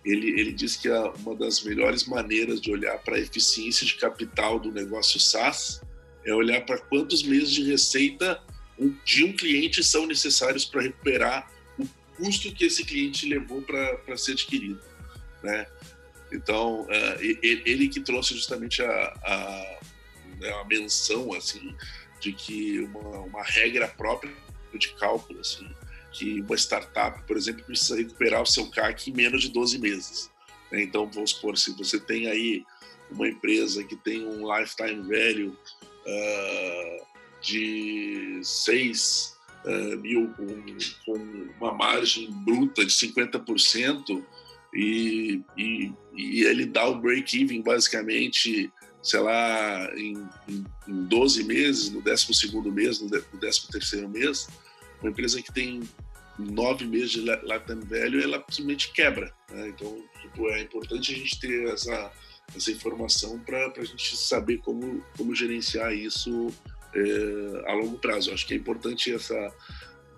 ele, 0.05 0.37
ele 0.37 0.51
diz 0.51 0.75
que 0.75 0.89
é 0.89 0.99
uma 0.99 1.33
das 1.33 1.63
melhores 1.63 2.05
maneiras 2.05 2.59
de 2.59 2.69
olhar 2.69 2.97
para 2.99 3.15
a 3.15 3.19
eficiência 3.19 3.85
de 3.85 3.95
capital 3.95 4.59
do 4.59 4.69
negócio 4.69 5.17
SaaS 5.17 5.81
é 6.25 6.33
olhar 6.33 6.65
para 6.65 6.77
quantos 6.77 7.23
meses 7.23 7.51
de 7.51 7.63
receita 7.63 8.41
de 9.03 9.23
um 9.23 9.33
cliente 9.33 9.83
são 9.83 10.05
necessários 10.05 10.65
para 10.65 10.81
recuperar 10.81 11.51
o 11.77 11.87
custo 12.15 12.53
que 12.53 12.65
esse 12.65 12.83
cliente 12.83 13.27
levou 13.27 13.61
para 13.61 14.17
ser 14.17 14.31
adquirido, 14.31 14.81
né? 15.41 15.67
Então, 16.31 16.87
é, 16.89 17.17
ele 17.21 17.87
que 17.87 17.99
trouxe 17.99 18.33
justamente 18.33 18.81
a, 18.81 18.89
a, 18.89 19.79
né, 20.39 20.51
a 20.51 20.65
menção, 20.65 21.31
assim, 21.33 21.75
de 22.19 22.33
que 22.33 22.79
uma, 22.79 23.19
uma 23.19 23.43
regra 23.43 23.87
própria 23.87 24.33
de 24.73 24.89
cálculo, 24.95 25.39
assim, 25.39 25.69
que 26.11 26.41
uma 26.41 26.55
startup, 26.55 27.21
por 27.27 27.37
exemplo, 27.37 27.63
precisa 27.63 27.95
recuperar 27.95 28.41
o 28.41 28.45
seu 28.45 28.67
CAC 28.69 29.11
em 29.11 29.13
menos 29.13 29.43
de 29.43 29.49
12 29.49 29.77
meses. 29.77 30.31
Né? 30.71 30.81
Então, 30.83 31.09
vamos 31.09 31.31
supor, 31.31 31.55
se 31.57 31.71
você 31.77 31.99
tem 31.99 32.27
aí 32.27 32.65
uma 33.11 33.27
empresa 33.27 33.83
que 33.83 33.95
tem 33.95 34.25
um 34.25 34.57
lifetime 34.57 35.01
value 35.03 35.49
uh, 35.49 37.12
de 37.43 38.39
6 38.41 39.37
uh, 39.65 39.69
ah, 39.69 39.95
mil 39.97 40.29
com, 40.29 40.47
com, 41.05 41.49
uma 41.59 41.73
margem 41.73 42.31
bruta 42.31 42.85
de 42.85 42.91
50% 42.91 44.23
e, 44.73 45.41
e, 45.57 45.93
e 46.15 46.43
ele 46.45 46.65
dá 46.65 46.87
o 46.87 46.99
break-even 46.99 47.61
basicamente, 47.61 48.71
sei 49.03 49.19
lá, 49.19 49.91
em, 49.95 50.17
em, 50.47 50.63
em 50.87 51.03
12 51.03 51.43
meses, 51.43 51.91
no 51.91 52.01
12 52.01 52.71
mês, 52.71 52.99
no 53.01 53.09
13 53.09 54.07
mês, 54.07 54.47
uma 55.01 55.11
empresa 55.11 55.41
que 55.41 55.53
tem 55.53 55.81
nove 56.39 56.85
meses 56.85 57.11
de 57.11 57.19
lifetime 57.19 57.83
value, 57.85 58.23
ela 58.23 58.43
simplesmente 58.49 58.91
quebra. 58.91 59.31
Né? 59.51 59.69
Então, 59.69 60.03
tipo, 60.21 60.49
é 60.49 60.61
importante 60.61 61.13
a 61.13 61.15
gente 61.15 61.39
ter 61.39 61.67
essa, 61.67 62.11
essa 62.55 62.71
informação 62.71 63.37
para 63.39 63.71
a 63.77 63.83
gente 63.83 64.17
saber 64.17 64.57
como, 64.59 65.03
como 65.15 65.35
gerenciar 65.35 65.93
isso 65.93 66.51
é, 66.95 67.71
a 67.71 67.73
longo 67.73 67.97
prazo. 67.97 68.31
Acho 68.31 68.45
que 68.45 68.53
é 68.53 68.57
importante 68.57 69.13
essa 69.13 69.53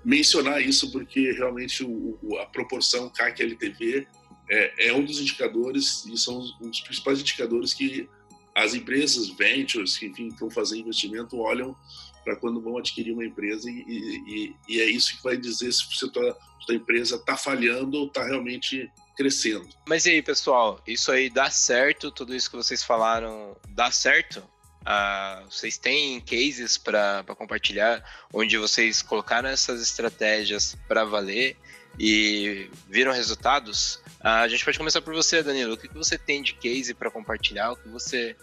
mencionar 0.03 0.61
isso 0.61 0.91
porque 0.91 1.32
realmente 1.32 1.84
o, 1.84 2.19
o, 2.21 2.38
a 2.38 2.45
proporção 2.45 3.09
CAC-LTV 3.09 4.07
é, 4.47 4.88
é, 4.89 4.93
um 4.93 5.03
dos 5.03 5.19
indicadores 5.19 6.05
e 6.05 6.15
são 6.15 6.39
um 6.61 6.69
dos 6.69 6.82
principais 6.82 7.19
indicadores 7.19 7.73
que 7.73 8.07
as 8.53 8.76
empresas 8.76 9.30
ventures 9.30 9.97
que 9.97 10.05
enfim 10.05 10.30
fazer 10.51 10.78
investimento 10.78 11.39
olham 11.39 11.76
para 12.23 12.36
quando 12.36 12.61
vão 12.61 12.78
adquirir 12.78 13.13
uma 13.13 13.26
empresa 13.26 13.69
e, 13.69 13.84
e, 13.88 14.55
e, 14.67 14.82
é 14.82 14.86
isso 14.86 15.17
que 15.17 15.23
vai 15.23 15.38
dizer 15.38 15.71
se 15.71 16.05
a 16.05 16.09
tua, 16.09 16.38
tua 16.65 16.76
empresa 16.76 17.15
está 17.17 17.36
falhando 17.38 17.97
ou 17.97 18.07
está 18.07 18.23
realmente 18.23 18.89
crescendo. 19.15 19.67
Mas 19.88 20.05
e 20.05 20.11
aí, 20.11 20.21
pessoal, 20.21 20.82
isso 20.88 21.11
aí 21.11 21.30
dá 21.30 21.49
certo? 21.49 22.09
Tudo 22.11 22.36
isso 22.36 22.49
que 22.49 22.55
vocês 22.55 22.84
falaram 22.84 23.55
dá 23.69 23.91
certo? 23.91 24.43
Uh, 24.86 25.49
vocês 25.49 25.77
têm 25.77 26.21
cases 26.21 26.77
para 26.77 27.23
compartilhar 27.36 28.03
onde 28.31 28.55
vocês 28.57 29.01
colocaram 29.01 29.49
essas 29.49 29.81
estratégias 29.81 30.77
para 30.88 31.03
valer 31.03 31.57
e 31.99 32.69
viram 32.88 33.11
resultados? 33.11 33.95
Uh, 34.19 34.43
a 34.43 34.47
gente 34.47 34.63
pode 34.63 34.77
começar 34.77 35.01
por 35.01 35.13
você, 35.13 35.41
Danilo. 35.41 35.73
O 35.73 35.77
que, 35.77 35.88
que 35.88 35.97
você 35.97 36.17
tem 36.17 36.43
de 36.43 36.53
case 36.53 36.93
para 36.93 37.09
compartilhar? 37.09 37.71
O 37.71 37.75
que 37.75 37.89
você 37.89 38.36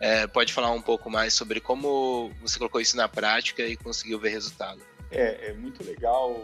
é, 0.00 0.26
pode 0.26 0.52
falar 0.52 0.72
um 0.72 0.82
pouco 0.82 1.10
mais 1.10 1.34
sobre 1.34 1.60
como 1.60 2.32
você 2.40 2.58
colocou 2.58 2.80
isso 2.80 2.96
na 2.96 3.08
prática 3.08 3.62
e 3.62 3.76
conseguiu 3.76 4.18
ver 4.18 4.30
resultado? 4.30 4.80
É, 5.10 5.50
é 5.50 5.52
muito 5.52 5.84
legal 5.84 6.42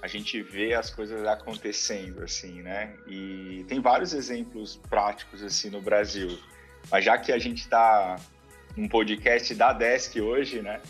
a 0.00 0.08
gente 0.08 0.42
ver 0.42 0.74
as 0.74 0.90
coisas 0.90 1.24
acontecendo, 1.26 2.22
assim, 2.22 2.62
né? 2.62 2.94
E 3.06 3.64
tem 3.68 3.80
vários 3.80 4.12
exemplos 4.12 4.80
práticos, 4.88 5.42
assim, 5.42 5.68
no 5.68 5.80
Brasil. 5.80 6.38
Mas 6.90 7.04
já 7.04 7.18
que 7.18 7.30
a 7.30 7.38
gente 7.38 7.60
está 7.60 8.16
um 8.76 8.88
podcast 8.88 9.54
da 9.54 9.72
Desk 9.72 10.20
hoje, 10.20 10.60
né? 10.60 10.80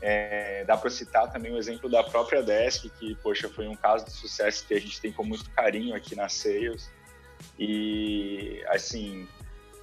É, 0.00 0.64
dá 0.64 0.76
para 0.76 0.90
citar 0.90 1.30
também 1.32 1.52
o 1.52 1.56
exemplo 1.56 1.88
da 1.88 2.02
própria 2.02 2.42
Desk, 2.42 2.90
que, 2.98 3.14
poxa, 3.22 3.48
foi 3.48 3.68
um 3.68 3.76
caso 3.76 4.04
de 4.04 4.10
sucesso 4.10 4.66
que 4.66 4.74
a 4.74 4.80
gente 4.80 5.00
tem 5.00 5.12
com 5.12 5.24
muito 5.24 5.48
carinho 5.50 5.94
aqui 5.94 6.16
na 6.16 6.28
Sales. 6.28 6.90
E, 7.58 8.62
assim, 8.66 9.28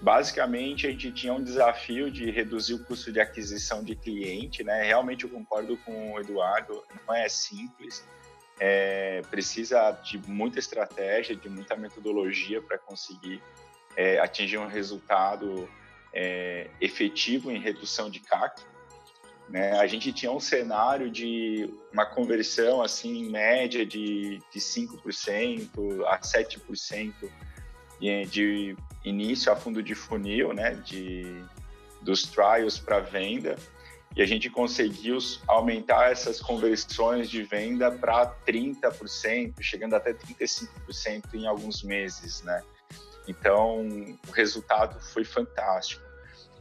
basicamente 0.02 0.88
a 0.88 0.92
gente 0.92 1.12
tinha 1.12 1.34
um 1.34 1.44
desafio 1.44 2.10
de 2.10 2.30
reduzir 2.32 2.74
o 2.74 2.84
custo 2.84 3.12
de 3.12 3.20
aquisição 3.20 3.84
de 3.84 3.96
cliente, 3.96 4.64
né? 4.64 4.84
Realmente 4.84 5.24
eu 5.24 5.30
concordo 5.30 5.78
com 5.78 6.14
o 6.14 6.20
Eduardo, 6.20 6.84
não 7.08 7.14
é 7.14 7.28
simples. 7.28 8.04
É, 8.60 9.22
precisa 9.30 9.92
de 10.04 10.18
muita 10.18 10.60
estratégia, 10.60 11.34
de 11.34 11.48
muita 11.48 11.78
metodologia 11.78 12.62
para 12.62 12.78
conseguir 12.78 13.42
é, 13.96 14.20
atingir 14.20 14.58
um 14.58 14.68
resultado 14.68 15.70
é, 16.14 16.70
efetivo 16.80 17.52
em 17.52 17.60
redução 17.60 18.10
de 18.10 18.20
CAC. 18.20 18.62
Né? 19.48 19.72
A 19.80 19.88
gente 19.88 20.14
tinha 20.14 20.32
um 20.32 20.40
cenário 20.40 21.10
de 21.10 21.70
uma 21.92 22.06
conversão 22.06 22.82
assim 22.82 23.20
em 23.20 23.30
média 23.30 23.86
de, 23.86 24.40
de 24.52 24.60
5% 24.60 26.06
a 26.06 26.20
7% 26.20 27.14
de 28.30 28.76
início 29.04 29.52
a 29.52 29.56
fundo 29.56 29.84
de 29.84 29.94
funil, 29.94 30.54
né, 30.54 30.76
de, 30.76 31.44
dos 32.02 32.24
trials 32.24 32.80
para 32.80 33.00
venda, 33.00 33.58
e 34.16 34.22
a 34.22 34.26
gente 34.26 34.50
conseguiu 34.50 35.18
aumentar 35.48 36.12
essas 36.12 36.42
conversões 36.42 37.30
de 37.30 37.44
venda 37.44 37.92
para 37.92 38.34
30%, 38.48 39.54
chegando 39.62 39.96
até 39.96 40.14
35% 40.14 41.34
em 41.34 41.46
alguns 41.46 41.84
meses, 41.84 42.42
né? 42.42 42.64
Então, 43.28 43.82
o 44.28 44.32
resultado 44.32 45.00
foi 45.00 45.24
fantástico. 45.24 46.04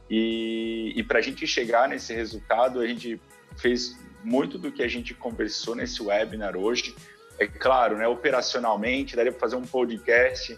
E, 0.09 0.93
e 0.95 1.03
para 1.03 1.19
a 1.19 1.21
gente 1.21 1.45
chegar 1.45 1.87
nesse 1.87 2.13
resultado, 2.13 2.79
a 2.79 2.87
gente 2.87 3.21
fez 3.57 3.97
muito 4.23 4.57
do 4.57 4.71
que 4.71 4.83
a 4.83 4.87
gente 4.87 5.13
conversou 5.13 5.75
nesse 5.75 6.01
webinar 6.01 6.57
hoje. 6.57 6.95
É 7.37 7.47
claro, 7.47 7.97
né, 7.97 8.07
operacionalmente, 8.07 9.15
daria 9.15 9.31
para 9.31 9.39
fazer 9.39 9.55
um 9.55 9.65
podcast 9.65 10.57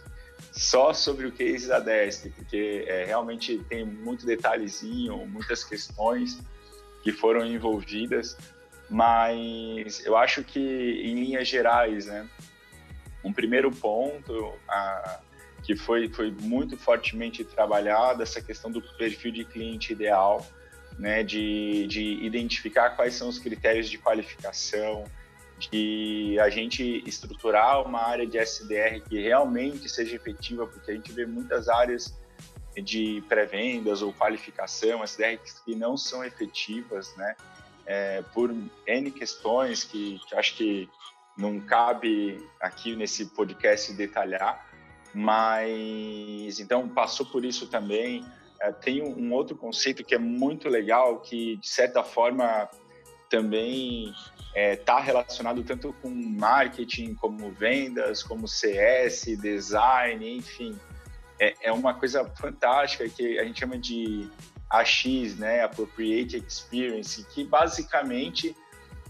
só 0.52 0.93
sobre 0.93 1.28
o 1.28 1.32
case 1.32 1.68
da 1.68 1.80
Desk, 1.80 2.30
porque 2.32 2.86
é, 2.88 3.06
realmente 3.06 3.60
tem 3.70 3.86
muito 3.86 4.26
detalhezinho, 4.26 5.26
muitas 5.28 5.64
questões 5.64 6.39
que 7.04 7.12
foram 7.12 7.45
envolvidas, 7.45 8.38
mas 8.89 10.04
eu 10.06 10.18
acho 10.18 10.43
que 10.43 10.60
em 10.60 11.16
linhas 11.24 11.47
gerais, 11.47 12.08
né, 12.08 12.28
um 13.24 13.32
primeiro 13.32 13.72
ponto 13.72 14.54
a, 14.68 15.20
que 15.64 15.76
foi, 15.76 16.09
foi 16.09 16.32
muito 16.32 16.78
fortemente 16.78 17.43
trabalhado, 17.43 18.24
essa 18.24 18.41
questão 18.41 18.72
do 18.72 18.82
perfil 18.82 19.32
de 19.32 19.45
cliente 19.45 19.93
ideal, 19.93 20.45
né, 20.97 21.24
de, 21.24 21.88
de 21.88 22.24
identificar 22.24 22.91
quais 22.91 23.16
são 23.16 23.30
os 23.30 23.39
critérios 23.39 23.89
de 23.89 23.97
qualificação, 23.97 25.03
de 25.70 26.38
a 26.39 26.49
gente 26.49 27.03
estruturar 27.07 27.86
uma 27.86 28.01
área 28.01 28.26
de 28.26 28.38
SDR 28.38 28.99
que 29.07 29.22
realmente 29.22 29.88
seja 29.88 30.16
efetiva, 30.16 30.66
porque 30.66 30.91
a 30.91 30.93
gente 30.93 31.12
vê 31.12 31.26
muitas 31.26 31.70
áreas 31.70 32.20
de 32.76 33.24
pré-vendas 33.28 34.01
ou 34.01 34.14
qualificação, 34.14 35.03
SDR 35.03 35.38
que 35.66 35.76
não 35.76 35.95
são 35.97 36.24
efetivas, 36.24 37.16
né? 37.18 37.36
É, 37.86 38.22
por 38.34 38.55
N 38.88 39.12
questões 39.12 39.84
que, 39.84 40.20
que 40.28 40.36
acho 40.36 40.55
que 40.55 40.89
não 41.38 41.59
cabe 41.59 42.47
aqui 42.59 42.95
nesse 42.95 43.26
podcast 43.26 43.91
detalhar, 43.93 44.70
mas 45.14 46.59
então 46.59 46.88
passou 46.88 47.26
por 47.26 47.43
isso 47.45 47.68
também. 47.68 48.26
É, 48.62 48.72
tem 48.72 49.01
um 49.01 49.34
outro 49.34 49.55
conceito 49.55 50.03
que 50.03 50.14
é 50.14 50.20
muito 50.20 50.70
legal, 50.70 51.20
que 51.20 51.57
de 51.57 51.68
certa 51.68 52.03
forma 52.03 52.70
também 53.30 54.09
está 54.09 54.53
é, 54.53 54.76
tá 54.76 54.99
relacionado 54.99 55.64
tanto 55.64 55.93
com 56.01 56.09
marketing, 56.09 57.16
como 57.16 57.51
vendas, 57.51 58.22
como 58.22 58.47
CS, 58.47 59.38
design, 59.38 60.38
enfim. 60.38 60.78
é, 61.39 61.55
é 61.64 61.72
uma 61.72 61.93
coisa 61.93 62.26
fantástica 62.39 63.07
que 63.09 63.39
a 63.39 63.45
gente 63.45 63.59
chama 63.59 63.78
de 63.78 64.30
AX, 64.70 65.36
né, 65.38 65.64
Appropriate 65.64 66.38
Experience, 66.38 67.26
que 67.34 67.43
basicamente 67.43 68.55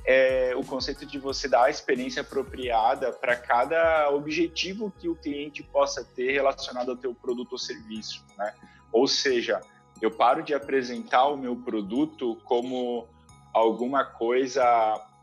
é 0.05 0.53
o 0.55 0.63
conceito 0.63 1.05
de 1.05 1.19
você 1.19 1.47
dar 1.47 1.65
a 1.65 1.69
experiência 1.69 2.21
apropriada 2.21 3.11
para 3.11 3.35
cada 3.35 4.09
objetivo 4.09 4.91
que 4.99 5.07
o 5.07 5.15
cliente 5.15 5.61
possa 5.63 6.03
ter 6.03 6.31
relacionado 6.31 6.91
ao 6.91 6.97
teu 6.97 7.13
produto 7.13 7.53
ou 7.53 7.57
serviço, 7.57 8.25
né? 8.37 8.53
Ou 8.91 9.07
seja, 9.07 9.61
eu 10.01 10.09
paro 10.09 10.41
de 10.41 10.53
apresentar 10.53 11.27
o 11.27 11.37
meu 11.37 11.55
produto 11.55 12.35
como 12.43 13.07
alguma 13.53 14.03
coisa 14.03 14.63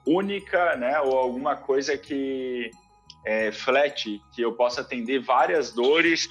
única, 0.06 0.76
né? 0.76 1.00
Ou 1.00 1.18
alguma 1.18 1.56
coisa 1.56 1.98
que 1.98 2.70
é 3.24 3.50
flat, 3.50 4.22
que 4.32 4.42
eu 4.42 4.52
possa 4.52 4.82
atender 4.82 5.18
várias 5.20 5.72
dores 5.72 6.28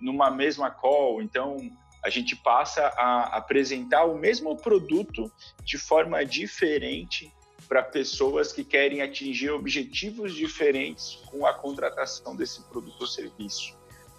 numa 0.00 0.30
mesma 0.30 0.70
call. 0.70 1.22
Então, 1.22 1.56
a 2.04 2.10
gente 2.10 2.36
passa 2.36 2.86
a 2.98 3.36
apresentar 3.36 4.04
o 4.04 4.18
mesmo 4.18 4.56
produto 4.56 5.32
de 5.64 5.78
forma 5.78 6.24
diferente 6.24 7.32
para 7.68 7.82
pessoas 7.82 8.52
que 8.52 8.64
querem 8.64 9.02
atingir 9.02 9.50
objetivos 9.50 10.34
diferentes 10.34 11.16
com 11.26 11.46
a 11.46 11.54
contratação 11.54 12.36
desse 12.36 12.62
produto 12.64 13.00
ou 13.00 13.06
serviço. 13.06 13.76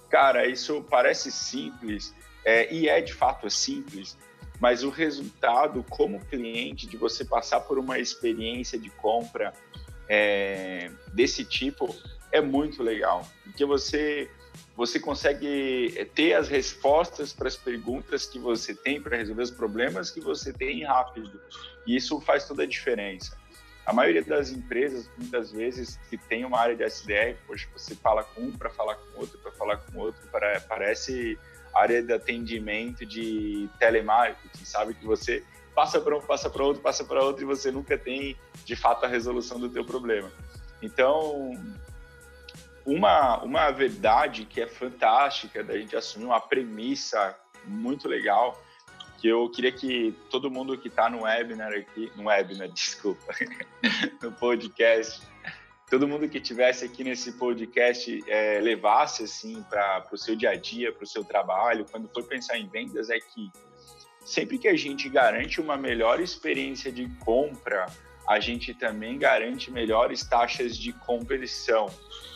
Cara, 0.10 0.48
isso 0.48 0.86
parece 0.90 1.32
simples 1.32 2.14
é, 2.44 2.74
e 2.74 2.88
é 2.88 3.02
de 3.02 3.14
fato 3.14 3.50
simples, 3.50 4.18
mas 4.60 4.84
o 4.84 4.90
resultado 4.90 5.84
como 5.90 6.24
cliente 6.26 6.88
de 6.88 6.96
você 6.96 7.26
passar 7.26 7.62
por 7.62 7.78
uma 7.78 8.00
experiência 8.00 8.80
de 8.80 8.90
compra 8.90 9.54
é, 10.08 10.92
desse 11.14 11.44
tipo 11.44 11.94
é 12.32 12.40
muito 12.40 12.84
legal, 12.84 13.28
porque 13.44 13.66
você 13.66 14.30
você 14.76 15.00
consegue 15.00 16.10
ter 16.14 16.34
as 16.34 16.50
respostas 16.50 17.32
para 17.32 17.48
as 17.48 17.56
perguntas 17.56 18.26
que 18.26 18.38
você 18.38 18.76
tem, 18.76 19.02
para 19.02 19.16
resolver 19.16 19.44
os 19.44 19.52
problemas 19.52 20.12
que 20.12 20.20
você 20.20 20.52
tem 20.52 20.84
rápido. 20.84 21.40
E 21.88 21.96
isso 21.96 22.20
faz 22.20 22.46
toda 22.46 22.64
a 22.64 22.66
diferença. 22.66 23.38
A 23.86 23.94
maioria 23.94 24.24
das 24.24 24.50
empresas, 24.50 25.10
muitas 25.18 25.52
vezes, 25.52 25.98
que 26.10 26.18
tem 26.18 26.44
uma 26.44 26.60
área 26.60 26.76
de 26.76 26.84
SDR, 26.84 27.38
poxa, 27.48 27.68
você 27.76 27.96
fala 27.96 28.24
com 28.24 28.42
um 28.42 28.52
para 28.52 28.70
falar 28.70 28.96
com 28.96 29.20
outro, 29.20 29.38
para 29.38 29.52
falar 29.52 29.78
com 29.78 30.00
outro, 30.00 30.22
parece 30.68 31.38
área 31.74 32.02
de 32.02 32.12
atendimento 32.12 33.06
de 33.06 33.70
telemarketing, 33.80 34.66
sabe? 34.66 34.94
Que 34.96 35.06
você 35.06 35.44
passa 35.76 36.02
para 36.02 36.18
um, 36.18 36.22
passa 36.22 36.50
para 36.50 36.64
outro, 36.64 36.82
passa 36.82 37.04
para 37.04 37.24
outro 37.24 37.44
e 37.44 37.46
você 37.46 37.72
nunca 37.72 37.98
tem, 37.98 38.36
de 38.66 38.76
fato, 38.76 39.06
a 39.06 39.08
resolução 39.08 39.60
do 39.60 39.70
teu 39.70 39.86
problema. 39.86 40.32
Então, 40.82 41.52
uma, 42.86 43.42
uma 43.44 43.72
verdade 43.72 44.46
que 44.46 44.62
é 44.62 44.68
fantástica 44.68 45.64
da 45.64 45.78
gente 45.78 45.96
assumir 45.96 46.26
uma 46.26 46.40
premissa 46.40 47.36
muito 47.66 48.08
legal 48.08 48.62
que 49.18 49.28
eu 49.28 49.50
queria 49.50 49.72
que 49.72 50.14
todo 50.30 50.52
mundo 50.52 50.78
que 50.78 50.88
está 50.88 51.10
no 51.10 51.24
webinar 51.24 51.74
aqui, 51.74 52.12
no 52.16 52.26
webinar, 52.26 52.70
desculpa, 52.74 53.34
no 54.22 54.32
podcast, 54.34 55.22
todo 55.90 56.08
mundo 56.08 56.30
que 56.30 56.40
tivesse 56.40 56.86
aqui 56.86 57.04
nesse 57.04 57.32
podcast 57.32 58.24
é, 58.28 58.60
levasse 58.60 59.24
assim 59.24 59.64
para 59.64 60.06
o 60.12 60.18
seu 60.18 60.36
dia 60.36 60.52
a 60.52 60.56
dia, 60.56 60.92
para 60.92 61.04
o 61.04 61.08
seu 61.08 61.24
trabalho, 61.24 61.86
quando 61.90 62.08
for 62.10 62.24
pensar 62.24 62.58
em 62.58 62.68
vendas, 62.68 63.10
é 63.10 63.20
que 63.20 63.52
sempre 64.24 64.58
que 64.58 64.68
a 64.68 64.76
gente 64.76 65.10
garante 65.10 65.60
uma 65.60 65.78
melhor 65.78 66.20
experiência 66.20 66.92
de 66.92 67.08
compra 67.20 67.88
a 68.28 68.40
gente 68.40 68.74
também 68.74 69.18
garante 69.18 69.72
melhores 69.72 70.24
taxas 70.24 70.78
de 70.78 70.92
conversão. 70.92 71.90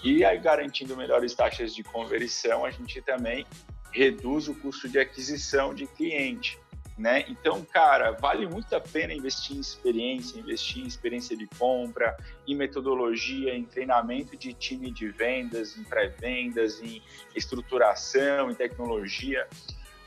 E 0.03 0.23
aí, 0.23 0.37
garantindo 0.39 0.95
melhores 0.95 1.33
taxas 1.33 1.73
de 1.73 1.83
conversão, 1.83 2.65
a 2.65 2.71
gente 2.71 3.01
também 3.01 3.45
reduz 3.91 4.47
o 4.47 4.55
custo 4.55 4.87
de 4.87 4.99
aquisição 4.99 5.73
de 5.73 5.85
cliente. 5.87 6.57
Né? 6.97 7.25
Então, 7.29 7.63
cara, 7.63 8.11
vale 8.11 8.45
muito 8.45 8.75
a 8.75 8.81
pena 8.81 9.13
investir 9.13 9.55
em 9.55 9.59
experiência, 9.61 10.37
investir 10.37 10.83
em 10.83 10.87
experiência 10.87 11.35
de 11.35 11.47
compra, 11.57 12.17
em 12.45 12.53
metodologia, 12.53 13.55
em 13.55 13.63
treinamento 13.63 14.35
de 14.35 14.53
time 14.53 14.91
de 14.91 15.07
vendas, 15.09 15.77
em 15.77 15.83
pré-vendas, 15.83 16.81
em 16.81 17.01
estruturação, 17.33 18.51
em 18.51 18.53
tecnologia 18.53 19.47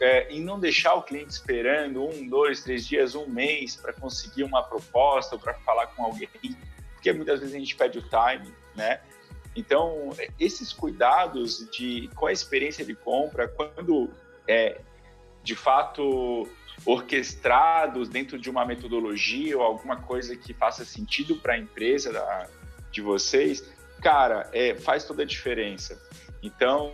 é, 0.03 0.29
em 0.33 0.41
não 0.41 0.59
deixar 0.59 0.95
o 0.95 1.03
cliente 1.03 1.31
esperando 1.31 2.05
um, 2.05 2.27
dois, 2.27 2.61
três 2.61 2.85
dias, 2.85 3.15
um 3.15 3.29
mês 3.29 3.77
para 3.77 3.93
conseguir 3.93 4.43
uma 4.43 4.61
proposta 4.61 5.37
ou 5.37 5.41
para 5.41 5.55
falar 5.61 5.87
com 5.87 6.05
alguém, 6.05 6.29
porque 6.95 7.13
muitas 7.13 7.39
vezes 7.39 7.55
a 7.55 7.59
gente 7.59 7.77
pede 7.77 8.01
o 8.01 8.03
time, 8.03 8.53
né? 8.75 9.01
Então, 9.55 10.11
esses 10.41 10.73
cuidados 10.73 11.69
de 11.71 12.09
com 12.15 12.27
a 12.27 12.33
experiência 12.33 12.85
de 12.85 12.95
compra, 12.95 13.49
quando 13.49 14.11
é 14.49 14.81
de 15.43 15.55
fato 15.55 16.49
orquestrados 16.87 18.09
dentro 18.09 18.39
de 18.39 18.49
uma 18.49 18.65
metodologia 18.65 19.57
ou 19.57 19.63
alguma 19.63 19.97
coisa 19.97 20.37
que 20.37 20.55
faça 20.55 20.85
sentido 20.85 21.37
para 21.37 21.55
a 21.55 21.59
empresa 21.59 22.13
da, 22.13 22.49
de 22.91 23.01
vocês, 23.01 23.71
cara, 24.01 24.49
é, 24.53 24.75
faz 24.75 25.05
toda 25.05 25.23
a 25.23 25.27
diferença. 25.27 26.01
Então, 26.43 26.93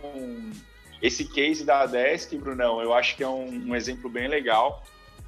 esse 1.01 1.25
case 1.25 1.63
da 1.63 1.85
Desk, 1.85 2.37
Brunão, 2.37 2.81
eu 2.81 2.93
acho 2.93 3.15
que 3.15 3.23
é 3.23 3.27
um, 3.27 3.69
um 3.69 3.75
exemplo 3.75 4.09
bem 4.09 4.27
legal, 4.27 4.83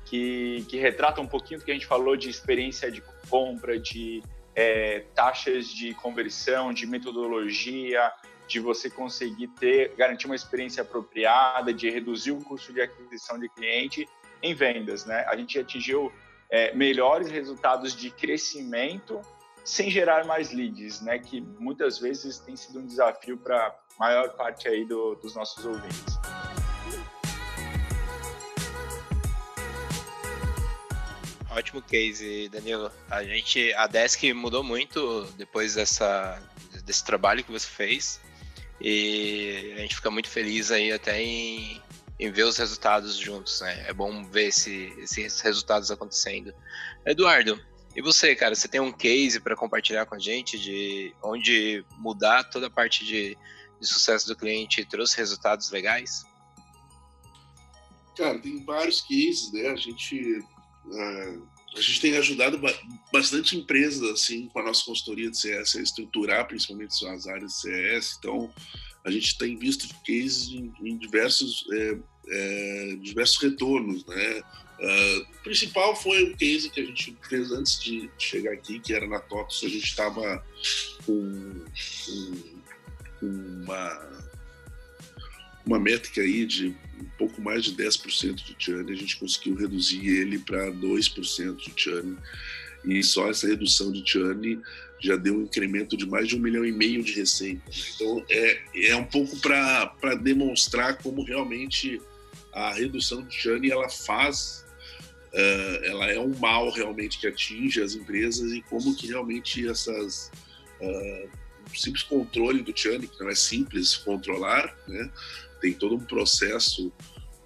que, 0.05 0.65
que, 0.67 0.77
retrata 0.77 1.21
um 1.21 1.27
pouquinho 1.27 1.59
do 1.59 1.65
que 1.65 1.71
a 1.71 1.73
gente 1.73 1.85
falou 1.85 2.17
de 2.17 2.29
experiência 2.29 2.91
de 2.91 3.01
compra, 3.29 3.79
de 3.79 4.21
é, 4.55 5.05
taxas 5.15 5.67
de 5.67 5.93
conversão, 5.93 6.73
de 6.73 6.85
metodologia, 6.85 8.11
de 8.47 8.59
você 8.59 8.89
conseguir 8.89 9.47
ter, 9.47 9.95
garantir 9.95 10.25
uma 10.25 10.35
experiência 10.35 10.81
apropriada, 10.81 11.73
de 11.73 11.89
reduzir 11.89 12.31
o 12.31 12.43
custo 12.43 12.73
de 12.73 12.81
aquisição 12.81 13.39
de 13.39 13.47
cliente 13.49 14.07
em 14.43 14.53
vendas, 14.53 15.05
né? 15.05 15.23
A 15.27 15.35
gente 15.37 15.57
atingiu 15.57 16.11
é, 16.49 16.73
melhores 16.75 17.29
resultados 17.29 17.95
de 17.95 18.09
crescimento 18.09 19.21
sem 19.63 19.89
gerar 19.89 20.25
mais 20.25 20.51
leads, 20.51 21.01
né? 21.01 21.19
Que 21.19 21.39
muitas 21.39 21.99
vezes 21.99 22.39
tem 22.39 22.55
sido 22.55 22.79
um 22.79 22.85
desafio 22.85 23.37
para 23.37 23.73
maior 23.97 24.35
parte 24.35 24.67
aí 24.67 24.83
do, 24.83 25.15
dos 25.15 25.35
nossos 25.35 25.63
ouvintes. 25.65 26.19
Ótimo 31.51 31.81
case, 31.81 32.49
Danilo. 32.49 32.91
A 33.09 33.23
gente, 33.23 33.73
a 33.73 33.87
Desk 33.87 34.33
mudou 34.33 34.63
muito 34.63 35.25
depois 35.37 35.75
dessa, 35.75 36.41
desse 36.85 37.03
trabalho 37.03 37.43
que 37.43 37.51
você 37.51 37.67
fez 37.67 38.19
e 38.79 39.73
a 39.75 39.81
gente 39.81 39.95
fica 39.95 40.09
muito 40.09 40.29
feliz 40.29 40.71
aí 40.71 40.91
até 40.91 41.21
em, 41.21 41.81
em 42.19 42.31
ver 42.31 42.43
os 42.43 42.57
resultados 42.57 43.17
juntos, 43.17 43.61
né? 43.61 43.85
É 43.87 43.93
bom 43.93 44.23
ver 44.25 44.47
esse, 44.47 44.93
esses 44.99 45.41
resultados 45.41 45.91
acontecendo. 45.91 46.53
Eduardo, 47.05 47.59
e 47.95 48.01
você, 48.01 48.35
cara, 48.35 48.55
você 48.55 48.67
tem 48.67 48.79
um 48.79 48.91
case 48.91 49.39
para 49.39 49.55
compartilhar 49.55 50.05
com 50.05 50.15
a 50.15 50.19
gente 50.19 50.57
de 50.57 51.13
onde 51.21 51.85
mudar 51.97 52.45
toda 52.45 52.67
a 52.67 52.71
parte 52.71 53.05
de 53.05 53.37
de 53.81 53.87
sucesso 53.87 54.27
do 54.27 54.35
cliente 54.35 54.85
trouxe 54.85 55.17
resultados 55.17 55.71
legais? 55.71 56.23
Cara, 58.15 58.37
tem 58.39 58.63
vários 58.63 59.01
cases, 59.01 59.51
né? 59.51 59.69
A 59.69 59.75
gente, 59.75 60.45
a 61.75 61.81
gente 61.81 62.01
tem 62.01 62.17
ajudado 62.17 62.59
bastante 63.11 63.57
empresas 63.57 64.03
assim 64.09 64.47
com 64.47 64.59
a 64.59 64.63
nossa 64.63 64.83
consultoria 64.83 65.29
de 65.29 65.37
CS 65.37 65.75
a 65.75 65.81
estruturar 65.81 66.47
principalmente 66.47 66.95
suas 66.95 67.27
áreas 67.27 67.53
de 67.53 67.61
CS. 67.61 68.17
Então, 68.19 68.53
a 69.05 69.11
gente 69.11 69.37
tem 69.37 69.57
visto 69.57 69.87
cases 70.05 70.49
em, 70.49 70.71
em 70.81 70.97
diversos, 70.97 71.65
é, 71.71 71.97
é, 72.27 72.95
diversos 73.01 73.41
retornos, 73.41 74.05
né? 74.05 74.41
Uh, 74.81 75.21
o 75.21 75.43
principal 75.43 75.95
foi 75.95 76.23
o 76.23 76.35
case 76.35 76.71
que 76.71 76.81
a 76.81 76.85
gente 76.85 77.15
fez 77.29 77.51
antes 77.51 77.79
de 77.79 78.09
chegar 78.17 78.51
aqui, 78.51 78.79
que 78.79 78.93
era 78.93 79.07
na 79.07 79.19
TOTOS. 79.19 79.63
A 79.63 79.69
gente 79.69 79.85
estava 79.85 80.43
com, 81.05 81.65
com 83.19 83.27
uma, 83.27 84.30
uma 85.65 85.79
métrica 85.79 86.21
aí 86.21 86.45
de 86.45 86.75
um 86.99 87.09
pouco 87.17 87.41
mais 87.41 87.63
de 87.63 87.75
10% 87.75 88.35
de 88.35 88.55
churn, 88.57 88.91
a 88.91 88.95
gente 88.95 89.17
conseguiu 89.17 89.55
reduzir 89.55 90.07
ele 90.07 90.39
para 90.39 90.71
2% 90.71 91.55
de 91.55 91.73
churn. 91.75 92.17
E 92.85 93.03
só 93.03 93.29
essa 93.29 93.47
redução 93.47 93.91
de 93.91 94.03
churn 94.05 94.59
já 94.99 95.15
deu 95.15 95.35
um 95.35 95.43
incremento 95.43 95.97
de 95.97 96.05
mais 96.05 96.27
de 96.27 96.35
um 96.35 96.39
milhão 96.39 96.63
e 96.63 96.71
meio 96.71 97.03
de 97.03 97.13
receita. 97.13 97.61
Então, 97.95 98.23
é, 98.29 98.61
é 98.89 98.95
um 98.95 99.05
pouco 99.05 99.35
para 99.39 100.15
demonstrar 100.15 100.97
como 100.97 101.23
realmente 101.23 101.99
a 102.53 102.73
redução 102.73 103.23
de 103.23 103.35
churn 103.35 103.69
ela 103.69 103.89
faz, 103.89 104.65
uh, 105.33 105.85
ela 105.85 106.11
é 106.11 106.19
um 106.19 106.37
mal 106.37 106.69
realmente 106.71 107.19
que 107.19 107.27
atinge 107.27 107.81
as 107.81 107.95
empresas 107.95 108.51
e 108.51 108.61
como 108.63 108.95
que 108.95 109.07
realmente 109.07 109.67
essas 109.67 110.31
uh, 110.79 111.29
simples 111.75 112.03
controle 112.03 112.61
do 112.61 112.73
churn, 112.75 113.07
que 113.07 113.19
não 113.19 113.29
é 113.29 113.35
simples 113.35 113.95
controlar, 113.95 114.75
né? 114.87 115.09
Tem 115.61 115.73
todo 115.73 115.95
um 115.95 115.99
processo 115.99 116.91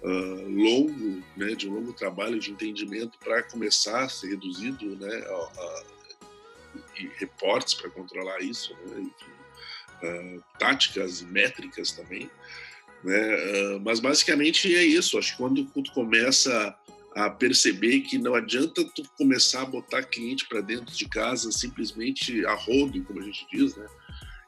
uh, 0.02 0.48
longo, 0.48 1.22
né, 1.36 1.54
de 1.54 1.68
um 1.68 1.74
longo 1.74 1.92
trabalho 1.92 2.40
de 2.40 2.50
entendimento 2.50 3.18
para 3.18 3.42
começar 3.42 4.04
a 4.04 4.08
ser 4.08 4.30
reduzido, 4.30 4.96
né, 4.96 5.24
e 6.98 7.08
reportes 7.18 7.74
para 7.74 7.90
controlar 7.90 8.40
isso, 8.40 8.74
né, 8.86 9.00
enfim, 9.00 10.36
uh, 10.38 10.42
táticas 10.58 11.20
métricas 11.22 11.92
também. 11.92 12.30
Né? 13.04 13.78
Mas 13.84 14.00
basicamente 14.00 14.74
é 14.74 14.82
isso. 14.82 15.18
Acho 15.18 15.32
que 15.32 15.38
quando 15.38 15.64
tu 15.66 15.92
começa 15.92 16.74
a 17.14 17.30
perceber 17.30 18.00
que 18.00 18.18
não 18.18 18.34
adianta 18.34 18.84
tu 18.84 19.02
começar 19.16 19.62
a 19.62 19.66
botar 19.66 20.02
cliente 20.02 20.46
para 20.46 20.60
dentro 20.60 20.94
de 20.94 21.08
casa 21.08 21.50
simplesmente 21.52 22.44
a 22.44 22.54
rodo, 22.54 23.02
como 23.04 23.20
a 23.20 23.22
gente 23.22 23.46
diz, 23.50 23.74
né? 23.76 23.86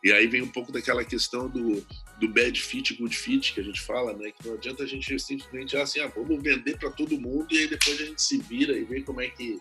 E 0.09 0.13
aí 0.13 0.27
vem 0.27 0.41
um 0.41 0.49
pouco 0.49 0.73
daquela 0.73 1.05
questão 1.05 1.51
do, 1.51 1.87
do 2.19 2.29
bad 2.29 2.59
fit, 2.59 2.95
good 2.95 3.15
fit 3.15 3.53
que 3.53 3.61
a 3.61 3.63
gente 3.63 3.79
fala, 3.79 4.15
né? 4.15 4.31
Que 4.31 4.49
não 4.49 4.55
adianta 4.55 4.83
a 4.83 4.87
gente 4.87 5.19
simplesmente 5.21 5.77
assim, 5.77 6.01
ah, 6.01 6.07
vamos 6.07 6.43
vender 6.43 6.79
para 6.79 6.91
todo 6.91 7.21
mundo 7.21 7.47
e 7.51 7.59
aí 7.59 7.69
depois 7.69 8.01
a 8.01 8.07
gente 8.07 8.23
se 8.23 8.39
vira 8.39 8.73
e 8.73 8.85
vê 8.85 9.03
como 9.03 9.21
é 9.21 9.29
que 9.29 9.61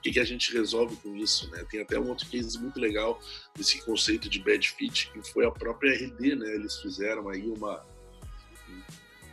que, 0.00 0.12
que 0.12 0.20
a 0.20 0.24
gente 0.24 0.52
resolve 0.52 0.96
com 0.96 1.14
isso, 1.16 1.50
né? 1.50 1.66
Tem 1.68 1.80
até 1.80 1.98
um 1.98 2.08
outro 2.08 2.26
case 2.28 2.56
muito 2.58 2.78
legal 2.78 3.20
desse 3.54 3.82
conceito 3.82 4.28
de 4.28 4.38
bad 4.38 4.66
fit 4.66 5.10
que 5.10 5.22
foi 5.32 5.44
a 5.44 5.50
própria 5.50 5.92
RD, 5.92 6.36
né? 6.36 6.54
Eles 6.54 6.80
fizeram 6.80 7.28
aí 7.28 7.48
uma 7.48 7.84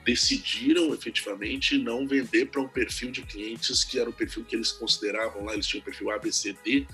decidiram 0.03 0.91
efetivamente 0.91 1.77
não 1.77 2.07
vender 2.07 2.47
para 2.47 2.61
um 2.61 2.67
perfil 2.67 3.11
de 3.11 3.21
clientes 3.21 3.83
que 3.83 3.99
era 3.99 4.09
o 4.09 4.13
perfil 4.13 4.43
que 4.43 4.55
eles 4.55 4.71
consideravam 4.71 5.45
lá, 5.45 5.53
eles 5.53 5.67
tinham 5.67 5.81
o 5.81 5.85
perfil 5.85 6.09
ABCD, 6.09 6.87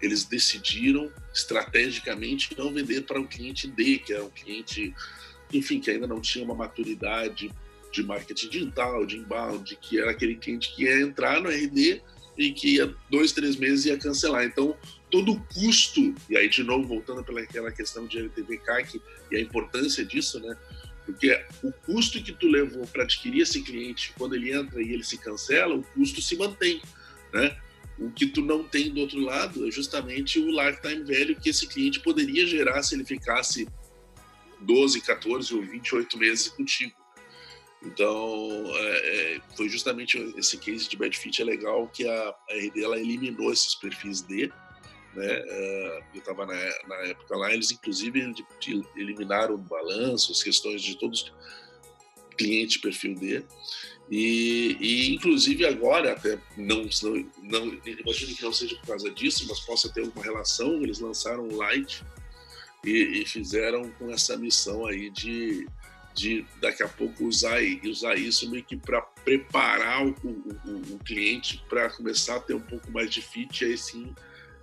eles 0.00 0.24
decidiram 0.24 1.10
estrategicamente 1.34 2.56
não 2.56 2.72
vender 2.72 3.02
para 3.02 3.20
um 3.20 3.26
cliente 3.26 3.66
D, 3.68 3.98
que 3.98 4.12
era 4.12 4.24
um 4.24 4.30
cliente, 4.30 4.94
enfim, 5.52 5.80
que 5.80 5.90
ainda 5.90 6.06
não 6.06 6.20
tinha 6.20 6.44
uma 6.44 6.54
maturidade 6.54 7.50
de 7.92 8.02
marketing 8.02 8.48
digital, 8.48 9.06
de 9.06 9.16
inbound, 9.16 9.76
que 9.80 9.98
era 9.98 10.10
aquele 10.10 10.36
cliente 10.36 10.74
que 10.74 10.84
ia 10.84 11.00
entrar 11.00 11.40
no 11.40 11.48
RD 11.48 12.02
e 12.36 12.52
que 12.52 12.76
ia 12.76 12.94
dois, 13.10 13.32
três 13.32 13.56
meses 13.56 13.86
ia 13.86 13.98
cancelar. 13.98 14.44
Então, 14.44 14.76
todo 15.10 15.32
o 15.32 15.40
custo, 15.46 16.14
e 16.28 16.36
aí 16.36 16.48
de 16.48 16.62
novo 16.62 16.86
voltando 16.86 17.24
para 17.24 17.40
aquela 17.40 17.72
questão 17.72 18.06
de 18.06 18.18
LTV 18.18 18.58
CAC 18.58 19.00
e 19.30 19.36
a 19.36 19.40
importância 19.40 20.04
disso, 20.04 20.38
né? 20.40 20.56
Porque 21.04 21.42
o 21.62 21.72
custo 21.72 22.22
que 22.22 22.32
tu 22.32 22.46
levou 22.46 22.86
para 22.86 23.04
adquirir 23.04 23.40
esse 23.40 23.62
cliente, 23.62 24.12
quando 24.18 24.34
ele 24.34 24.52
entra 24.52 24.82
e 24.82 24.92
ele 24.92 25.02
se 25.02 25.16
cancela, 25.16 25.74
o 25.74 25.82
custo 25.82 26.20
se 26.20 26.36
mantém, 26.36 26.82
né? 27.32 27.56
O 27.98 28.10
que 28.10 28.26
tu 28.26 28.42
não 28.42 28.62
tem 28.62 28.90
do 28.92 29.00
outro 29.00 29.20
lado 29.20 29.66
é 29.66 29.70
justamente 29.70 30.38
o 30.38 30.50
lifetime 30.50 31.02
value 31.02 31.40
que 31.40 31.50
esse 31.50 31.66
cliente 31.66 32.00
poderia 32.00 32.46
gerar 32.46 32.82
se 32.82 32.94
ele 32.94 33.04
ficasse 33.04 33.66
12, 34.60 35.00
14 35.00 35.54
ou 35.54 35.62
28 35.62 36.18
meses 36.18 36.48
contigo. 36.48 36.92
Então, 37.82 38.64
é, 38.74 39.36
é, 39.36 39.40
foi 39.56 39.68
justamente 39.68 40.18
esse 40.36 40.58
case 40.58 40.88
de 40.88 40.96
bad 40.96 41.16
fit 41.16 41.40
é 41.40 41.44
legal 41.44 41.86
que 41.88 42.08
a, 42.08 42.34
a 42.50 42.54
RD 42.54 42.82
ela 42.82 42.98
eliminou 42.98 43.52
esses 43.52 43.74
perfis 43.76 44.20
D, 44.22 44.50
né? 45.14 45.26
É, 45.26 46.02
eu 46.14 46.18
estava 46.18 46.44
na, 46.44 46.54
na, 46.54 46.96
época 47.06 47.36
lá, 47.36 47.52
eles 47.52 47.70
inclusive 47.70 48.34
eliminaram 48.96 49.54
o 49.54 49.58
balanço, 49.58 50.32
as 50.32 50.42
questões 50.42 50.82
de 50.82 50.98
todos 50.98 51.32
cliente 52.38 52.78
perfil 52.78 53.14
D. 53.14 53.42
E, 54.10 54.76
e, 54.80 55.14
inclusive 55.14 55.66
agora, 55.66 56.12
até 56.12 56.38
não, 56.56 56.88
não, 57.02 57.14
não 57.42 57.80
imagino 57.84 58.34
que 58.34 58.42
não 58.42 58.52
seja 58.52 58.74
por 58.76 58.86
causa 58.86 59.10
disso, 59.10 59.44
mas 59.46 59.60
possa 59.60 59.92
ter 59.92 60.00
alguma 60.00 60.24
relação, 60.24 60.82
eles 60.82 60.98
lançaram 60.98 61.46
o 61.46 61.56
Light 61.56 62.02
e, 62.84 63.20
e 63.20 63.26
fizeram 63.26 63.90
com 63.98 64.10
essa 64.10 64.34
missão 64.36 64.86
aí 64.86 65.10
de, 65.10 65.66
de 66.14 66.46
daqui 66.58 66.82
a 66.82 66.88
pouco 66.88 67.24
usar, 67.24 67.58
usar 67.84 68.14
isso 68.14 68.50
meio 68.50 68.64
que 68.64 68.78
para 68.78 69.02
preparar 69.02 70.06
o, 70.06 70.14
o, 70.24 70.94
o 70.94 70.98
cliente 71.04 71.62
para 71.68 71.90
começar 71.90 72.36
a 72.36 72.40
ter 72.40 72.54
um 72.54 72.60
pouco 72.60 72.90
mais 72.90 73.10
de 73.10 73.20
fit, 73.20 73.64
aí 73.64 73.76
sim 73.76 74.14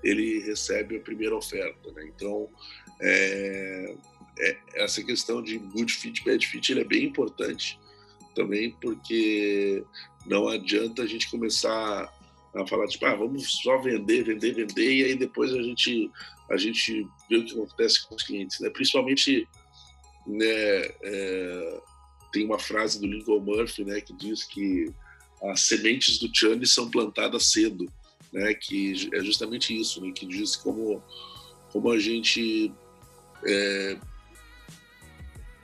ele 0.03 0.39
recebe 0.39 0.97
a 0.97 1.01
primeira 1.01 1.36
oferta. 1.36 1.91
Né? 1.91 2.11
Então, 2.15 2.49
é, 3.01 3.95
é, 4.39 4.57
essa 4.75 5.03
questão 5.03 5.41
de 5.41 5.57
good 5.57 5.91
fit, 5.91 6.23
bad 6.23 6.45
fit, 6.45 6.71
ele 6.71 6.81
é 6.81 6.86
bem 6.86 7.05
importante 7.05 7.79
também, 8.33 8.71
porque 8.81 9.83
não 10.25 10.47
adianta 10.47 11.03
a 11.03 11.07
gente 11.07 11.29
começar 11.29 12.13
a 12.53 12.67
falar, 12.67 12.88
tipo, 12.88 13.05
ah, 13.05 13.15
vamos 13.15 13.61
só 13.61 13.77
vender, 13.77 14.23
vender, 14.23 14.53
vender, 14.53 14.93
e 14.93 15.03
aí 15.03 15.15
depois 15.15 15.53
a 15.53 15.61
gente, 15.61 16.09
a 16.49 16.57
gente 16.57 17.07
vê 17.29 17.38
o 17.38 17.45
que 17.45 17.53
acontece 17.53 18.07
com 18.07 18.15
os 18.15 18.23
clientes. 18.23 18.59
Né? 18.59 18.69
Principalmente, 18.69 19.47
né, 20.25 20.45
é, 20.45 21.81
tem 22.31 22.45
uma 22.45 22.59
frase 22.59 22.99
do 22.99 23.07
Lincoln 23.07 23.39
Murphy 23.39 23.83
né, 23.83 24.01
que 24.01 24.13
diz 24.13 24.43
que 24.43 24.91
as 25.43 25.61
sementes 25.61 26.17
do 26.17 26.29
churn 26.33 26.65
são 26.65 26.89
plantadas 26.89 27.47
cedo 27.47 27.86
né, 28.36 28.53
que 28.53 29.09
é 29.13 29.23
justamente 29.23 29.77
isso, 29.79 30.01
né, 30.01 30.11
que 30.11 30.25
diz 30.25 30.57
como, 30.57 31.01
como 31.71 31.89
a 31.89 31.97
gente 31.97 32.71
é, 33.47 33.97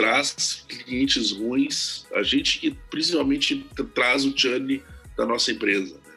traz 0.02 0.66
clientes 0.68 1.32
ruins, 1.32 2.08
a 2.16 2.24
gente 2.24 2.60
que 2.60 2.72
principalmente 2.90 3.68
traz 3.94 4.26
o 4.26 4.36
churn 4.36 4.84
da 5.16 5.28
nossa 5.28 5.52
empresa. 5.52 5.94
Né? 5.94 6.14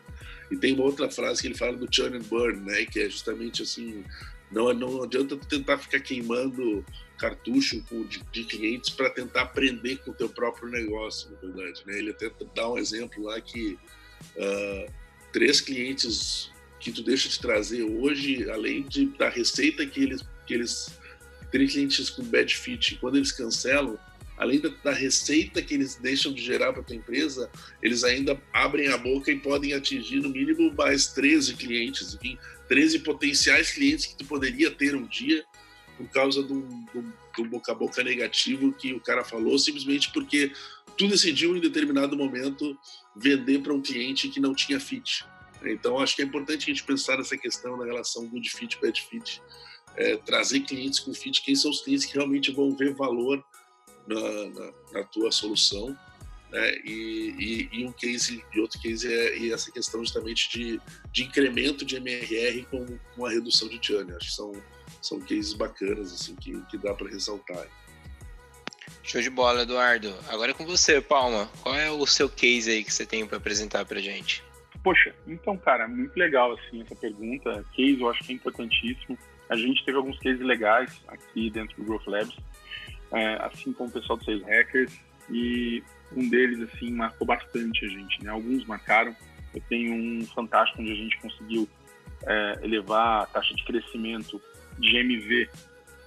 E 0.52 0.56
tem 0.56 0.72
uma 0.72 0.84
outra 0.84 1.10
frase 1.10 1.42
que 1.42 1.48
ele 1.48 1.54
fala 1.54 1.76
do 1.76 1.86
churn 1.94 2.16
and 2.16 2.22
burn, 2.22 2.60
né, 2.60 2.86
que 2.86 3.00
é 3.00 3.10
justamente 3.10 3.62
assim, 3.62 4.02
não, 4.50 4.72
não 4.72 5.02
adianta 5.02 5.36
tentar 5.36 5.76
ficar 5.76 6.00
queimando 6.00 6.82
cartucho 7.18 7.84
de, 8.08 8.22
de 8.32 8.44
clientes 8.44 8.88
para 8.88 9.10
tentar 9.10 9.42
aprender 9.42 9.98
com 9.98 10.12
o 10.12 10.14
teu 10.14 10.30
próprio 10.30 10.70
negócio, 10.70 11.30
na 11.32 11.38
verdade. 11.38 11.82
Né? 11.86 11.98
Ele 11.98 12.10
até 12.10 12.30
dá 12.54 12.70
um 12.70 12.78
exemplo 12.78 13.24
lá 13.24 13.38
que 13.38 13.78
uh, 14.36 14.92
três 15.30 15.60
clientes 15.60 16.50
que 16.80 16.90
tu 16.90 17.02
deixa 17.02 17.28
de 17.28 17.38
trazer 17.38 17.82
hoje, 17.82 18.50
além 18.50 18.82
de, 18.82 19.06
da 19.18 19.28
receita 19.28 19.84
que 19.86 20.02
eles, 20.02 20.22
que 20.46 20.54
eles 20.54 20.98
três 21.54 21.72
clientes 21.72 22.10
com 22.10 22.24
bad 22.24 22.52
fit, 22.52 22.96
quando 22.96 23.14
eles 23.14 23.30
cancelam, 23.30 23.96
além 24.36 24.58
da, 24.58 24.70
da 24.82 24.90
receita 24.90 25.62
que 25.62 25.72
eles 25.72 25.94
deixam 25.94 26.32
de 26.32 26.42
gerar 26.42 26.72
para 26.72 26.82
tua 26.82 26.96
empresa, 26.96 27.48
eles 27.80 28.02
ainda 28.02 28.36
abrem 28.52 28.88
a 28.88 28.98
boca 28.98 29.30
e 29.30 29.38
podem 29.38 29.72
atingir 29.72 30.18
no 30.20 30.30
mínimo 30.30 30.74
mais 30.74 31.06
13 31.06 31.54
clientes, 31.54 32.12
enfim, 32.12 32.36
13 32.68 32.98
potenciais 32.98 33.70
clientes 33.70 34.06
que 34.06 34.16
tu 34.16 34.24
poderia 34.24 34.68
ter 34.68 34.96
um 34.96 35.06
dia 35.06 35.44
por 35.96 36.08
causa 36.08 36.42
do, 36.42 36.62
do, 36.92 37.44
boca 37.44 37.70
a 37.70 37.74
boca 37.76 38.02
negativo 38.02 38.72
que 38.72 38.92
o 38.92 38.98
cara 38.98 39.22
falou, 39.22 39.56
simplesmente 39.56 40.10
porque 40.12 40.50
tu 40.98 41.06
decidiu 41.06 41.56
em 41.56 41.60
determinado 41.60 42.16
momento 42.16 42.76
vender 43.14 43.60
para 43.60 43.72
um 43.72 43.80
cliente 43.80 44.28
que 44.28 44.40
não 44.40 44.56
tinha 44.56 44.80
fit. 44.80 45.24
Então, 45.64 46.00
acho 46.00 46.16
que 46.16 46.22
é 46.22 46.24
importante 46.24 46.64
a 46.64 46.74
gente 46.74 46.82
pensar 46.82 47.16
nessa 47.16 47.38
questão 47.38 47.76
na 47.76 47.84
relação 47.84 48.26
good 48.26 48.50
fit, 48.50 48.76
bad 48.82 49.00
fit, 49.00 49.40
é, 49.96 50.16
trazer 50.16 50.60
clientes 50.60 51.00
com 51.00 51.14
fit, 51.14 51.42
quem 51.42 51.54
são 51.54 51.70
os 51.70 51.82
clientes 51.82 52.04
que 52.04 52.14
realmente 52.14 52.52
vão 52.52 52.74
ver 52.74 52.94
valor 52.94 53.44
na, 54.06 54.20
na, 54.20 54.72
na 54.92 55.04
tua 55.04 55.30
solução, 55.30 55.96
né? 56.54 56.74
E, 56.84 57.34
e, 57.38 57.80
e, 57.80 57.86
um 57.86 57.92
case, 57.92 58.44
e 58.54 58.60
outro 58.60 58.80
case 58.80 59.12
é 59.12 59.48
essa 59.48 59.72
questão 59.72 60.00
justamente 60.04 60.48
de, 60.50 60.80
de 61.10 61.24
incremento 61.24 61.84
de 61.84 61.96
MRR 61.96 62.64
com, 62.70 62.86
com 63.14 63.26
a 63.26 63.30
redução 63.30 63.68
de 63.68 63.84
churn. 63.84 64.12
Acho 64.12 64.28
que 64.28 64.34
são, 64.34 64.52
são 65.02 65.20
cases 65.20 65.52
bacanas 65.52 66.12
assim 66.12 66.36
que, 66.36 66.60
que 66.66 66.78
dá 66.78 66.94
para 66.94 67.08
ressaltar. 67.08 67.66
Show 69.02 69.20
de 69.20 69.30
bola, 69.30 69.62
Eduardo. 69.62 70.14
Agora 70.28 70.52
é 70.52 70.54
com 70.54 70.64
você, 70.64 71.00
Palma. 71.00 71.50
Qual 71.60 71.74
é 71.74 71.90
o 71.90 72.06
seu 72.06 72.28
case 72.28 72.70
aí 72.70 72.84
que 72.84 72.92
você 72.92 73.04
tem 73.04 73.26
para 73.26 73.36
apresentar 73.36 73.84
para 73.84 74.00
gente? 74.00 74.42
Poxa, 74.82 75.14
então, 75.26 75.56
cara, 75.56 75.88
muito 75.88 76.16
legal 76.16 76.52
assim 76.52 76.82
essa 76.82 76.94
pergunta. 76.94 77.64
Case 77.74 78.00
eu 78.00 78.08
acho 78.08 78.22
que 78.22 78.32
é 78.32 78.34
importantíssimo. 78.36 79.18
A 79.48 79.56
gente 79.56 79.84
teve 79.84 79.96
alguns 79.96 80.18
cases 80.18 80.40
legais 80.40 81.02
aqui 81.08 81.50
dentro 81.50 81.76
do 81.76 81.84
Growth 81.84 82.06
Labs, 82.06 82.36
é, 83.12 83.34
assim 83.42 83.72
como 83.72 83.88
o 83.88 83.92
pessoal 83.92 84.18
do 84.18 84.24
Sales 84.24 84.42
Hackers, 84.44 84.92
e 85.30 85.82
um 86.16 86.28
deles 86.28 86.60
assim 86.60 86.90
marcou 86.90 87.26
bastante 87.26 87.84
a 87.84 87.88
gente, 87.88 88.22
né? 88.24 88.30
Alguns 88.30 88.64
marcaram. 88.66 89.14
Eu 89.54 89.62
tenho 89.68 89.94
um 89.94 90.26
fantástico 90.26 90.82
onde 90.82 90.92
a 90.92 90.96
gente 90.96 91.18
conseguiu 91.20 91.68
é, 92.26 92.58
elevar 92.62 93.22
a 93.22 93.26
taxa 93.26 93.54
de 93.54 93.64
crescimento 93.64 94.40
de 94.78 94.96
MV, 94.96 95.48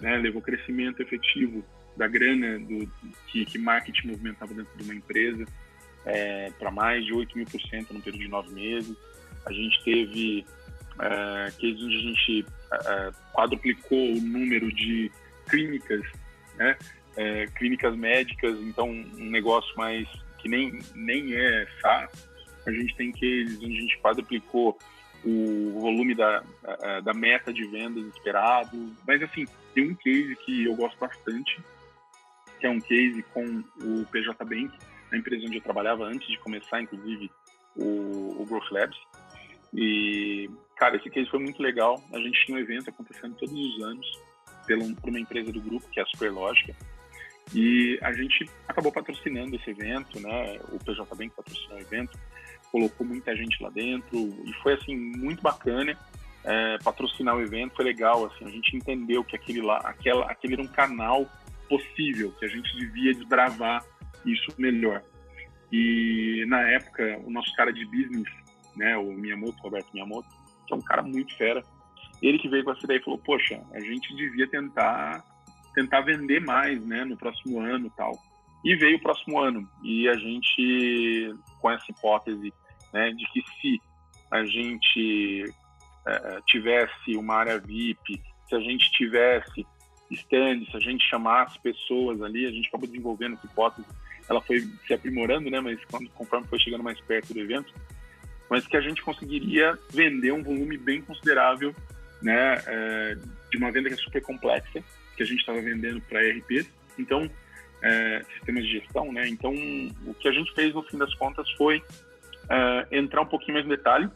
né? 0.02 0.18
Levou 0.18 0.42
crescimento 0.42 1.02
efetivo 1.02 1.64
da 1.96 2.08
grana 2.08 2.60
do, 2.60 2.88
que, 3.28 3.46
que 3.46 3.58
marketing 3.58 4.10
movimentava 4.10 4.54
dentro 4.54 4.78
de 4.78 4.84
uma 4.84 4.94
empresa 4.94 5.46
é, 6.06 6.52
para 6.58 6.72
mais 6.72 7.06
de 7.06 7.14
8 7.14 7.36
mil 7.38 7.46
por 7.46 7.62
cento 7.62 7.94
no 7.94 8.02
período 8.02 8.22
de 8.22 8.30
nove 8.30 8.54
meses. 8.54 8.96
A 9.46 9.52
gente 9.52 9.84
teve 9.84 10.46
é, 11.00 11.48
onde 11.62 11.96
a 11.96 12.02
gente 12.02 12.46
é, 12.72 13.12
quadruplicou 13.34 14.14
o 14.14 14.22
número 14.22 14.72
de 14.74 15.12
clínicas, 15.50 16.02
né? 16.56 16.78
É, 17.16 17.48
clínicas 17.48 17.96
médicas, 17.96 18.60
então 18.62 18.90
um 18.90 19.30
negócio 19.30 19.76
mais 19.76 20.08
que 20.38 20.48
nem, 20.48 20.80
nem 20.94 21.34
é 21.34 21.68
SaaS. 21.82 22.30
A 22.66 22.72
gente 22.72 22.96
tem 22.96 23.12
cases 23.12 23.58
onde 23.58 23.78
a 23.78 23.82
gente 23.82 24.00
quadruplicou 24.00 24.78
o 25.26 25.80
volume 25.80 26.14
da, 26.14 26.44
da 27.04 27.14
meta 27.14 27.52
de 27.52 27.66
vendas 27.68 28.06
esperado. 28.06 28.94
Mas, 29.08 29.22
assim, 29.24 29.46
tem 29.74 29.92
um 29.92 29.96
case 29.96 30.36
que 30.46 30.66
eu 30.66 30.76
gosto 30.76 30.98
bastante, 31.00 31.60
que 32.60 32.68
é 32.68 32.70
um 32.70 32.80
case 32.80 33.24
com 33.34 33.64
o 33.82 34.06
PJ 34.12 34.46
Bank, 34.46 34.78
na 35.12 35.18
empresa 35.18 35.46
onde 35.46 35.58
eu 35.58 35.62
trabalhava 35.62 36.06
antes 36.06 36.28
de 36.28 36.38
começar, 36.40 36.82
inclusive, 36.82 37.32
o, 37.76 38.42
o 38.42 38.46
Growth 38.46 38.72
Labs. 38.72 38.98
E, 39.74 40.50
cara, 40.78 40.96
esse 40.98 41.10
case 41.10 41.30
foi 41.30 41.40
muito 41.40 41.62
legal. 41.62 42.02
A 42.14 42.20
gente 42.20 42.46
tinha 42.46 42.58
um 42.58 42.62
evento 42.62 42.90
acontecendo 42.90 43.36
todos 43.36 43.54
os 43.54 43.84
anos 43.84 44.08
por 45.02 45.10
uma 45.10 45.20
empresa 45.20 45.52
do 45.52 45.62
grupo, 45.62 45.88
que 45.90 46.00
é 46.00 46.04
a 46.04 46.06
Superlógica. 46.08 46.76
E 47.54 47.98
a 48.02 48.12
gente 48.12 48.50
acabou 48.68 48.92
patrocinando 48.92 49.56
esse 49.56 49.70
evento, 49.70 50.20
né? 50.20 50.60
O 50.72 50.80
PJ 50.84 51.04
Bank 51.16 51.32
patrocinou 51.36 51.78
o 51.78 51.82
evento, 51.82 52.20
colocou 52.72 53.08
muita 53.08 53.36
gente 53.36 53.62
lá 53.64 53.70
dentro 53.70 54.18
e 54.46 54.54
foi 54.62 54.74
assim 54.74 54.96
muito 54.96 55.42
bacana. 55.42 55.98
É, 56.44 56.78
patrocinar 56.84 57.36
o 57.36 57.42
evento 57.42 57.76
foi 57.76 57.86
legal, 57.86 58.26
assim, 58.26 58.46
a 58.46 58.50
gente 58.50 58.76
entendeu 58.76 59.24
que 59.24 59.36
aquele 59.36 59.62
lá, 59.62 59.78
aquela, 59.80 60.26
aquele 60.32 60.54
era 60.54 60.62
um 60.62 60.68
canal 60.68 61.30
possível, 61.68 62.32
que 62.40 62.46
a 62.46 62.48
gente 62.48 62.74
devia 62.78 63.14
desbravar 63.14 63.84
isso 64.26 64.54
melhor. 64.58 65.04
E 65.72 66.46
na 66.48 66.62
época, 66.70 67.20
o 67.26 67.30
nosso 67.30 67.54
cara 67.56 67.74
de 67.74 67.86
business, 67.86 68.30
né, 68.78 68.96
o 68.98 69.12
Miyamoto, 69.12 69.62
Roberto 69.62 69.92
Miyamoto, 69.94 70.30
que 70.68 70.74
é 70.74 70.78
um 70.78 70.82
cara 70.82 71.02
muito 71.02 71.36
fera, 71.36 71.64
ele 72.22 72.38
que 72.38 72.50
veio 72.50 72.64
com 72.64 72.72
essa 72.72 72.84
ideia 72.84 73.00
e 73.00 73.04
falou: 73.04 73.20
Poxa, 73.20 73.62
a 73.74 73.80
gente 73.80 74.16
devia 74.16 74.48
tentar 74.48 75.24
tentar 75.74 76.02
vender 76.02 76.42
mais, 76.42 76.84
né, 76.84 77.06
no 77.06 77.16
próximo 77.16 77.60
ano, 77.60 77.92
tal. 77.96 78.18
E 78.66 78.76
veio 78.76 78.98
o 78.98 79.02
próximo 79.02 79.40
ano 79.40 79.70
e 79.84 80.10
a 80.10 80.16
gente 80.16 81.36
com 81.62 81.70
essa 81.70 81.86
hipótese, 81.92 82.52
né, 82.92 83.12
de 83.12 83.26
que 83.32 83.44
se 83.62 83.82
a 84.32 84.44
gente 84.44 85.54
é, 86.08 86.42
tivesse 86.48 87.16
uma 87.16 87.36
área 87.36 87.60
VIP, 87.60 88.20
se 88.50 88.56
a 88.56 88.60
gente 88.60 88.92
tivesse 88.92 89.68
stand, 90.10 90.66
se 90.66 90.76
a 90.76 90.80
gente 90.80 91.08
chamasse 91.08 91.60
pessoas 91.60 92.22
ali, 92.24 92.48
a 92.48 92.52
gente 92.52 92.68
acabou 92.70 92.88
desenvolvendo 92.88 93.36
essa 93.36 93.46
hipótese. 93.46 93.88
Ela 94.28 94.42
foi 94.42 94.62
se 94.62 94.94
aprimorando, 94.94 95.50
né, 95.52 95.60
mas 95.60 95.80
quando, 95.86 96.10
conforme 96.10 96.48
foi 96.48 96.60
chegando 96.60 96.84
mais 96.84 97.00
perto 97.02 97.36
do 97.36 97.40
evento, 97.40 97.72
mas 98.50 98.66
que 98.66 98.78
a 98.78 98.82
gente 98.82 99.02
conseguiria 99.02 99.78
vender 99.90 100.32
um 100.32 100.44
volume 100.44 100.78
bem 100.78 101.02
considerável, 101.02 101.76
né, 102.22 102.62
é, 102.66 103.18
de 103.52 103.58
uma 103.58 103.72
venda 103.72 103.90
que 103.90 103.96
é 103.96 103.98
super 103.98 104.22
complexa 104.22 104.84
que 105.16 105.24
a 105.24 105.26
gente 105.26 105.40
estava 105.40 105.60
vendendo 105.62 106.00
para 106.02 106.24
ERPs, 106.24 106.70
então, 106.98 107.30
é, 107.82 108.24
sistemas 108.36 108.64
de 108.64 108.80
gestão, 108.80 109.12
né? 109.12 109.28
Então, 109.28 109.54
o 110.06 110.14
que 110.14 110.28
a 110.28 110.32
gente 110.32 110.54
fez 110.54 110.74
no 110.74 110.84
fim 110.84 110.98
das 110.98 111.14
contas 111.16 111.50
foi 111.52 111.84
é, 112.50 112.98
entrar 112.98 113.22
um 113.22 113.26
pouquinho 113.26 113.54
mais 113.54 113.66
no 113.66 113.76
detalhe. 113.76 114.10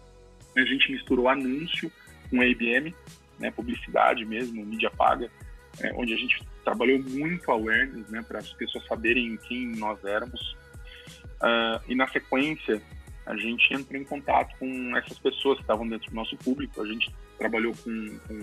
A 0.55 0.61
gente 0.61 0.91
misturou 0.91 1.27
anúncio 1.27 1.91
com 2.29 2.43
IBM, 2.43 2.93
né, 3.39 3.51
publicidade 3.51 4.25
mesmo, 4.25 4.65
mídia 4.65 4.91
paga, 4.91 5.29
é, 5.79 5.91
onde 5.93 6.13
a 6.13 6.17
gente 6.17 6.43
trabalhou 6.63 6.99
muito 6.99 7.49
awareness, 7.51 8.07
né, 8.09 8.23
para 8.27 8.39
as 8.39 8.53
pessoas 8.53 8.86
saberem 8.86 9.38
quem 9.38 9.75
nós 9.75 10.03
éramos. 10.05 10.55
Uh, 11.41 11.82
e 11.88 11.95
na 11.95 12.07
sequência, 12.07 12.82
a 13.26 13.36
gente 13.36 13.74
entrou 13.74 14.01
em 14.01 14.05
contato 14.05 14.57
com 14.57 14.97
essas 14.97 15.19
pessoas 15.19 15.57
que 15.57 15.63
estavam 15.63 15.88
dentro 15.88 16.09
do 16.09 16.15
nosso 16.15 16.36
público. 16.38 16.82
A 16.82 16.86
gente 16.86 17.13
trabalhou 17.38 17.74
com, 17.84 18.19
com 18.28 18.38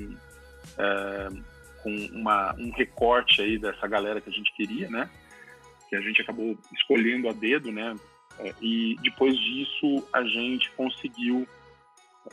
uh, 0.74 1.44
com 1.82 1.94
uma, 2.12 2.54
um 2.58 2.70
recorte 2.70 3.40
aí 3.40 3.58
dessa 3.58 3.86
galera 3.86 4.20
que 4.20 4.28
a 4.28 4.32
gente 4.32 4.52
queria, 4.54 4.88
né? 4.88 5.08
Que 5.88 5.96
a 5.96 6.00
gente 6.00 6.20
acabou 6.20 6.56
escolhendo 6.72 7.28
a 7.28 7.32
dedo, 7.32 7.72
né? 7.72 7.94
É, 8.38 8.54
e 8.60 8.96
depois 9.02 9.36
disso 9.36 10.06
a 10.12 10.22
gente 10.22 10.70
conseguiu 10.72 11.46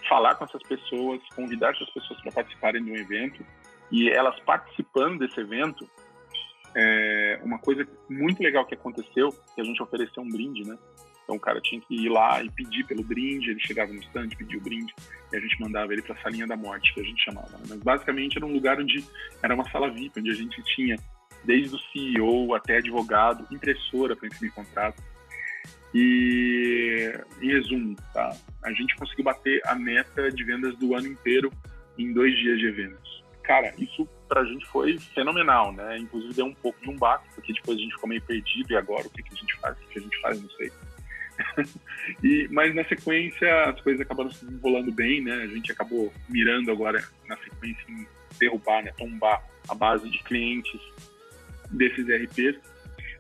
falar 0.10 0.36
com 0.36 0.44
essas 0.44 0.62
pessoas, 0.64 1.22
convidar 1.36 1.74
essas 1.74 1.90
pessoas 1.90 2.20
para 2.22 2.32
participarem 2.32 2.84
de 2.84 2.92
um 2.92 2.96
evento 2.96 3.46
e 3.92 4.10
elas 4.10 4.38
participando 4.42 5.20
desse 5.20 5.40
evento, 5.40 5.90
é, 6.76 7.40
uma 7.44 7.58
coisa 7.60 7.88
muito 8.10 8.44
legal 8.44 8.66
que 8.66 8.74
aconteceu, 8.74 9.30
que 9.54 9.62
a 9.62 9.64
gente 9.64 9.82
ofereceu 9.82 10.22
um 10.22 10.30
brinde, 10.30 10.68
né? 10.68 10.78
Então 11.26 11.36
o 11.36 11.40
cara 11.40 11.60
tinha 11.60 11.82
que 11.82 11.94
ir 11.94 12.08
lá 12.08 12.42
e 12.42 12.50
pedir 12.52 12.86
pelo 12.86 13.04
brinde, 13.04 13.50
ele 13.50 13.60
chegava 13.60 13.92
no 13.92 14.00
stand, 14.00 14.30
pedia 14.30 14.58
o 14.58 14.62
brinde, 14.62 14.94
e 15.34 15.36
a 15.36 15.40
gente 15.40 15.60
mandava 15.60 15.92
ele 15.92 16.04
para 16.04 16.16
a 16.16 16.22
salinha 16.22 16.48
da 16.48 16.56
morte, 16.56 16.94
que 16.94 17.02
a 17.02 17.04
gente 17.04 17.24
chamava. 17.24 17.50
Né? 17.58 17.64
Mas 17.68 17.80
basicamente 17.80 18.38
era 18.38 18.46
um 18.46 18.54
lugar 18.54 18.80
onde 18.80 19.04
era 19.42 19.54
uma 19.54 19.70
sala 19.70 19.90
VIP, 19.90 20.20
onde 20.20 20.30
a 20.30 20.36
gente 20.36 20.64
tinha 20.76 20.96
desde 21.44 21.76
o 21.76 21.80
CEO 21.92 22.54
até 22.54 22.78
advogado, 22.78 23.46
impressora 23.52 24.16
para 24.16 24.28
imprimir 24.28 24.54
contrato. 24.54 25.02
E, 25.94 27.12
em 27.42 27.48
resumo, 27.48 27.96
tá? 28.14 28.36
a 28.64 28.72
gente 28.74 28.96
conseguiu 28.96 29.24
bater 29.24 29.62
a 29.66 29.76
meta 29.76 30.30
de 30.30 30.44
vendas 30.44 30.76
do 30.78 30.94
ano 30.94 31.08
inteiro 31.08 31.50
em 31.98 32.12
dois 32.14 32.36
dias 32.36 32.60
de 32.60 32.68
eventos. 32.68 33.24
Cara, 33.44 33.74
isso 33.78 34.08
para 34.28 34.42
a 34.42 34.46
gente 34.46 34.66
foi 34.66 34.98
fenomenal, 35.14 35.72
né? 35.72 35.98
Inclusive 35.98 36.34
deu 36.34 36.46
um 36.46 36.54
pouco 36.54 36.82
de 36.82 36.90
um 36.90 36.98
baque, 36.98 37.28
porque 37.36 37.54
depois 37.54 37.78
a 37.78 37.82
gente 37.82 37.94
ficou 37.94 38.10
meio 38.10 38.22
perdido 38.24 38.72
e 38.72 38.76
agora 38.76 39.08
o 39.08 39.10
que, 39.10 39.22
que 39.22 39.34
a 39.34 39.38
gente 39.38 39.56
faz, 39.58 39.78
o 39.78 39.88
que, 39.88 40.00
a 40.00 40.02
gente 40.02 40.20
faz, 40.20 40.42
não 40.42 40.50
sei. 40.52 40.72
e, 42.24 42.48
mas 42.52 42.74
na 42.74 42.84
sequência 42.86 43.66
as 43.66 43.80
coisas 43.82 44.02
acabaram 44.02 44.32
se 44.32 44.46
desenrolando 44.46 44.92
bem, 44.92 45.22
né? 45.22 45.34
A 45.34 45.48
gente 45.48 45.72
acabou 45.72 46.14
mirando 46.30 46.72
agora 46.72 47.04
na 47.28 47.38
sequência 47.38 47.84
em 47.90 48.08
derrubar, 48.40 48.84
né? 48.84 48.94
Tombar 48.98 49.44
a 49.68 49.76
base 49.76 50.10
de 50.10 50.24
clientes 50.24 50.80
desses 51.72 52.06
RPs. 52.08 52.58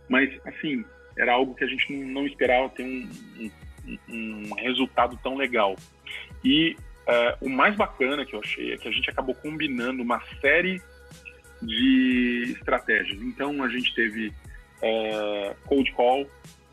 Mas, 0.08 0.30
assim, 0.46 0.86
era 1.18 1.34
algo 1.34 1.56
que 1.56 1.64
a 1.64 1.68
gente 1.68 1.92
não 1.94 2.26
esperava 2.28 2.70
ter 2.70 2.84
um, 2.84 3.10
um, 3.40 4.50
um 4.50 4.54
resultado 4.56 5.18
tão 5.24 5.36
legal. 5.36 5.76
E 6.44 6.76
uh, 7.08 7.46
o 7.46 7.50
mais 7.50 7.76
bacana 7.76 8.26
que 8.26 8.36
eu 8.36 8.40
achei 8.40 8.74
é 8.74 8.78
que 8.78 8.88
a 8.88 8.92
gente 8.92 9.10
acabou 9.10 9.34
combinando 9.36 10.02
uma 10.02 10.22
série 10.42 10.82
de 11.62 12.54
estratégias. 12.58 13.22
Então, 13.22 13.64
a 13.64 13.70
gente 13.70 13.94
teve 13.96 14.28
uh, 14.28 15.56
cold 15.66 15.92
call, 15.94 16.30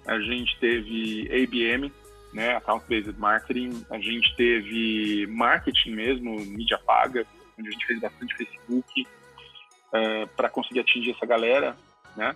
a 0.07 0.19
gente 0.21 0.59
teve 0.59 1.29
ABM, 1.31 1.93
né, 2.33 2.57
Account 2.57 2.85
Based 2.89 3.19
Marketing, 3.19 3.85
a 3.91 3.99
gente 3.99 4.35
teve 4.37 5.27
marketing 5.29 5.91
mesmo, 5.91 6.37
mídia 6.41 6.79
paga, 6.79 7.27
onde 7.59 7.69
a 7.69 7.73
gente 7.73 7.87
fez 7.87 8.01
bastante 8.01 8.35
Facebook 8.37 9.03
uh, 9.03 9.07
eh, 9.93 10.27
para 10.37 10.49
conseguir 10.49 10.81
atingir 10.81 11.11
essa 11.11 11.27
galera, 11.27 11.77
né? 12.17 12.35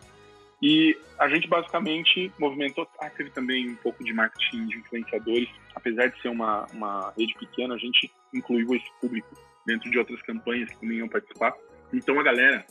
E 0.63 0.97
a 1.19 1.29
gente 1.29 1.49
basicamente 1.49 2.33
movimentou, 2.39 2.89
ah, 3.01 3.11
teve 3.11 3.31
também 3.31 3.71
um 3.71 3.77
pouco 3.77 4.03
de 4.03 4.13
marketing 4.13 4.67
de 4.67 4.79
influenciadores, 4.79 5.49
apesar 5.75 6.07
de 6.09 6.21
ser 6.21 6.29
uma, 6.29 6.67
uma 6.73 7.13
rede 7.17 7.35
pequena, 7.35 7.75
a 7.75 7.79
gente 7.79 8.11
incluiu 8.33 8.75
esse 8.75 8.91
público 9.01 9.29
dentro 9.67 9.91
de 9.91 9.99
outras 9.99 10.21
campanhas 10.23 10.71
que 10.71 10.81
também 10.81 10.99
iam 10.99 11.09
participar. 11.09 11.53
Então 11.93 12.19
a 12.19 12.23
galera 12.23 12.65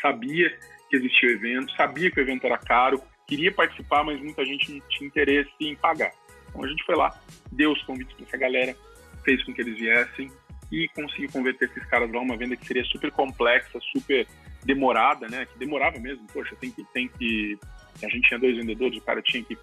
sabia 0.00 0.50
que 0.90 0.96
existia 0.96 1.30
o 1.30 1.32
evento, 1.32 1.72
sabia 1.74 2.10
que 2.10 2.20
o 2.20 2.22
evento 2.22 2.44
era 2.44 2.58
caro, 2.58 3.02
queria 3.26 3.52
participar, 3.52 4.04
mas 4.04 4.20
muita 4.20 4.44
gente 4.44 4.72
não 4.72 4.80
tinha 4.88 5.08
interesse 5.08 5.50
em 5.60 5.74
pagar. 5.74 6.12
Então 6.48 6.64
a 6.64 6.68
gente 6.68 6.84
foi 6.84 6.94
lá, 6.94 7.10
deu 7.50 7.72
os 7.72 7.82
convites 7.82 8.14
para 8.14 8.26
essa 8.26 8.36
galera, 8.36 8.76
fez 9.24 9.42
com 9.44 9.52
que 9.52 9.60
eles 9.60 9.78
viessem 9.78 10.30
e 10.70 10.88
conseguiu 10.94 11.30
converter 11.30 11.68
esses 11.68 11.84
caras 11.86 12.10
lá 12.10 12.20
uma 12.20 12.36
venda 12.36 12.56
que 12.56 12.66
seria 12.66 12.84
super 12.84 13.10
complexa, 13.10 13.78
super 13.92 14.26
demorada, 14.64 15.28
né? 15.28 15.46
Que 15.46 15.58
demorava 15.58 15.98
mesmo. 15.98 16.26
Poxa, 16.32 16.56
tem 16.56 16.70
que 16.70 16.84
tem 16.92 17.08
que 17.08 17.58
a 18.02 18.08
gente 18.08 18.28
tinha 18.28 18.38
dois 18.38 18.56
vendedores, 18.56 18.98
o 18.98 19.04
cara 19.04 19.22
tinha 19.22 19.42
que 19.42 19.56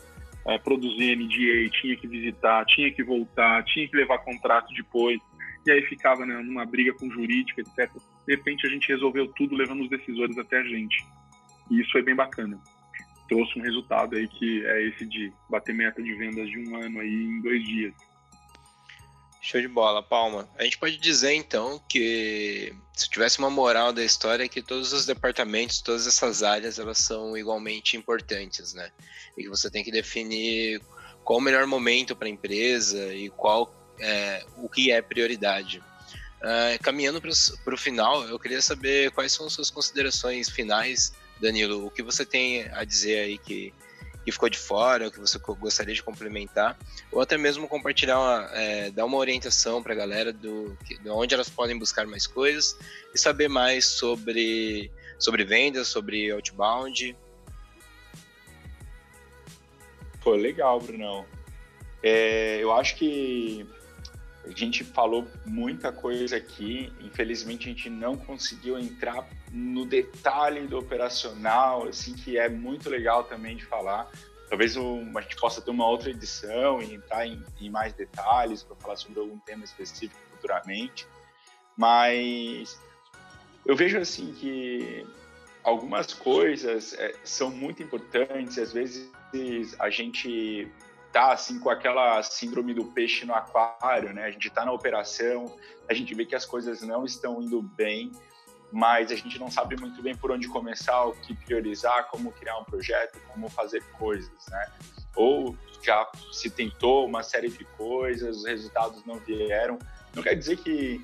é, 0.48 0.58
produzir 0.58 1.16
NDA, 1.16 1.70
tinha 1.82 1.96
que 1.96 2.08
visitar, 2.08 2.66
tinha 2.66 2.92
que 2.92 3.04
voltar, 3.04 3.64
tinha 3.66 3.88
que 3.88 3.96
levar 3.96 4.20
contrato 4.20 4.74
depois. 4.74 5.20
E 5.66 5.72
aí 5.72 5.82
ficava 5.84 6.26
né, 6.26 6.42
numa 6.42 6.66
briga 6.66 6.94
com 6.94 7.10
jurídica, 7.10 7.62
etc. 7.62 7.90
De 8.28 8.36
repente 8.36 8.68
a 8.68 8.70
gente 8.70 8.88
resolveu 8.90 9.28
tudo 9.30 9.56
levando 9.56 9.84
os 9.84 9.90
decisores 9.90 10.38
até 10.38 10.60
a 10.60 10.64
gente. 10.64 11.06
E 11.72 11.80
isso 11.80 11.92
foi 11.92 12.02
bem 12.02 12.16
bacana 12.16 12.60
trouxe 13.34 13.58
um 13.58 13.64
resultado 13.64 14.16
aí 14.16 14.28
que 14.28 14.64
é 14.66 14.88
esse 14.88 15.06
de 15.08 15.34
bater 15.50 15.74
meta 15.74 16.02
de 16.02 16.14
vendas 16.14 16.48
de 16.48 16.60
um 16.60 16.76
ano 16.76 17.00
aí 17.00 17.10
em 17.10 17.42
dois 17.42 17.64
dias. 17.66 17.94
Show 19.42 19.60
de 19.60 19.68
bola, 19.68 20.04
Palma. 20.04 20.48
A 20.58 20.64
gente 20.64 20.78
pode 20.78 20.98
dizer 20.98 21.34
então 21.34 21.82
que 21.90 22.74
se 22.94 23.10
tivesse 23.10 23.40
uma 23.40 23.50
moral 23.50 23.92
da 23.92 24.04
história 24.04 24.44
é 24.44 24.48
que 24.48 24.62
todos 24.62 24.94
os 24.94 25.06
departamentos, 25.06 25.82
todas 25.82 26.06
essas 26.08 26.44
áreas, 26.44 26.78
elas 26.78 27.00
são 27.00 27.36
igualmente 27.36 27.98
importantes, 27.98 28.74
né? 28.74 28.90
E 29.36 29.44
que 29.44 29.50
você 29.50 29.70
tem 29.70 29.84
que 29.84 29.92
definir 29.92 30.80
qual 31.24 31.40
o 31.40 31.42
melhor 31.42 31.66
momento 31.66 32.16
para 32.16 32.28
a 32.28 32.32
empresa 32.32 33.14
e 33.14 33.30
qual 33.32 33.76
é, 34.00 34.46
o 34.58 34.70
que 34.70 34.92
é 34.92 35.02
prioridade. 35.02 35.80
Uh, 35.80 36.82
caminhando 36.84 37.20
para 37.20 37.74
o 37.74 37.78
final, 37.78 38.24
eu 38.26 38.38
queria 38.38 38.62
saber 38.62 39.12
quais 39.12 39.32
são 39.32 39.50
suas 39.50 39.70
considerações 39.70 40.50
finais 40.50 41.14
Danilo, 41.40 41.86
o 41.86 41.92
que 41.92 42.02
você 42.02 42.26
tem 42.26 42.68
a 42.72 42.84
dizer 42.84 43.20
aí 43.20 43.38
que, 43.38 43.74
que 44.24 44.32
ficou 44.32 44.50
de 44.50 44.58
fora, 44.58 45.08
o 45.08 45.12
que 45.12 45.20
você 45.20 45.38
gostaria 45.40 45.94
de 45.94 46.04
complementar, 46.04 46.78
ou 47.12 47.22
até 47.22 47.38
mesmo 47.38 47.68
compartilhar, 47.68 48.20
uma, 48.20 48.50
é, 48.54 48.92
dar 48.92 49.06
uma 49.06 49.18
orientação 49.18 49.84
para 49.84 49.94
a 49.94 49.96
galera 49.96 50.32
do, 50.32 50.78
de 50.84 51.10
onde 51.10 51.34
elas 51.34 51.50
podem 51.50 51.78
buscar 51.78 52.06
mais 52.08 52.26
coisas 52.26 52.78
e 53.14 53.20
saber 53.20 53.48
mais 53.48 53.86
sobre, 53.86 54.92
sobre 55.20 55.44
vendas, 55.44 55.88
sobre 55.88 56.32
outbound. 56.32 57.16
Pô, 60.22 60.32
legal, 60.32 60.80
Brunão. 60.80 61.26
É, 62.02 62.60
eu 62.62 62.72
acho 62.74 62.96
que 62.96 63.66
a 64.46 64.52
gente 64.52 64.84
falou 64.84 65.26
muita 65.46 65.92
coisa 65.92 66.36
aqui, 66.36 66.92
infelizmente 67.00 67.70
a 67.70 67.72
gente 67.72 67.90
não 67.90 68.18
conseguiu 68.18 68.78
entrar 68.78 69.28
no 69.52 69.86
detalhe 69.86 70.68
do 70.68 70.78
operacional, 70.78 71.88
assim, 71.88 72.14
que 72.14 72.38
é 72.38 72.50
muito 72.50 72.90
legal 72.90 73.24
também 73.24 73.56
de 73.56 73.66
falar. 73.66 74.12
Talvez 74.50 74.76
um, 74.76 75.18
a 75.18 75.22
gente 75.22 75.38
possa 75.38 75.62
ter 75.62 75.72
uma 75.72 75.88
outra 75.88 76.10
edição 76.10 76.82
e 76.82 76.94
entrar 76.94 77.26
em, 77.26 77.42
em 77.60 77.70
mais 77.70 77.94
detalhes 77.94 78.64
para 78.64 78.76
falar 78.76 78.98
sobre 78.98 79.20
algum 79.20 79.40
tema 79.40 79.64
específico 79.64 80.20
futuramente. 80.32 81.08
Mas 81.78 82.80
eu 83.66 83.76
vejo 83.76 83.98
assim 83.98 84.34
que 84.34 85.08
algumas 85.64 86.14
coisas 86.14 86.94
é, 86.94 87.16
são 87.24 87.50
muito 87.50 87.82
importantes. 87.82 88.58
Às 88.58 88.74
vezes 88.74 89.10
a 89.80 89.90
gente 89.90 90.68
tá 91.14 91.32
assim 91.32 91.60
com 91.60 91.70
aquela 91.70 92.22
síndrome 92.24 92.74
do 92.74 92.86
peixe 92.86 93.24
no 93.24 93.36
aquário, 93.36 94.12
né? 94.12 94.26
A 94.26 94.32
gente 94.32 94.48
está 94.48 94.66
na 94.66 94.72
operação, 94.72 95.56
a 95.88 95.94
gente 95.94 96.14
vê 96.16 96.26
que 96.26 96.34
as 96.34 96.44
coisas 96.44 96.82
não 96.82 97.06
estão 97.06 97.40
indo 97.40 97.62
bem, 97.62 98.12
mas 98.72 99.12
a 99.12 99.16
gente 99.16 99.38
não 99.38 99.52
sabe 99.52 99.80
muito 99.80 100.02
bem 100.02 100.18
por 100.18 100.32
onde 100.32 100.48
começar, 100.48 101.06
o 101.06 101.14
que 101.14 101.36
priorizar, 101.36 102.10
como 102.10 102.32
criar 102.32 102.58
um 102.58 102.64
projeto, 102.64 103.20
como 103.28 103.48
fazer 103.48 103.84
coisas, 103.92 104.32
né? 104.50 104.72
Ou 105.16 105.56
já 105.84 106.10
se 106.32 106.50
tentou 106.50 107.06
uma 107.06 107.22
série 107.22 107.50
de 107.50 107.64
coisas, 107.78 108.38
os 108.38 108.46
resultados 108.46 109.06
não 109.06 109.20
vieram. 109.20 109.78
Não 110.16 110.24
quer 110.24 110.34
dizer 110.34 110.58
que 110.58 111.00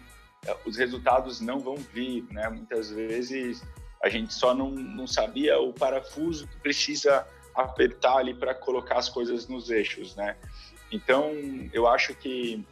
eh, 0.48 0.58
os 0.66 0.76
resultados 0.76 1.40
não 1.40 1.60
vão 1.60 1.76
vir, 1.76 2.26
né? 2.32 2.50
Muitas 2.50 2.90
vezes 2.90 3.64
a 4.02 4.10
gente 4.10 4.34
só 4.34 4.56
não, 4.56 4.72
não 4.72 5.06
sabia 5.06 5.60
o 5.60 5.72
parafuso 5.72 6.48
que 6.48 6.58
precisa 6.58 7.28
apertar 7.64 8.18
ali 8.18 8.34
para 8.34 8.54
colocar 8.54 8.98
as 8.98 9.10
coisas 9.10 9.48
nos 9.48 9.70
eixos, 9.70 10.16
né? 10.16 10.36
Então, 10.92 11.32
eu 11.72 11.88
acho 11.88 12.16
que 12.16 12.66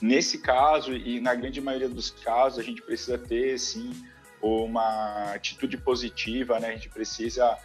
nesse 0.00 0.38
caso 0.38 0.92
e 0.92 1.20
na 1.20 1.34
grande 1.34 1.60
maioria 1.60 1.88
dos 1.88 2.10
casos 2.10 2.58
a 2.58 2.62
gente 2.62 2.82
precisa 2.82 3.18
ter 3.18 3.58
sim 3.58 3.92
uma 4.40 5.32
atitude 5.32 5.76
positiva, 5.78 6.60
né? 6.60 6.68
A 6.68 6.72
gente 6.72 6.88
precisa 6.88 7.58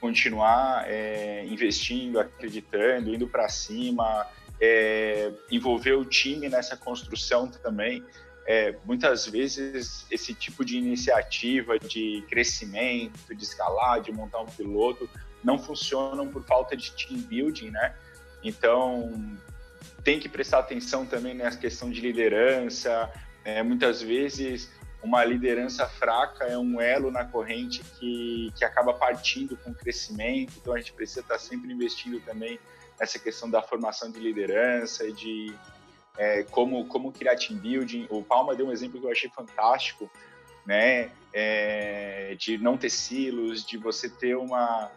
continuar 0.00 0.84
é, 0.88 1.44
investindo, 1.46 2.18
acreditando, 2.18 3.14
indo 3.14 3.28
para 3.28 3.48
cima, 3.48 4.26
é, 4.60 5.32
envolver 5.50 5.92
o 5.92 6.04
time 6.04 6.48
nessa 6.48 6.76
construção 6.76 7.48
também. 7.48 8.04
É, 8.46 8.74
muitas 8.84 9.26
vezes 9.26 10.06
esse 10.10 10.34
tipo 10.34 10.64
de 10.64 10.76
iniciativa 10.76 11.78
de 11.78 12.24
crescimento, 12.28 13.34
de 13.34 13.42
escalar, 13.42 14.02
de 14.02 14.12
montar 14.12 14.40
um 14.40 14.46
piloto, 14.46 15.08
não 15.44 15.58
funcionam 15.58 16.28
por 16.28 16.42
falta 16.44 16.76
de 16.76 16.92
team 16.92 17.20
building, 17.20 17.70
né? 17.70 17.94
Então 18.42 19.36
tem 20.02 20.18
que 20.18 20.28
prestar 20.28 20.58
atenção 20.58 21.06
também 21.06 21.34
nessa 21.34 21.58
questão 21.58 21.90
de 21.90 22.00
liderança. 22.00 23.10
É, 23.44 23.62
muitas 23.62 24.02
vezes 24.02 24.70
uma 25.02 25.22
liderança 25.22 25.86
fraca 25.86 26.44
é 26.44 26.56
um 26.56 26.80
elo 26.80 27.10
na 27.10 27.24
corrente 27.24 27.82
que, 27.98 28.50
que 28.56 28.64
acaba 28.64 28.94
partindo 28.94 29.56
com 29.58 29.70
o 29.70 29.74
crescimento. 29.74 30.54
Então 30.56 30.74
a 30.74 30.78
gente 30.78 30.92
precisa 30.92 31.20
estar 31.20 31.38
sempre 31.38 31.72
investindo 31.72 32.20
também 32.20 32.58
nessa 32.98 33.18
questão 33.18 33.50
da 33.50 33.62
formação 33.62 34.10
de 34.10 34.18
liderança 34.18 35.06
e 35.06 35.12
de 35.12 35.54
é, 36.16 36.42
como, 36.44 36.86
como 36.86 37.12
criar 37.12 37.36
team 37.36 37.58
building. 37.58 38.06
O 38.08 38.22
Palma 38.22 38.54
deu 38.54 38.66
um 38.66 38.72
exemplo 38.72 39.00
que 39.00 39.06
eu 39.06 39.10
achei 39.10 39.30
fantástico, 39.30 40.10
né? 40.64 41.10
É, 41.32 42.36
de 42.38 42.56
não 42.58 42.76
ter 42.76 42.90
silos, 42.90 43.64
de 43.64 43.76
você 43.76 44.08
ter 44.08 44.36
uma 44.36 44.90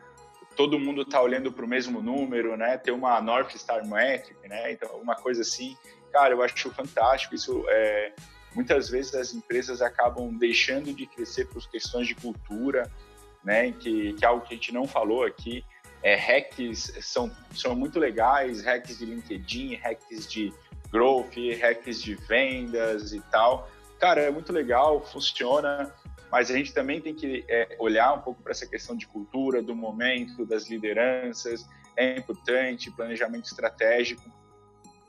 todo 0.57 0.79
mundo 0.79 1.05
tá 1.05 1.21
olhando 1.21 1.51
para 1.51 1.63
o 1.63 1.67
mesmo 1.67 2.01
número, 2.01 2.57
né? 2.57 2.77
Ter 2.77 2.91
uma 2.91 3.21
North 3.21 3.55
Star 3.55 3.87
Metric, 3.87 4.35
né? 4.49 4.71
Então, 4.71 4.97
uma 4.97 5.15
coisa 5.15 5.43
assim, 5.43 5.77
cara, 6.11 6.33
eu 6.33 6.41
acho 6.41 6.71
fantástico. 6.71 7.35
Isso 7.35 7.63
é, 7.69 8.11
muitas 8.55 8.89
vezes 8.89 9.13
as 9.13 9.33
empresas 9.35 9.83
acabam 9.83 10.35
deixando 10.35 10.91
de 10.93 11.05
crescer 11.05 11.45
por 11.45 11.61
questões 11.69 12.07
de 12.07 12.15
cultura, 12.15 12.91
né? 13.43 13.71
Que, 13.71 14.13
que 14.13 14.25
é 14.25 14.27
algo 14.27 14.43
que 14.43 14.55
a 14.55 14.57
gente 14.57 14.73
não 14.73 14.87
falou 14.87 15.23
aqui. 15.23 15.63
É, 16.01 16.15
hacks 16.15 16.91
são, 17.01 17.31
são 17.53 17.75
muito 17.75 17.99
legais, 17.99 18.63
hacks 18.63 18.97
de 18.97 19.05
LinkedIn, 19.05 19.75
hacks 19.75 20.27
de 20.27 20.51
growth, 20.91 21.35
hacks 21.61 22.01
de 22.01 22.15
vendas 22.15 23.13
e 23.13 23.21
tal. 23.31 23.69
Cara, 23.99 24.21
é 24.21 24.31
muito 24.31 24.51
legal, 24.51 25.05
funciona, 25.05 25.93
mas 26.31 26.51
a 26.51 26.55
gente 26.55 26.73
também 26.73 26.99
tem 27.01 27.13
que 27.13 27.45
é, 27.47 27.75
olhar 27.79 28.13
um 28.13 28.21
pouco 28.21 28.41
para 28.41 28.51
essa 28.51 28.67
questão 28.67 28.95
de 28.95 29.07
cultura, 29.07 29.61
do 29.61 29.75
momento, 29.75 30.45
das 30.45 30.69
lideranças. 30.69 31.65
É 31.95 32.17
importante 32.17 32.91
planejamento 32.91 33.45
estratégico, 33.45 34.29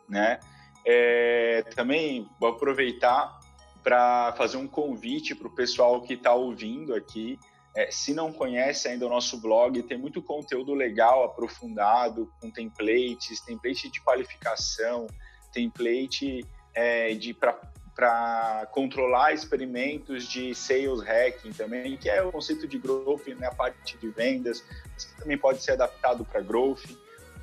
né? 0.08 0.38
É, 0.84 1.62
também 1.74 2.28
vou 2.40 2.50
aproveitar 2.50 3.38
para 3.82 4.32
fazer 4.36 4.56
um 4.56 4.66
convite 4.66 5.34
para 5.34 5.48
o 5.48 5.50
pessoal 5.50 6.00
que 6.02 6.14
está 6.14 6.32
ouvindo 6.32 6.94
aqui. 6.94 7.38
É, 7.76 7.90
se 7.90 8.14
não 8.14 8.32
conhece 8.32 8.88
ainda 8.88 9.06
o 9.06 9.08
nosso 9.08 9.40
blog, 9.40 9.82
tem 9.82 9.98
muito 9.98 10.22
conteúdo 10.22 10.74
legal, 10.74 11.24
aprofundado, 11.24 12.32
com 12.40 12.50
templates, 12.50 13.40
template 13.40 13.90
de 13.90 14.00
qualificação, 14.00 15.06
template 15.52 16.44
é, 16.74 17.14
de 17.14 17.34
para 17.34 17.58
para 17.98 18.68
controlar 18.70 19.34
experimentos 19.34 20.28
de 20.28 20.54
sales 20.54 21.02
hacking 21.02 21.50
também, 21.50 21.96
que 21.96 22.08
é 22.08 22.22
o 22.22 22.30
conceito 22.30 22.68
de 22.68 22.78
growth 22.78 23.26
na 23.26 23.34
né, 23.34 23.50
parte 23.50 23.98
de 23.98 24.08
vendas, 24.10 24.62
mas 24.94 25.04
também 25.18 25.36
pode 25.36 25.64
ser 25.64 25.72
adaptado 25.72 26.24
para 26.24 26.40
growth. 26.40 26.84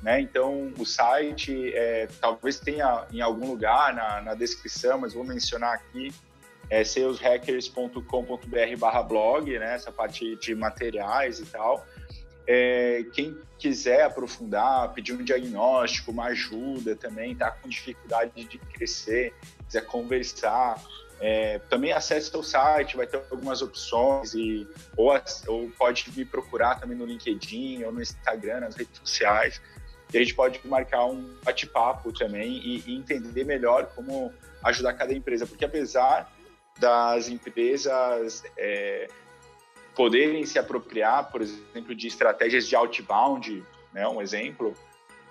Né? 0.02 0.22
Então, 0.22 0.72
o 0.78 0.86
site 0.86 1.74
é, 1.74 2.08
talvez 2.22 2.58
tenha 2.58 3.06
em 3.12 3.20
algum 3.20 3.50
lugar 3.50 3.92
na, 3.92 4.22
na 4.22 4.34
descrição, 4.34 4.96
mas 4.96 5.12
vou 5.12 5.24
mencionar 5.24 5.74
aqui, 5.74 6.10
é 6.70 6.82
saleshackers.com.br 6.82 9.06
blog, 9.06 9.58
né? 9.58 9.74
essa 9.74 9.92
parte 9.92 10.36
de 10.36 10.54
materiais 10.54 11.38
e 11.38 11.44
tal. 11.44 11.86
É, 12.48 13.04
quem 13.12 13.36
quiser 13.58 14.04
aprofundar, 14.04 14.90
pedir 14.94 15.12
um 15.12 15.22
diagnóstico, 15.22 16.12
uma 16.12 16.28
ajuda 16.28 16.96
também, 16.96 17.32
está 17.32 17.50
com 17.50 17.68
dificuldade 17.68 18.44
de 18.44 18.56
crescer, 18.56 19.34
quiser 19.66 19.84
conversar, 19.86 20.82
é, 21.18 21.58
também 21.70 21.92
acesse 21.92 22.34
o 22.36 22.42
site, 22.42 22.96
vai 22.96 23.06
ter 23.06 23.22
algumas 23.30 23.62
opções 23.62 24.34
e 24.34 24.68
ou, 24.96 25.12
ou 25.46 25.70
pode 25.70 26.10
me 26.14 26.24
procurar 26.24 26.78
também 26.78 26.96
no 26.96 27.06
LinkedIn 27.06 27.84
ou 27.84 27.92
no 27.92 28.02
Instagram, 28.02 28.60
nas 28.60 28.76
redes 28.76 28.98
sociais. 28.98 29.60
E 30.12 30.16
a 30.16 30.20
gente 30.20 30.34
pode 30.34 30.60
marcar 30.66 31.06
um 31.06 31.36
bate-papo 31.42 32.12
também 32.12 32.58
e, 32.58 32.82
e, 32.86 32.96
entender 32.96 33.44
melhor 33.44 33.86
como 33.94 34.32
ajudar 34.62 34.92
cada 34.92 35.12
empresa, 35.12 35.46
porque 35.46 35.64
apesar 35.64 36.30
das 36.78 37.28
empresas 37.28 38.44
é, 38.56 39.08
poderem 39.94 40.44
se 40.44 40.58
apropriar, 40.58 41.30
por 41.30 41.40
exemplo, 41.40 41.94
de 41.94 42.06
estratégias 42.06 42.68
de 42.68 42.76
outbound, 42.76 43.64
né, 43.92 44.06
um 44.06 44.20
exemplo, 44.20 44.74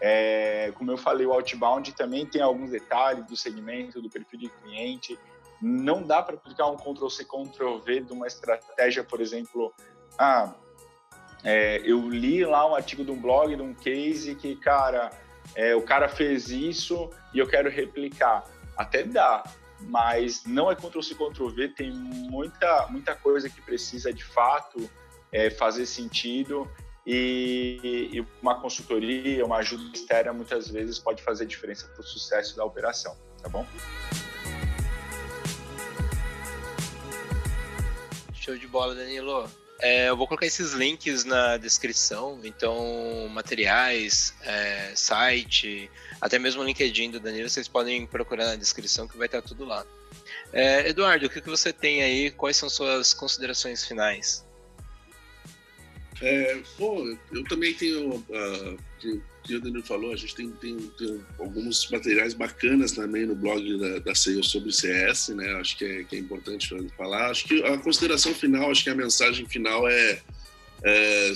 é, 0.01 0.71
como 0.75 0.91
eu 0.91 0.97
falei, 0.97 1.25
o 1.25 1.33
outbound 1.33 1.93
também 1.93 2.25
tem 2.25 2.41
alguns 2.41 2.71
detalhes 2.71 3.25
do 3.25 3.35
segmento, 3.35 4.01
do 4.01 4.09
perfil 4.09 4.39
de 4.39 4.49
cliente. 4.49 5.17
Não 5.61 6.03
dá 6.03 6.21
para 6.21 6.35
aplicar 6.35 6.67
um 6.67 6.75
Ctrl-C, 6.75 7.25
Ctrl-V 7.25 8.01
de 8.01 8.13
uma 8.13 8.27
estratégia, 8.27 9.03
por 9.03 9.21
exemplo, 9.21 9.73
ah, 10.17 10.53
é, 11.43 11.81
eu 11.85 12.09
li 12.09 12.43
lá 12.43 12.69
um 12.69 12.75
artigo 12.75 13.03
de 13.05 13.11
um 13.11 13.19
blog, 13.19 13.55
de 13.55 13.61
um 13.61 13.73
case 13.73 14.35
que, 14.35 14.55
cara, 14.55 15.11
é, 15.55 15.75
o 15.75 15.81
cara 15.81 16.09
fez 16.09 16.49
isso 16.49 17.09
e 17.33 17.39
eu 17.39 17.47
quero 17.47 17.69
replicar. 17.69 18.43
Até 18.75 19.03
dá, 19.03 19.43
mas 19.81 20.43
não 20.45 20.69
é 20.69 20.75
Ctrl-C, 20.75 21.15
Ctrl-V, 21.15 21.69
tem 21.69 21.91
muita, 21.93 22.87
muita 22.89 23.15
coisa 23.15 23.49
que 23.49 23.61
precisa 23.61 24.11
de 24.11 24.23
fato 24.23 24.89
é, 25.31 25.49
fazer 25.49 25.85
sentido 25.85 26.69
e, 27.05 28.09
e, 28.13 28.25
uma 28.41 28.59
consultoria, 28.59 29.45
uma 29.45 29.57
ajuda 29.57 29.83
externa 29.93 30.33
muitas 30.33 30.69
vezes 30.69 30.97
pode 30.97 31.21
fazer 31.21 31.45
diferença 31.45 31.87
para 31.87 32.01
o 32.01 32.03
sucesso 32.03 32.55
da 32.55 32.65
operação, 32.65 33.15
tá 33.41 33.49
bom? 33.49 33.65
Show 38.33 38.57
de 38.57 38.67
bola, 38.67 38.95
Danilo. 38.95 39.49
É, 39.79 40.09
eu 40.09 40.15
vou 40.15 40.25
colocar 40.25 40.45
esses 40.45 40.71
links 40.71 41.25
na 41.25 41.57
descrição, 41.57 42.39
então 42.43 43.27
materiais, 43.29 44.33
é, 44.41 44.93
site, 44.95 45.91
até 46.21 46.39
mesmo 46.39 46.61
o 46.61 46.65
LinkedIn 46.65 47.11
do 47.11 47.19
Danilo, 47.19 47.49
vocês 47.49 47.67
podem 47.67 48.07
procurar 48.07 48.45
na 48.45 48.55
descrição 48.55 49.07
que 49.07 49.17
vai 49.17 49.25
estar 49.25 49.41
tudo 49.41 49.65
lá. 49.65 49.85
É, 50.53 50.87
Eduardo, 50.87 51.25
o 51.25 51.29
que, 51.29 51.41
que 51.41 51.49
você 51.49 51.73
tem 51.73 52.01
aí? 52.01 52.31
Quais 52.31 52.55
são 52.55 52.69
suas 52.69 53.13
considerações 53.13 53.83
finais? 53.85 54.45
É, 56.21 56.61
bom, 56.77 57.17
eu 57.31 57.43
também 57.43 57.73
tenho, 57.73 58.15
uh, 58.15 58.77
que, 58.99 59.21
o 59.55 59.61
Danilo 59.61 59.83
falou, 59.83 60.13
a 60.13 60.15
gente 60.15 60.33
tem, 60.33 60.49
tem, 60.51 60.77
tem, 60.97 61.21
alguns 61.37 61.89
materiais 61.89 62.33
bacanas 62.33 62.93
também 62.93 63.25
no 63.25 63.35
blog 63.35 63.77
da, 63.77 63.99
da 63.99 64.15
CEO 64.15 64.43
sobre 64.43 64.71
CS, 64.71 65.29
né? 65.29 65.55
Acho 65.55 65.77
que 65.77 65.85
é, 65.85 66.03
que 66.03 66.15
é 66.15 66.19
importante 66.19 66.73
falar. 66.97 67.29
Acho 67.29 67.45
que 67.45 67.61
a 67.63 67.77
consideração 67.77 68.33
final, 68.33 68.71
acho 68.71 68.83
que 68.83 68.89
a 68.89 68.95
mensagem 68.95 69.45
final 69.47 69.87
é, 69.87 70.21
é 70.83 71.33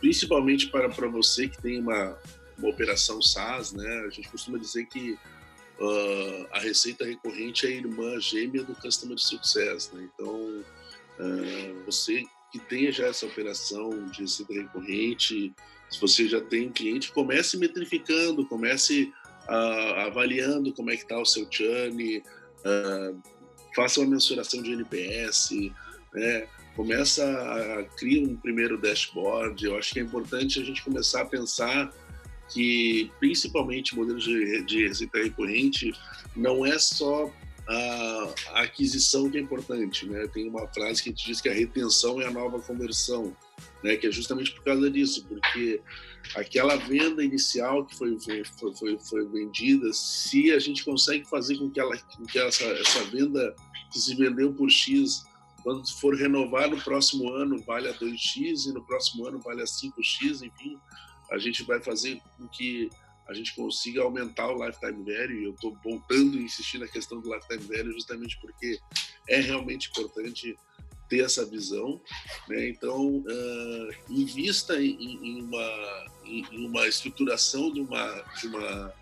principalmente 0.00 0.68
para, 0.68 0.88
para 0.88 1.08
você 1.08 1.48
que 1.48 1.60
tem 1.60 1.80
uma, 1.80 2.16
uma 2.58 2.68
operação 2.68 3.20
SaaS, 3.22 3.72
né? 3.72 4.04
A 4.06 4.10
gente 4.10 4.28
costuma 4.28 4.58
dizer 4.58 4.84
que 4.86 5.12
uh, 5.80 6.46
a 6.52 6.60
receita 6.60 7.04
recorrente 7.04 7.66
é 7.66 7.70
a 7.70 7.72
irmã 7.72 8.20
gêmea 8.20 8.62
do 8.62 8.74
Customer 8.74 9.18
Success, 9.18 9.90
né? 9.92 10.08
Então, 10.14 10.64
uh, 11.18 11.82
você 11.86 12.24
que 12.50 12.58
tenha 12.58 12.90
já 12.90 13.06
essa 13.06 13.26
operação 13.26 14.06
de 14.06 14.22
receita 14.22 14.52
recorrente, 14.52 15.52
se 15.90 16.00
você 16.00 16.28
já 16.28 16.40
tem 16.40 16.70
cliente, 16.70 17.12
comece 17.12 17.56
metrificando, 17.56 18.46
comece 18.46 19.12
uh, 19.48 20.00
avaliando 20.06 20.72
como 20.72 20.90
é 20.90 20.96
que 20.96 21.02
está 21.02 21.18
o 21.18 21.24
seu 21.24 21.46
churn, 21.50 22.18
uh, 22.18 23.22
faça 23.74 24.00
uma 24.00 24.10
mensuração 24.10 24.62
de 24.62 24.72
NPS, 24.72 25.50
né? 26.14 26.48
começa 26.74 27.24
a 27.24 27.84
criar 27.96 28.22
um 28.22 28.36
primeiro 28.36 28.78
dashboard. 28.78 29.64
Eu 29.64 29.76
acho 29.76 29.92
que 29.92 29.98
é 29.98 30.02
importante 30.02 30.60
a 30.60 30.64
gente 30.64 30.82
começar 30.82 31.22
a 31.22 31.26
pensar 31.26 31.92
que, 32.52 33.10
principalmente, 33.18 33.96
modelos 33.96 34.24
de, 34.24 34.62
de 34.62 34.86
receita 34.86 35.18
recorrente 35.18 35.92
não 36.36 36.64
é 36.64 36.78
só 36.78 37.32
a, 37.68 38.34
a, 38.52 38.62
aquisição 38.62 39.30
que 39.30 39.36
é 39.36 39.40
importante, 39.40 40.06
né? 40.06 40.26
Tem 40.28 40.48
uma 40.48 40.66
frase 40.68 41.02
que 41.02 41.12
diz 41.12 41.40
que 41.40 41.50
a 41.50 41.52
retenção 41.52 42.20
é 42.20 42.26
a 42.26 42.30
nova 42.30 42.58
conversão, 42.60 43.36
né? 43.84 43.96
Que 43.96 44.06
é 44.06 44.10
justamente 44.10 44.52
por 44.52 44.64
causa 44.64 44.90
disso, 44.90 45.26
porque 45.26 45.82
aquela 46.34 46.76
venda 46.76 47.22
inicial 47.22 47.84
que 47.84 47.94
foi, 47.94 48.18
foi, 48.18 48.42
foi, 48.74 48.98
foi 48.98 49.28
vendida, 49.28 49.92
se 49.92 50.50
a 50.52 50.58
gente 50.58 50.82
consegue 50.82 51.28
fazer 51.28 51.58
com 51.58 51.70
que, 51.70 51.78
ela, 51.78 51.96
com 52.16 52.24
que 52.24 52.38
essa, 52.38 52.64
essa 52.64 53.04
venda 53.04 53.54
que 53.92 53.98
se 53.98 54.14
vendeu 54.14 54.52
por 54.54 54.70
X, 54.70 55.24
quando 55.62 55.86
for 56.00 56.16
renovar 56.16 56.70
no 56.70 56.80
próximo 56.80 57.30
ano, 57.30 57.62
vale 57.64 57.88
a 57.88 57.94
2X 57.94 58.66
e 58.66 58.72
no 58.72 58.82
próximo 58.86 59.26
ano 59.26 59.38
vale 59.40 59.60
a 59.60 59.66
5X, 59.66 60.42
enfim, 60.42 60.78
a 61.30 61.36
gente 61.36 61.62
vai 61.64 61.80
fazer 61.82 62.18
com 62.38 62.48
que 62.48 62.88
a 63.28 63.34
gente 63.34 63.54
consiga 63.54 64.02
aumentar 64.02 64.50
o 64.50 64.64
lifetime 64.64 65.04
value. 65.04 65.40
E 65.40 65.44
eu 65.44 65.50
estou 65.52 65.76
voltando 65.84 66.38
a 66.38 66.40
insistir 66.40 66.78
na 66.78 66.88
questão 66.88 67.20
do 67.20 67.32
lifetime 67.32 67.76
value 67.76 67.92
justamente 67.92 68.38
porque 68.40 68.78
é 69.28 69.40
realmente 69.40 69.90
importante 69.90 70.56
ter 71.08 71.24
essa 71.24 71.44
visão. 71.44 72.00
Né? 72.48 72.68
Então, 72.68 73.18
uh, 73.18 73.94
invista 74.08 74.80
em, 74.80 74.96
em 74.98 75.42
uma, 75.42 76.06
em, 76.24 76.66
uma 76.66 76.88
estruturação 76.88 77.72
de 77.72 77.80
uma, 77.80 78.24
de, 78.40 78.46
uma, 78.46 78.94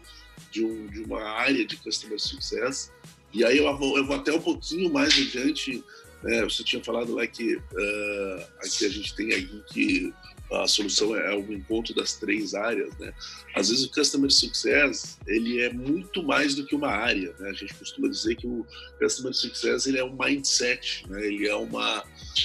de, 0.51 0.64
um, 0.64 0.87
de 0.89 1.01
uma 1.03 1.22
área 1.22 1.64
de 1.64 1.77
Customer 1.77 2.18
Success. 2.18 2.93
E 3.33 3.45
aí 3.45 3.59
eu 3.59 3.77
vou, 3.77 3.97
eu 3.97 4.05
vou 4.05 4.16
até 4.16 4.33
um 4.33 4.43
pouquinho 4.43 4.93
mais 4.93 5.12
adiante. 5.12 5.85
Né? 6.22 6.43
Você 6.43 6.64
tinha 6.64 6.83
falado 6.83 7.14
lá 7.14 7.27
que 7.29 7.57
uh, 7.57 8.47
aqui 8.59 8.87
a 8.87 8.89
gente 8.89 9.14
tem 9.14 9.33
aqui 9.33 9.62
que 9.72 10.14
a 10.53 10.66
solução 10.66 11.16
é 11.16 11.34
o 11.34 11.53
encontro 11.53 11.94
das 11.94 12.14
três 12.14 12.55
áreas, 12.55 12.97
né? 12.99 13.12
Às 13.55 13.68
vezes 13.68 13.84
o 13.84 13.90
Customer 13.90 14.30
Success, 14.30 15.18
ele 15.26 15.61
é 15.61 15.72
muito 15.72 16.22
mais 16.22 16.55
do 16.55 16.64
que 16.64 16.74
uma 16.74 16.88
área, 16.88 17.34
né? 17.38 17.51
A 17.51 17.53
gente 17.53 17.74
costuma 17.74 18.09
dizer 18.09 18.36
que 18.36 18.47
o 18.47 18.64
Customer 19.01 19.34
Success, 19.34 19.86
ele 19.86 19.99
é 19.99 20.05
um 20.05 20.16
mindset, 20.16 21.05
né? 21.09 21.26
Ele 21.26 21.49
é 21.49 21.55
uma, 21.55 22.05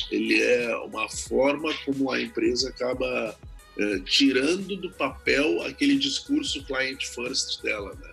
ele 0.10 0.42
é 0.42 0.76
uma 0.78 1.08
forma 1.10 1.72
como 1.86 2.12
a 2.12 2.20
empresa 2.20 2.70
acaba 2.70 3.38
é, 3.78 4.00
tirando 4.00 4.76
do 4.76 4.92
papel 4.92 5.62
aquele 5.64 5.98
discurso 5.98 6.64
client 6.64 7.06
first 7.06 7.62
dela, 7.62 7.94
né? 8.02 8.12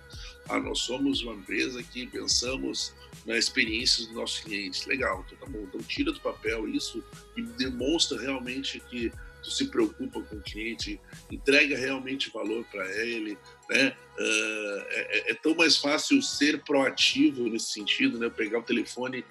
Ah, 0.48 0.60
nós 0.60 0.80
somos 0.80 1.22
uma 1.22 1.34
empresa 1.34 1.82
que 1.82 2.06
pensamos 2.06 2.94
na 3.26 3.36
experiência 3.36 4.06
dos 4.06 4.14
nossos 4.14 4.40
clientes. 4.40 4.86
Legal, 4.86 5.24
então 5.26 5.38
tá 5.38 5.46
bom. 5.46 5.62
Então 5.62 5.80
tira 5.82 6.10
do 6.10 6.20
papel 6.20 6.66
isso 6.68 7.04
e 7.36 7.42
demonstra 7.42 8.18
realmente 8.18 8.80
que 8.88 9.12
se 9.50 9.70
preocupa 9.70 10.20
com 10.22 10.36
o 10.36 10.42
cliente, 10.42 11.00
entrega 11.30 11.76
realmente 11.76 12.30
valor 12.30 12.64
para 12.70 12.86
ele, 12.96 13.38
né? 13.68 13.96
Uh, 14.18 14.84
é, 14.90 15.30
é, 15.30 15.34
tão 15.34 15.54
mais 15.54 15.76
fácil 15.76 16.20
ser 16.22 16.62
proativo 16.64 17.48
nesse 17.48 17.72
sentido, 17.72 18.18
né? 18.18 18.28
Pegar 18.30 18.60
o 18.60 18.62
telefone 18.62 19.24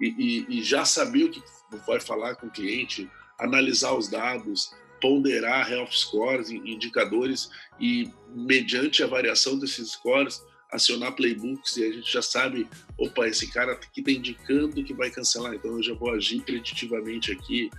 e, 0.00 0.06
e, 0.06 0.58
e 0.58 0.62
já 0.62 0.84
saber 0.84 1.24
o 1.24 1.30
que 1.30 1.42
vai 1.86 2.00
falar 2.00 2.36
com 2.36 2.46
o 2.46 2.50
cliente, 2.50 3.10
analisar 3.38 3.94
os 3.94 4.08
dados, 4.08 4.70
ponderar 5.00 5.70
health 5.70 5.92
scores, 5.92 6.50
indicadores 6.50 7.50
e 7.80 8.10
mediante 8.28 9.02
a 9.02 9.06
variação 9.06 9.58
desses 9.58 9.92
scores 9.92 10.42
acionar 10.74 11.12
playbooks 11.12 11.76
e 11.76 11.84
a 11.84 11.92
gente 11.92 12.12
já 12.12 12.20
sabe, 12.20 12.66
opa, 12.98 13.28
esse 13.28 13.50
cara 13.52 13.72
aqui 13.72 14.00
está 14.00 14.10
indicando 14.10 14.82
que 14.82 14.92
vai 14.92 15.08
cancelar, 15.08 15.54
então 15.54 15.70
eu 15.76 15.82
já 15.82 15.94
vou 15.94 16.10
agir 16.10 16.40
preditivamente 16.42 17.30
aqui. 17.30 17.70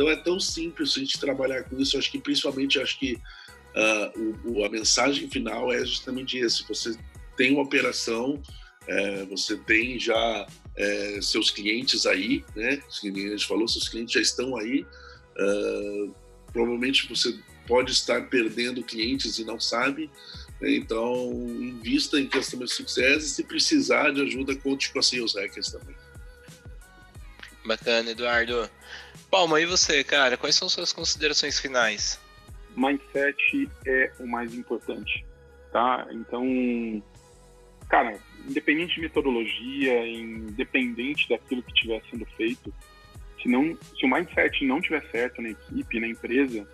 Então 0.00 0.10
é 0.10 0.16
tão 0.16 0.40
simples 0.40 0.96
a 0.96 1.00
gente 1.00 1.20
trabalhar 1.20 1.64
com 1.64 1.78
isso. 1.78 1.94
Eu 1.94 2.00
acho 2.00 2.10
que 2.10 2.18
principalmente 2.18 2.80
acho 2.80 2.98
que 2.98 3.20
uh, 3.76 4.50
o, 4.50 4.64
a 4.64 4.70
mensagem 4.70 5.28
final 5.28 5.70
é 5.70 5.84
justamente 5.84 6.38
esse. 6.38 6.66
Você 6.66 6.96
tem 7.36 7.52
uma 7.52 7.62
operação, 7.62 8.40
é, 8.86 9.26
você 9.26 9.58
tem 9.58 10.00
já 10.00 10.46
é, 10.74 11.18
seus 11.20 11.50
clientes 11.50 12.06
aí, 12.06 12.42
né? 12.56 12.82
A 12.88 13.06
gente 13.06 13.46
falou, 13.46 13.68
seus 13.68 13.90
clientes 13.90 14.14
já 14.14 14.22
estão 14.22 14.56
aí. 14.56 14.86
Uh, 15.38 16.14
provavelmente 16.50 17.06
você 17.06 17.38
pode 17.66 17.92
estar 17.92 18.26
perdendo 18.30 18.82
clientes 18.82 19.38
e 19.38 19.44
não 19.44 19.60
sabe. 19.60 20.10
Então, 20.62 21.30
invista 21.60 22.18
em 22.18 22.26
Customer 22.26 22.68
Success 22.68 23.24
e 23.24 23.28
se 23.28 23.42
precisar 23.44 24.12
de 24.12 24.22
ajuda, 24.22 24.56
conte 24.56 24.90
com 24.94 24.98
a 24.98 25.02
Sales 25.02 25.34
Hackers 25.34 25.70
também. 25.70 25.94
Bacana, 27.64 28.10
Eduardo. 28.10 28.68
Palma, 29.30 29.60
e 29.60 29.66
você, 29.66 30.02
cara? 30.02 30.36
Quais 30.36 30.54
são 30.54 30.68
suas 30.68 30.92
considerações 30.92 31.58
finais? 31.60 32.20
Mindset 32.76 33.68
é 33.86 34.12
o 34.18 34.26
mais 34.26 34.54
importante, 34.54 35.24
tá? 35.72 36.06
Então, 36.10 37.02
cara, 37.88 38.18
independente 38.48 38.94
de 38.94 39.02
metodologia, 39.02 40.06
independente 40.06 41.28
daquilo 41.28 41.62
que 41.62 41.72
estiver 41.72 42.02
sendo 42.10 42.26
feito, 42.36 42.72
se, 43.42 43.48
não, 43.48 43.76
se 43.98 44.04
o 44.04 44.08
mindset 44.08 44.64
não 44.64 44.80
tiver 44.80 45.04
certo 45.10 45.42
na 45.42 45.50
equipe, 45.50 46.00
na 46.00 46.08
empresa, 46.08 46.66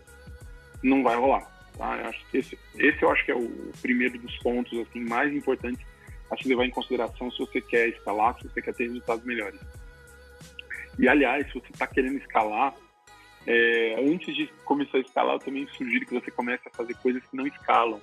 não 0.82 1.02
vai 1.02 1.16
rolar. 1.16 1.56
Tá? 1.76 2.10
Esse, 2.32 2.58
esse 2.78 3.02
eu 3.02 3.10
acho 3.10 3.24
que 3.24 3.32
é 3.32 3.36
o 3.36 3.72
primeiro 3.82 4.18
dos 4.18 4.36
pontos 4.38 4.78
assim 4.78 5.00
mais 5.00 5.32
importantes 5.34 5.84
a 6.30 6.36
se 6.36 6.48
levar 6.48 6.64
em 6.64 6.70
consideração 6.70 7.30
se 7.30 7.38
você 7.38 7.60
quer 7.60 7.88
escalar, 7.88 8.36
se 8.40 8.48
você 8.48 8.62
quer 8.62 8.74
ter 8.74 8.84
resultados 8.84 9.24
melhores. 9.24 9.60
E 10.98 11.08
aliás, 11.08 11.46
se 11.46 11.54
você 11.54 11.70
está 11.72 11.86
querendo 11.86 12.18
escalar, 12.18 12.74
é, 13.46 13.96
antes 14.00 14.34
de 14.34 14.46
começar 14.64 14.98
a 14.98 15.00
escalar, 15.00 15.34
eu 15.34 15.40
também 15.40 15.66
sugiro 15.68 16.06
que 16.06 16.14
você 16.14 16.30
comece 16.30 16.62
a 16.66 16.76
fazer 16.76 16.94
coisas 16.94 17.22
que 17.24 17.36
não 17.36 17.46
escalam, 17.46 18.00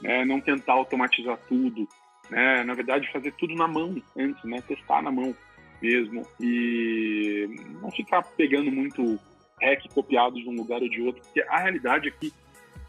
né? 0.00 0.24
não 0.24 0.40
tentar 0.40 0.72
automatizar 0.74 1.38
tudo, 1.48 1.86
né? 2.30 2.64
na 2.64 2.74
verdade 2.74 3.10
fazer 3.12 3.32
tudo 3.32 3.54
na 3.54 3.68
mão 3.68 3.94
antes, 4.16 4.42
né? 4.44 4.62
testar 4.66 5.02
na 5.02 5.10
mão 5.10 5.36
mesmo 5.82 6.26
e 6.40 7.46
não 7.82 7.90
ficar 7.90 8.22
pegando 8.22 8.70
muito 8.70 9.18
hack 9.60 9.86
copiado 9.92 10.36
de 10.36 10.48
um 10.48 10.54
lugar 10.54 10.80
ou 10.80 10.88
de 10.88 11.02
outro, 11.02 11.22
porque 11.22 11.42
a 11.42 11.58
realidade 11.58 12.08
é 12.08 12.10
que 12.10 12.32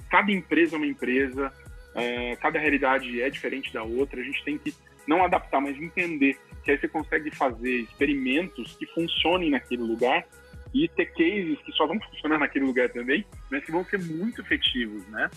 cada 0.09 0.31
empresa 0.31 0.75
é 0.75 0.77
uma 0.77 0.87
empresa, 0.87 1.51
é, 1.95 2.35
cada 2.37 2.59
realidade 2.59 3.21
é 3.21 3.29
diferente 3.29 3.73
da 3.73 3.83
outra, 3.83 4.21
a 4.21 4.23
gente 4.23 4.43
tem 4.45 4.57
que 4.57 4.73
não 5.05 5.23
adaptar, 5.23 5.59
mas 5.59 5.77
entender 5.77 6.37
que 6.67 6.71
aí 6.71 6.77
você 6.77 6.87
consegue 6.89 7.33
fazer 7.33 7.77
experimentos 7.77 8.75
que 8.75 8.85
funcionem 8.87 9.51
naquele 9.51 9.83
lugar 9.83 10.27
e 10.73 10.85
ter 10.89 11.05
cases 11.05 11.57
que 11.65 11.71
só 11.71 11.87
vão 11.87 11.97
funcionar 11.97 12.37
naquele 12.37 12.65
lugar 12.65 12.89
também, 12.89 13.25
mas 13.49 13.63
que 13.63 13.71
vão 13.71 13.85
ser 13.85 13.99
muito 13.99 14.41
efetivos, 14.41 15.07
né? 15.07 15.29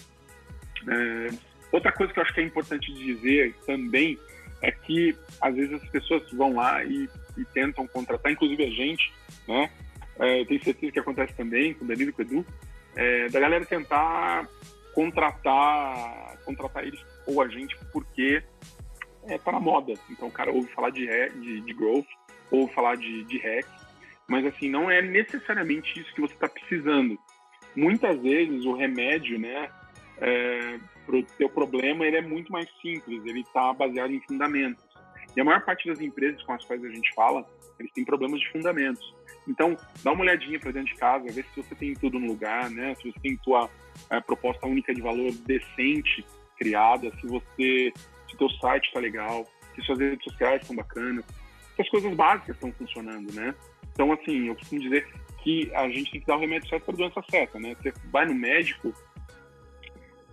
É, 0.88 1.28
outra 1.70 1.92
coisa 1.92 2.12
que 2.12 2.18
eu 2.18 2.24
acho 2.24 2.34
que 2.34 2.40
é 2.40 2.42
importante 2.42 2.92
dizer 2.92 3.54
também 3.64 4.18
é 4.60 4.72
que 4.72 5.14
às 5.40 5.54
vezes 5.54 5.72
as 5.80 5.88
pessoas 5.90 6.28
vão 6.32 6.56
lá 6.56 6.82
e, 6.84 7.08
e 7.38 7.44
tentam 7.54 7.86
contratar, 7.86 8.32
inclusive 8.32 8.64
a 8.64 8.70
gente, 8.70 9.12
né? 9.46 9.70
É, 10.18 10.40
eu 10.40 10.46
tenho 10.46 10.64
certeza 10.64 10.90
que 10.90 10.98
acontece 10.98 11.32
também 11.34 11.74
com 11.74 11.84
o 11.84 11.88
Danilo 11.88 12.10
e 12.10 12.12
com 12.12 12.22
o 12.22 12.24
Edu, 12.24 12.46
é, 12.96 13.28
da 13.28 13.38
galera 13.38 13.64
tentar 13.64 14.48
contratar, 14.92 16.38
contratar 16.44 16.84
eles 16.84 17.00
ou 17.24 17.40
a 17.40 17.46
gente 17.46 17.78
porque 17.92 18.42
é, 19.30 19.38
tá 19.38 19.52
na 19.52 19.60
moda. 19.60 19.94
Então 20.10 20.28
o 20.28 20.32
cara 20.32 20.50
ouve 20.52 20.68
falar 20.72 20.90
de, 20.90 21.06
de, 21.06 21.60
de 21.60 21.72
growth, 21.72 22.06
ouve 22.50 22.72
falar 22.74 22.96
de, 22.96 23.24
de 23.24 23.38
hack, 23.38 23.66
mas 24.28 24.44
assim, 24.46 24.68
não 24.68 24.90
é 24.90 25.00
necessariamente 25.00 26.00
isso 26.00 26.12
que 26.14 26.20
você 26.20 26.34
está 26.34 26.48
precisando. 26.48 27.18
Muitas 27.74 28.20
vezes 28.20 28.64
o 28.64 28.74
remédio, 28.74 29.38
né, 29.38 29.70
é, 30.18 30.78
para 31.06 31.16
o 31.16 31.22
teu 31.22 31.48
problema, 31.48 32.06
ele 32.06 32.16
é 32.16 32.22
muito 32.22 32.52
mais 32.52 32.68
simples, 32.80 33.24
ele 33.24 33.40
está 33.40 33.72
baseado 33.72 34.12
em 34.12 34.20
fundamentos. 34.20 34.84
E 35.36 35.40
a 35.40 35.44
maior 35.44 35.64
parte 35.64 35.88
das 35.88 36.00
empresas 36.00 36.42
com 36.42 36.52
as 36.52 36.64
quais 36.64 36.84
a 36.84 36.88
gente 36.88 37.12
fala, 37.14 37.46
eles 37.78 37.92
têm 37.92 38.04
problemas 38.04 38.40
de 38.40 38.50
fundamentos. 38.50 39.14
Então, 39.46 39.76
dá 40.02 40.12
uma 40.12 40.22
olhadinha 40.22 40.58
para 40.58 40.72
dentro 40.72 40.92
de 40.92 41.00
casa, 41.00 41.32
ver 41.32 41.44
se 41.44 41.62
você 41.62 41.74
tem 41.74 41.94
tudo 41.94 42.18
no 42.18 42.26
lugar, 42.26 42.68
né? 42.70 42.94
Se 42.96 43.10
você 43.10 43.20
tem 43.20 43.36
tua 43.38 43.70
é, 44.10 44.20
proposta 44.20 44.66
única 44.66 44.92
de 44.92 45.00
valor 45.00 45.32
decente 45.46 46.24
criada, 46.58 47.10
se 47.20 47.26
você 47.26 47.92
se 48.30 48.36
teu 48.36 48.48
site 48.50 48.86
está 48.86 49.00
legal, 49.00 49.46
se 49.74 49.82
suas 49.82 49.98
redes 49.98 50.24
sociais 50.24 50.62
estão 50.62 50.76
bacanas, 50.76 51.24
se 51.76 51.82
as 51.82 51.88
coisas 51.88 52.14
básicas 52.14 52.54
estão 52.54 52.72
funcionando, 52.72 53.32
né? 53.32 53.54
Então, 53.92 54.12
assim, 54.12 54.48
eu 54.48 54.54
costumo 54.54 54.80
dizer 54.80 55.06
que 55.42 55.70
a 55.74 55.88
gente 55.88 56.10
tem 56.12 56.20
que 56.20 56.26
dar 56.26 56.36
o 56.36 56.40
remédio 56.40 56.68
certo 56.68 56.84
para 56.84 56.94
a 56.94 56.96
doença 56.98 57.22
certa, 57.30 57.58
né? 57.58 57.74
Você 57.74 57.92
vai 58.10 58.26
no 58.26 58.34
médico, 58.34 58.94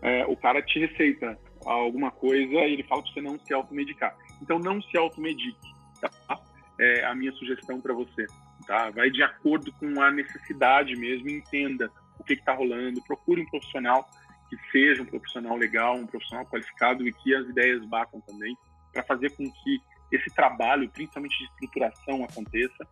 é, 0.02 0.26
o 0.26 0.36
cara 0.36 0.62
te 0.62 0.80
receita 0.80 1.38
alguma 1.66 2.12
coisa 2.12 2.54
e 2.54 2.74
ele 2.74 2.84
fala 2.84 3.02
para 3.02 3.12
você 3.12 3.22
não 3.22 3.40
se 3.40 3.54
automedicar. 3.54 4.16
Então, 4.42 4.60
não 4.60 4.82
se 4.82 4.98
automedique, 4.98 5.74
tá? 6.00 6.40
É 6.80 7.06
a 7.06 7.16
minha 7.16 7.32
sugestão 7.34 7.82
para 7.82 7.94
você, 7.94 8.26
tá? 8.68 8.92
Vai 8.92 9.10
de 9.10 9.24
acordo 9.24 9.72
com 9.74 10.02
a 10.02 10.12
necessidade 10.12 10.96
mesmo, 10.96 11.30
entenda 11.30 11.92
o 12.20 12.24
que 12.24 12.34
está 12.34 12.54
rolando, 12.54 13.02
procure 13.04 13.42
um 13.42 13.50
profissional 13.50 14.08
que 14.50 14.58
seja 14.72 15.02
um 15.02 15.06
profissional 15.06 15.58
legal, 15.58 15.96
um 15.96 16.08
profissional 16.08 16.46
qualificado 16.46 17.08
e 17.08 17.14
que 17.14 17.36
as 17.36 17.48
ideias 17.48 17.84
batam 17.86 18.22
também, 18.22 18.58
para 18.94 19.04
fazer 19.04 19.32
com 19.32 19.44
que 19.52 19.82
esse 20.12 20.30
trabalho, 20.34 20.90
principalmente 20.90 21.38
de 21.38 21.44
estruturação, 21.46 22.24
aconteça. 22.24 22.88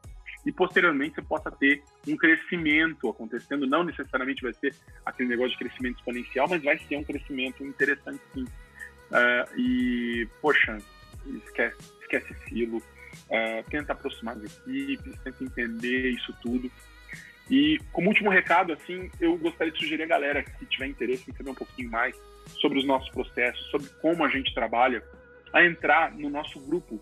e 0.46 0.52
posteriormente 0.52 1.16
você 1.16 1.22
possa 1.24 1.52
ter 1.52 1.84
um 2.08 2.16
crescimento 2.16 3.10
acontecendo. 3.10 3.66
Não 3.66 3.84
necessariamente 3.84 4.44
vai 4.44 4.54
ser 4.54 4.76
aquele 5.04 5.30
negócio 5.30 5.52
de 5.54 5.58
crescimento 5.58 5.98
exponencial, 5.98 6.48
mas 6.48 6.64
vai 6.64 6.78
ser 6.78 6.98
um 6.98 7.04
crescimento 7.04 7.64
interessante 7.64 8.22
sim. 8.34 8.44
Uh, 8.44 9.60
e, 9.60 10.28
poxa, 10.42 10.78
esquece, 11.46 11.78
esquece 12.02 12.36
silo, 12.48 12.78
uh, 12.78 13.70
tenta 13.70 13.94
aproximar 13.94 14.38
as 14.38 14.44
equipes, 14.44 15.20
tenta 15.24 15.44
entender 15.44 16.10
isso 16.12 16.34
tudo. 16.44 16.72
E 17.50 17.80
como 17.92 18.10
último 18.10 18.30
recado, 18.30 18.74
assim, 18.74 19.10
eu 19.20 19.38
gostaria 19.38 19.72
de 19.72 19.80
sugerir 19.80 20.04
a 20.04 20.08
galera 20.08 20.44
que 20.44 20.66
tiver 20.66 20.88
interesse 20.88 21.30
em 21.30 21.34
saber 21.36 21.52
um 21.52 21.56
pouquinho 21.56 21.92
mais 21.92 22.16
sobre 22.60 22.80
os 22.80 22.86
nossos 22.86 23.10
processos, 23.10 23.64
sobre 23.70 23.88
como 24.02 24.26
a 24.26 24.30
gente 24.30 24.54
trabalha, 24.54 25.04
a 25.54 25.64
entrar 25.64 26.14
no 26.16 26.30
nosso 26.30 26.60
grupo. 26.60 27.00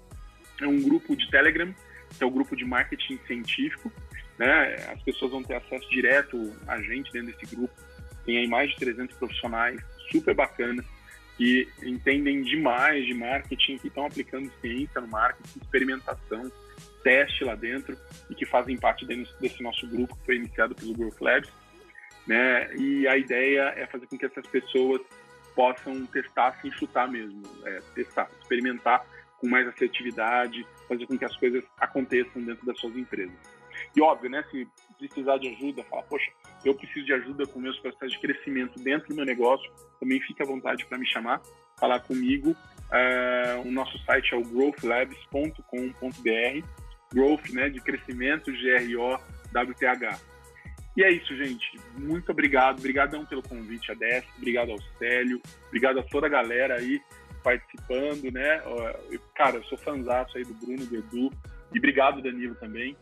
É 0.62 0.68
um 0.68 0.82
grupo 0.82 1.16
de 1.16 1.30
Telegram, 1.30 1.74
que 2.18 2.24
é 2.24 2.28
o 2.28 2.32
grupo 2.32 2.56
de 2.56 2.66
marketing 2.66 3.20
científico. 3.26 3.92
Né? 4.38 4.76
As 4.92 5.02
pessoas 5.04 5.32
vão 5.32 5.44
ter 5.44 5.56
acesso 5.56 5.90
direto 5.90 6.54
a 6.68 6.82
gente 6.82 7.12
dentro 7.12 7.32
desse 7.32 7.56
grupo. 7.56 7.74
Tem 8.26 8.38
aí 8.38 8.48
mais 8.48 8.70
de 8.72 8.78
300 8.78 9.16
profissionais 9.18 9.82
super 10.12 10.36
bacanas 10.36 10.86
que 11.38 11.68
entendem 11.82 12.44
demais 12.44 13.06
de 13.06 13.14
marketing, 13.14 13.78
que 13.78 13.88
estão 13.88 14.06
aplicando 14.06 14.52
ciência 14.62 15.02
no 15.02 15.08
marketing, 15.08 15.60
experimentação, 15.60 16.52
teste 17.04 17.44
lá 17.44 17.56
dentro 17.56 17.98
e 18.30 18.36
que 18.36 18.46
fazem 18.46 18.78
parte 18.78 19.06
desse 19.06 19.62
nosso 19.62 19.88
grupo 19.88 20.16
que 20.18 20.26
foi 20.26 20.36
iniciado 20.36 20.76
pelo 20.76 20.94
Growth 20.94 21.22
Labs. 21.22 21.52
Né? 22.26 22.74
E 22.76 23.08
a 23.08 23.18
ideia 23.18 23.74
é 23.76 23.86
fazer 23.86 24.08
com 24.08 24.18
que 24.18 24.26
essas 24.26 24.48
pessoas 24.48 25.02
possam 25.56 26.06
testar 26.08 26.60
sem 26.62 26.72
chutar 26.72 27.10
mesmo, 27.10 27.44
é, 27.66 27.80
testar, 27.94 28.30
experimentar 28.42 29.06
com 29.40 29.48
mais 29.48 29.68
assertividade, 29.68 30.66
fazer 30.88 31.06
com 31.06 31.18
que 31.18 31.26
as 31.26 31.36
coisas 31.36 31.64
aconteçam 31.78 32.42
dentro 32.42 32.66
das 32.66 32.80
suas 32.80 32.96
empresas. 32.96 33.36
E 33.96 34.02
óbvio, 34.02 34.30
né, 34.30 34.44
se 34.50 34.68
precisar 34.98 35.38
de 35.38 35.50
ajuda, 35.50 35.84
falar, 35.84 36.04
poxa, 36.04 36.32
eu 36.64 36.74
preciso 36.74 37.06
de 37.06 37.14
ajuda 37.14 37.46
com 37.46 37.60
meus 37.60 37.78
processos 37.80 38.14
de 38.14 38.20
crescimento 38.20 38.80
dentro 38.80 39.10
do 39.10 39.16
meu 39.16 39.26
negócio, 39.26 39.70
também 40.00 40.22
fique 40.22 40.42
à 40.42 40.46
vontade 40.46 40.86
para 40.86 40.98
me 40.98 41.06
chamar, 41.06 41.42
falar 41.84 42.00
comigo. 42.00 42.52
Uh, 42.52 43.68
o 43.68 43.72
nosso 43.72 43.98
site 44.06 44.34
é 44.34 44.38
o 44.38 44.42
growthlabs.com.br, 44.42 46.68
growth, 47.14 47.50
né, 47.50 47.70
de 47.70 47.82
crescimento, 47.82 48.56
G-R-O-W-T-H. 48.56 50.20
E 50.96 51.04
é 51.04 51.12
isso, 51.12 51.36
gente. 51.36 51.78
Muito 51.98 52.32
obrigado. 52.32 52.80
Obrigadão 52.80 53.26
pelo 53.26 53.42
convite, 53.42 53.92
a 53.92 53.96
Dessa. 53.96 54.28
Obrigado 54.38 54.72
ao 54.72 54.80
Célio. 54.98 55.42
Obrigado 55.68 56.00
a 56.00 56.04
toda 56.04 56.28
a 56.28 56.30
galera 56.30 56.76
aí 56.76 57.02
participando, 57.44 58.32
né? 58.32 58.62
Cara, 59.36 59.58
eu 59.58 59.64
sou 59.64 59.78
fanzaço 59.80 60.38
aí 60.38 60.46
do 60.46 60.54
Bruno, 60.54 60.86
do 60.86 60.96
Edu. 60.96 61.30
E 61.74 61.80
obrigado, 61.80 62.22
Danilo, 62.22 62.56
também. 62.56 62.96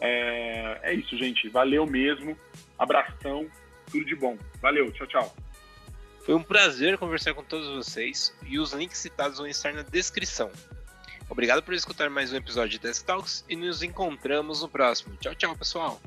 É, 0.00 0.80
é 0.82 0.94
isso, 0.94 1.16
gente. 1.18 1.48
Valeu 1.50 1.86
mesmo. 1.86 2.36
Abração. 2.78 3.46
Tudo 3.92 4.06
de 4.06 4.16
bom. 4.16 4.38
Valeu. 4.62 4.90
Tchau, 4.92 5.06
tchau. 5.06 5.36
Foi 6.26 6.34
um 6.34 6.42
prazer 6.42 6.98
conversar 6.98 7.32
com 7.34 7.44
todos 7.44 7.68
vocês 7.68 8.34
e 8.44 8.58
os 8.58 8.72
links 8.72 8.98
citados 8.98 9.38
vão 9.38 9.46
estar 9.46 9.72
na 9.72 9.82
descrição. 9.82 10.50
Obrigado 11.30 11.62
por 11.62 11.72
escutar 11.72 12.10
mais 12.10 12.32
um 12.32 12.36
episódio 12.36 12.70
de 12.70 12.80
Desk 12.80 13.06
Talks 13.06 13.44
e 13.48 13.54
nos 13.54 13.80
encontramos 13.80 14.60
no 14.60 14.68
próximo. 14.68 15.16
Tchau, 15.18 15.36
tchau, 15.36 15.56
pessoal. 15.56 16.00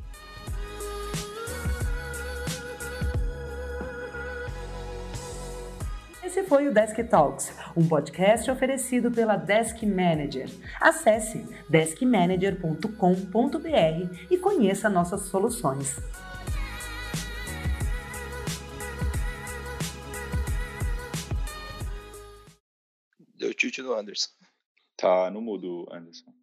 Esse 6.22 6.44
foi 6.44 6.68
o 6.68 6.74
Desk 6.74 7.02
Talks, 7.06 7.54
um 7.74 7.88
podcast 7.88 8.52
oferecido 8.52 9.10
pela 9.10 9.38
Desk 9.38 9.86
Manager. 9.86 10.50
Acesse 10.82 11.46
deskmanager.com.br 11.70 14.26
e 14.30 14.38
conheça 14.38 14.90
nossas 14.90 15.22
soluções. 15.28 15.96
Tilt 23.60 23.78
no 23.80 23.94
Anderson. 23.94 24.32
Tá 24.96 25.30
no 25.30 25.42
mudo, 25.42 25.86
Anderson. 25.92 26.34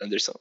Anderson. 0.00 0.38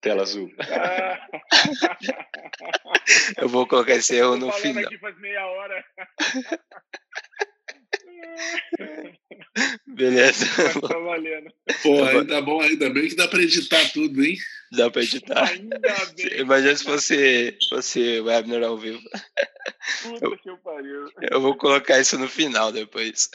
Tela 0.00 0.22
azul. 0.22 0.50
Eu 3.38 3.48
vou 3.48 3.66
colocar 3.66 3.94
esse 3.94 4.16
erro 4.16 4.36
no 4.36 4.52
final. 4.52 4.84
aqui 4.84 4.98
faz 4.98 5.18
meia 5.18 5.46
hora. 5.46 5.84
Beleza. 9.86 10.44
Tá 10.88 10.98
valendo. 10.98 11.50
Pô, 11.82 12.04
ainda 12.04 12.42
bom, 12.42 12.60
ainda 12.60 12.90
bem 12.90 13.08
que 13.08 13.16
dá 13.16 13.26
pra 13.28 13.42
editar 13.42 13.92
tudo, 13.92 14.22
hein? 14.24 14.36
Dá 14.72 14.90
pra 14.90 15.02
editar. 15.02 15.48
Ainda 15.48 15.78
bem. 15.78 16.40
Imagina 16.40 16.76
se 16.76 16.84
fosse, 16.84 17.58
fosse 17.68 18.20
webinar 18.20 18.62
ao 18.62 18.76
vivo. 18.76 19.00
Puta 20.02 20.24
eu, 20.24 20.38
que 20.38 20.50
eu 20.50 20.58
pariu. 20.58 21.08
Eu 21.30 21.40
vou 21.40 21.56
colocar 21.56 22.00
isso 22.00 22.18
no 22.18 22.28
final 22.28 22.72
depois. 22.72 23.30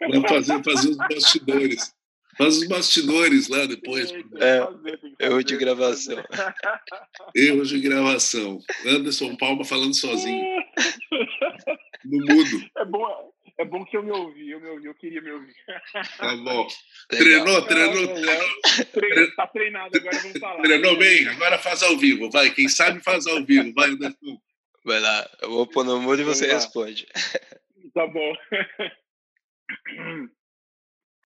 Vamos 0.00 0.28
fazer, 0.28 0.62
fazer 0.64 0.88
os 0.90 0.96
bastidores. 0.96 1.94
Faz 2.36 2.58
os 2.58 2.68
bastidores 2.68 3.48
lá 3.48 3.64
depois. 3.64 4.12
É, 4.12 5.26
erro 5.26 5.42
de 5.42 5.56
gravação. 5.56 6.22
Erro 7.34 7.64
de 7.64 7.80
gravação. 7.80 8.58
Anderson 8.84 9.36
Palma 9.36 9.64
falando 9.64 9.94
sozinho. 9.94 10.44
No 12.04 12.24
mudo. 12.24 12.70
É 12.76 12.84
bom, 12.84 13.32
é 13.58 13.64
bom 13.64 13.84
que 13.84 13.96
eu 13.96 14.02
me 14.02 14.10
ouvi, 14.10 14.50
eu 14.50 14.60
me 14.60 14.68
ouvi, 14.68 14.86
eu 14.86 14.94
queria 14.94 15.20
me 15.20 15.30
ouvir. 15.32 15.54
Tá 16.18 16.36
bom. 16.36 16.68
Treinou, 17.08 17.62
treinou, 17.62 18.14
treinou. 18.92 19.36
Tá 19.36 19.46
treinado, 19.46 19.96
agora 19.96 20.18
vamos 20.18 20.38
falar. 20.38 20.62
Treinou 20.62 20.96
bem, 20.98 21.28
agora 21.28 21.58
faz 21.58 21.82
ao 21.82 21.96
vivo. 21.96 22.30
Vai, 22.30 22.50
quem 22.50 22.68
sabe 22.68 23.00
faz 23.00 23.26
ao 23.26 23.44
vivo. 23.44 23.72
Vai, 23.74 23.90
Anderson. 23.90 24.40
Vai 24.84 25.00
lá, 25.00 25.28
eu 25.42 25.50
vou 25.50 25.66
pôr 25.66 25.84
no 25.84 26.00
mudo 26.00 26.20
e 26.20 26.24
você 26.24 26.46
responde. 26.46 27.06
Tá 27.94 28.06
bom. 28.06 28.32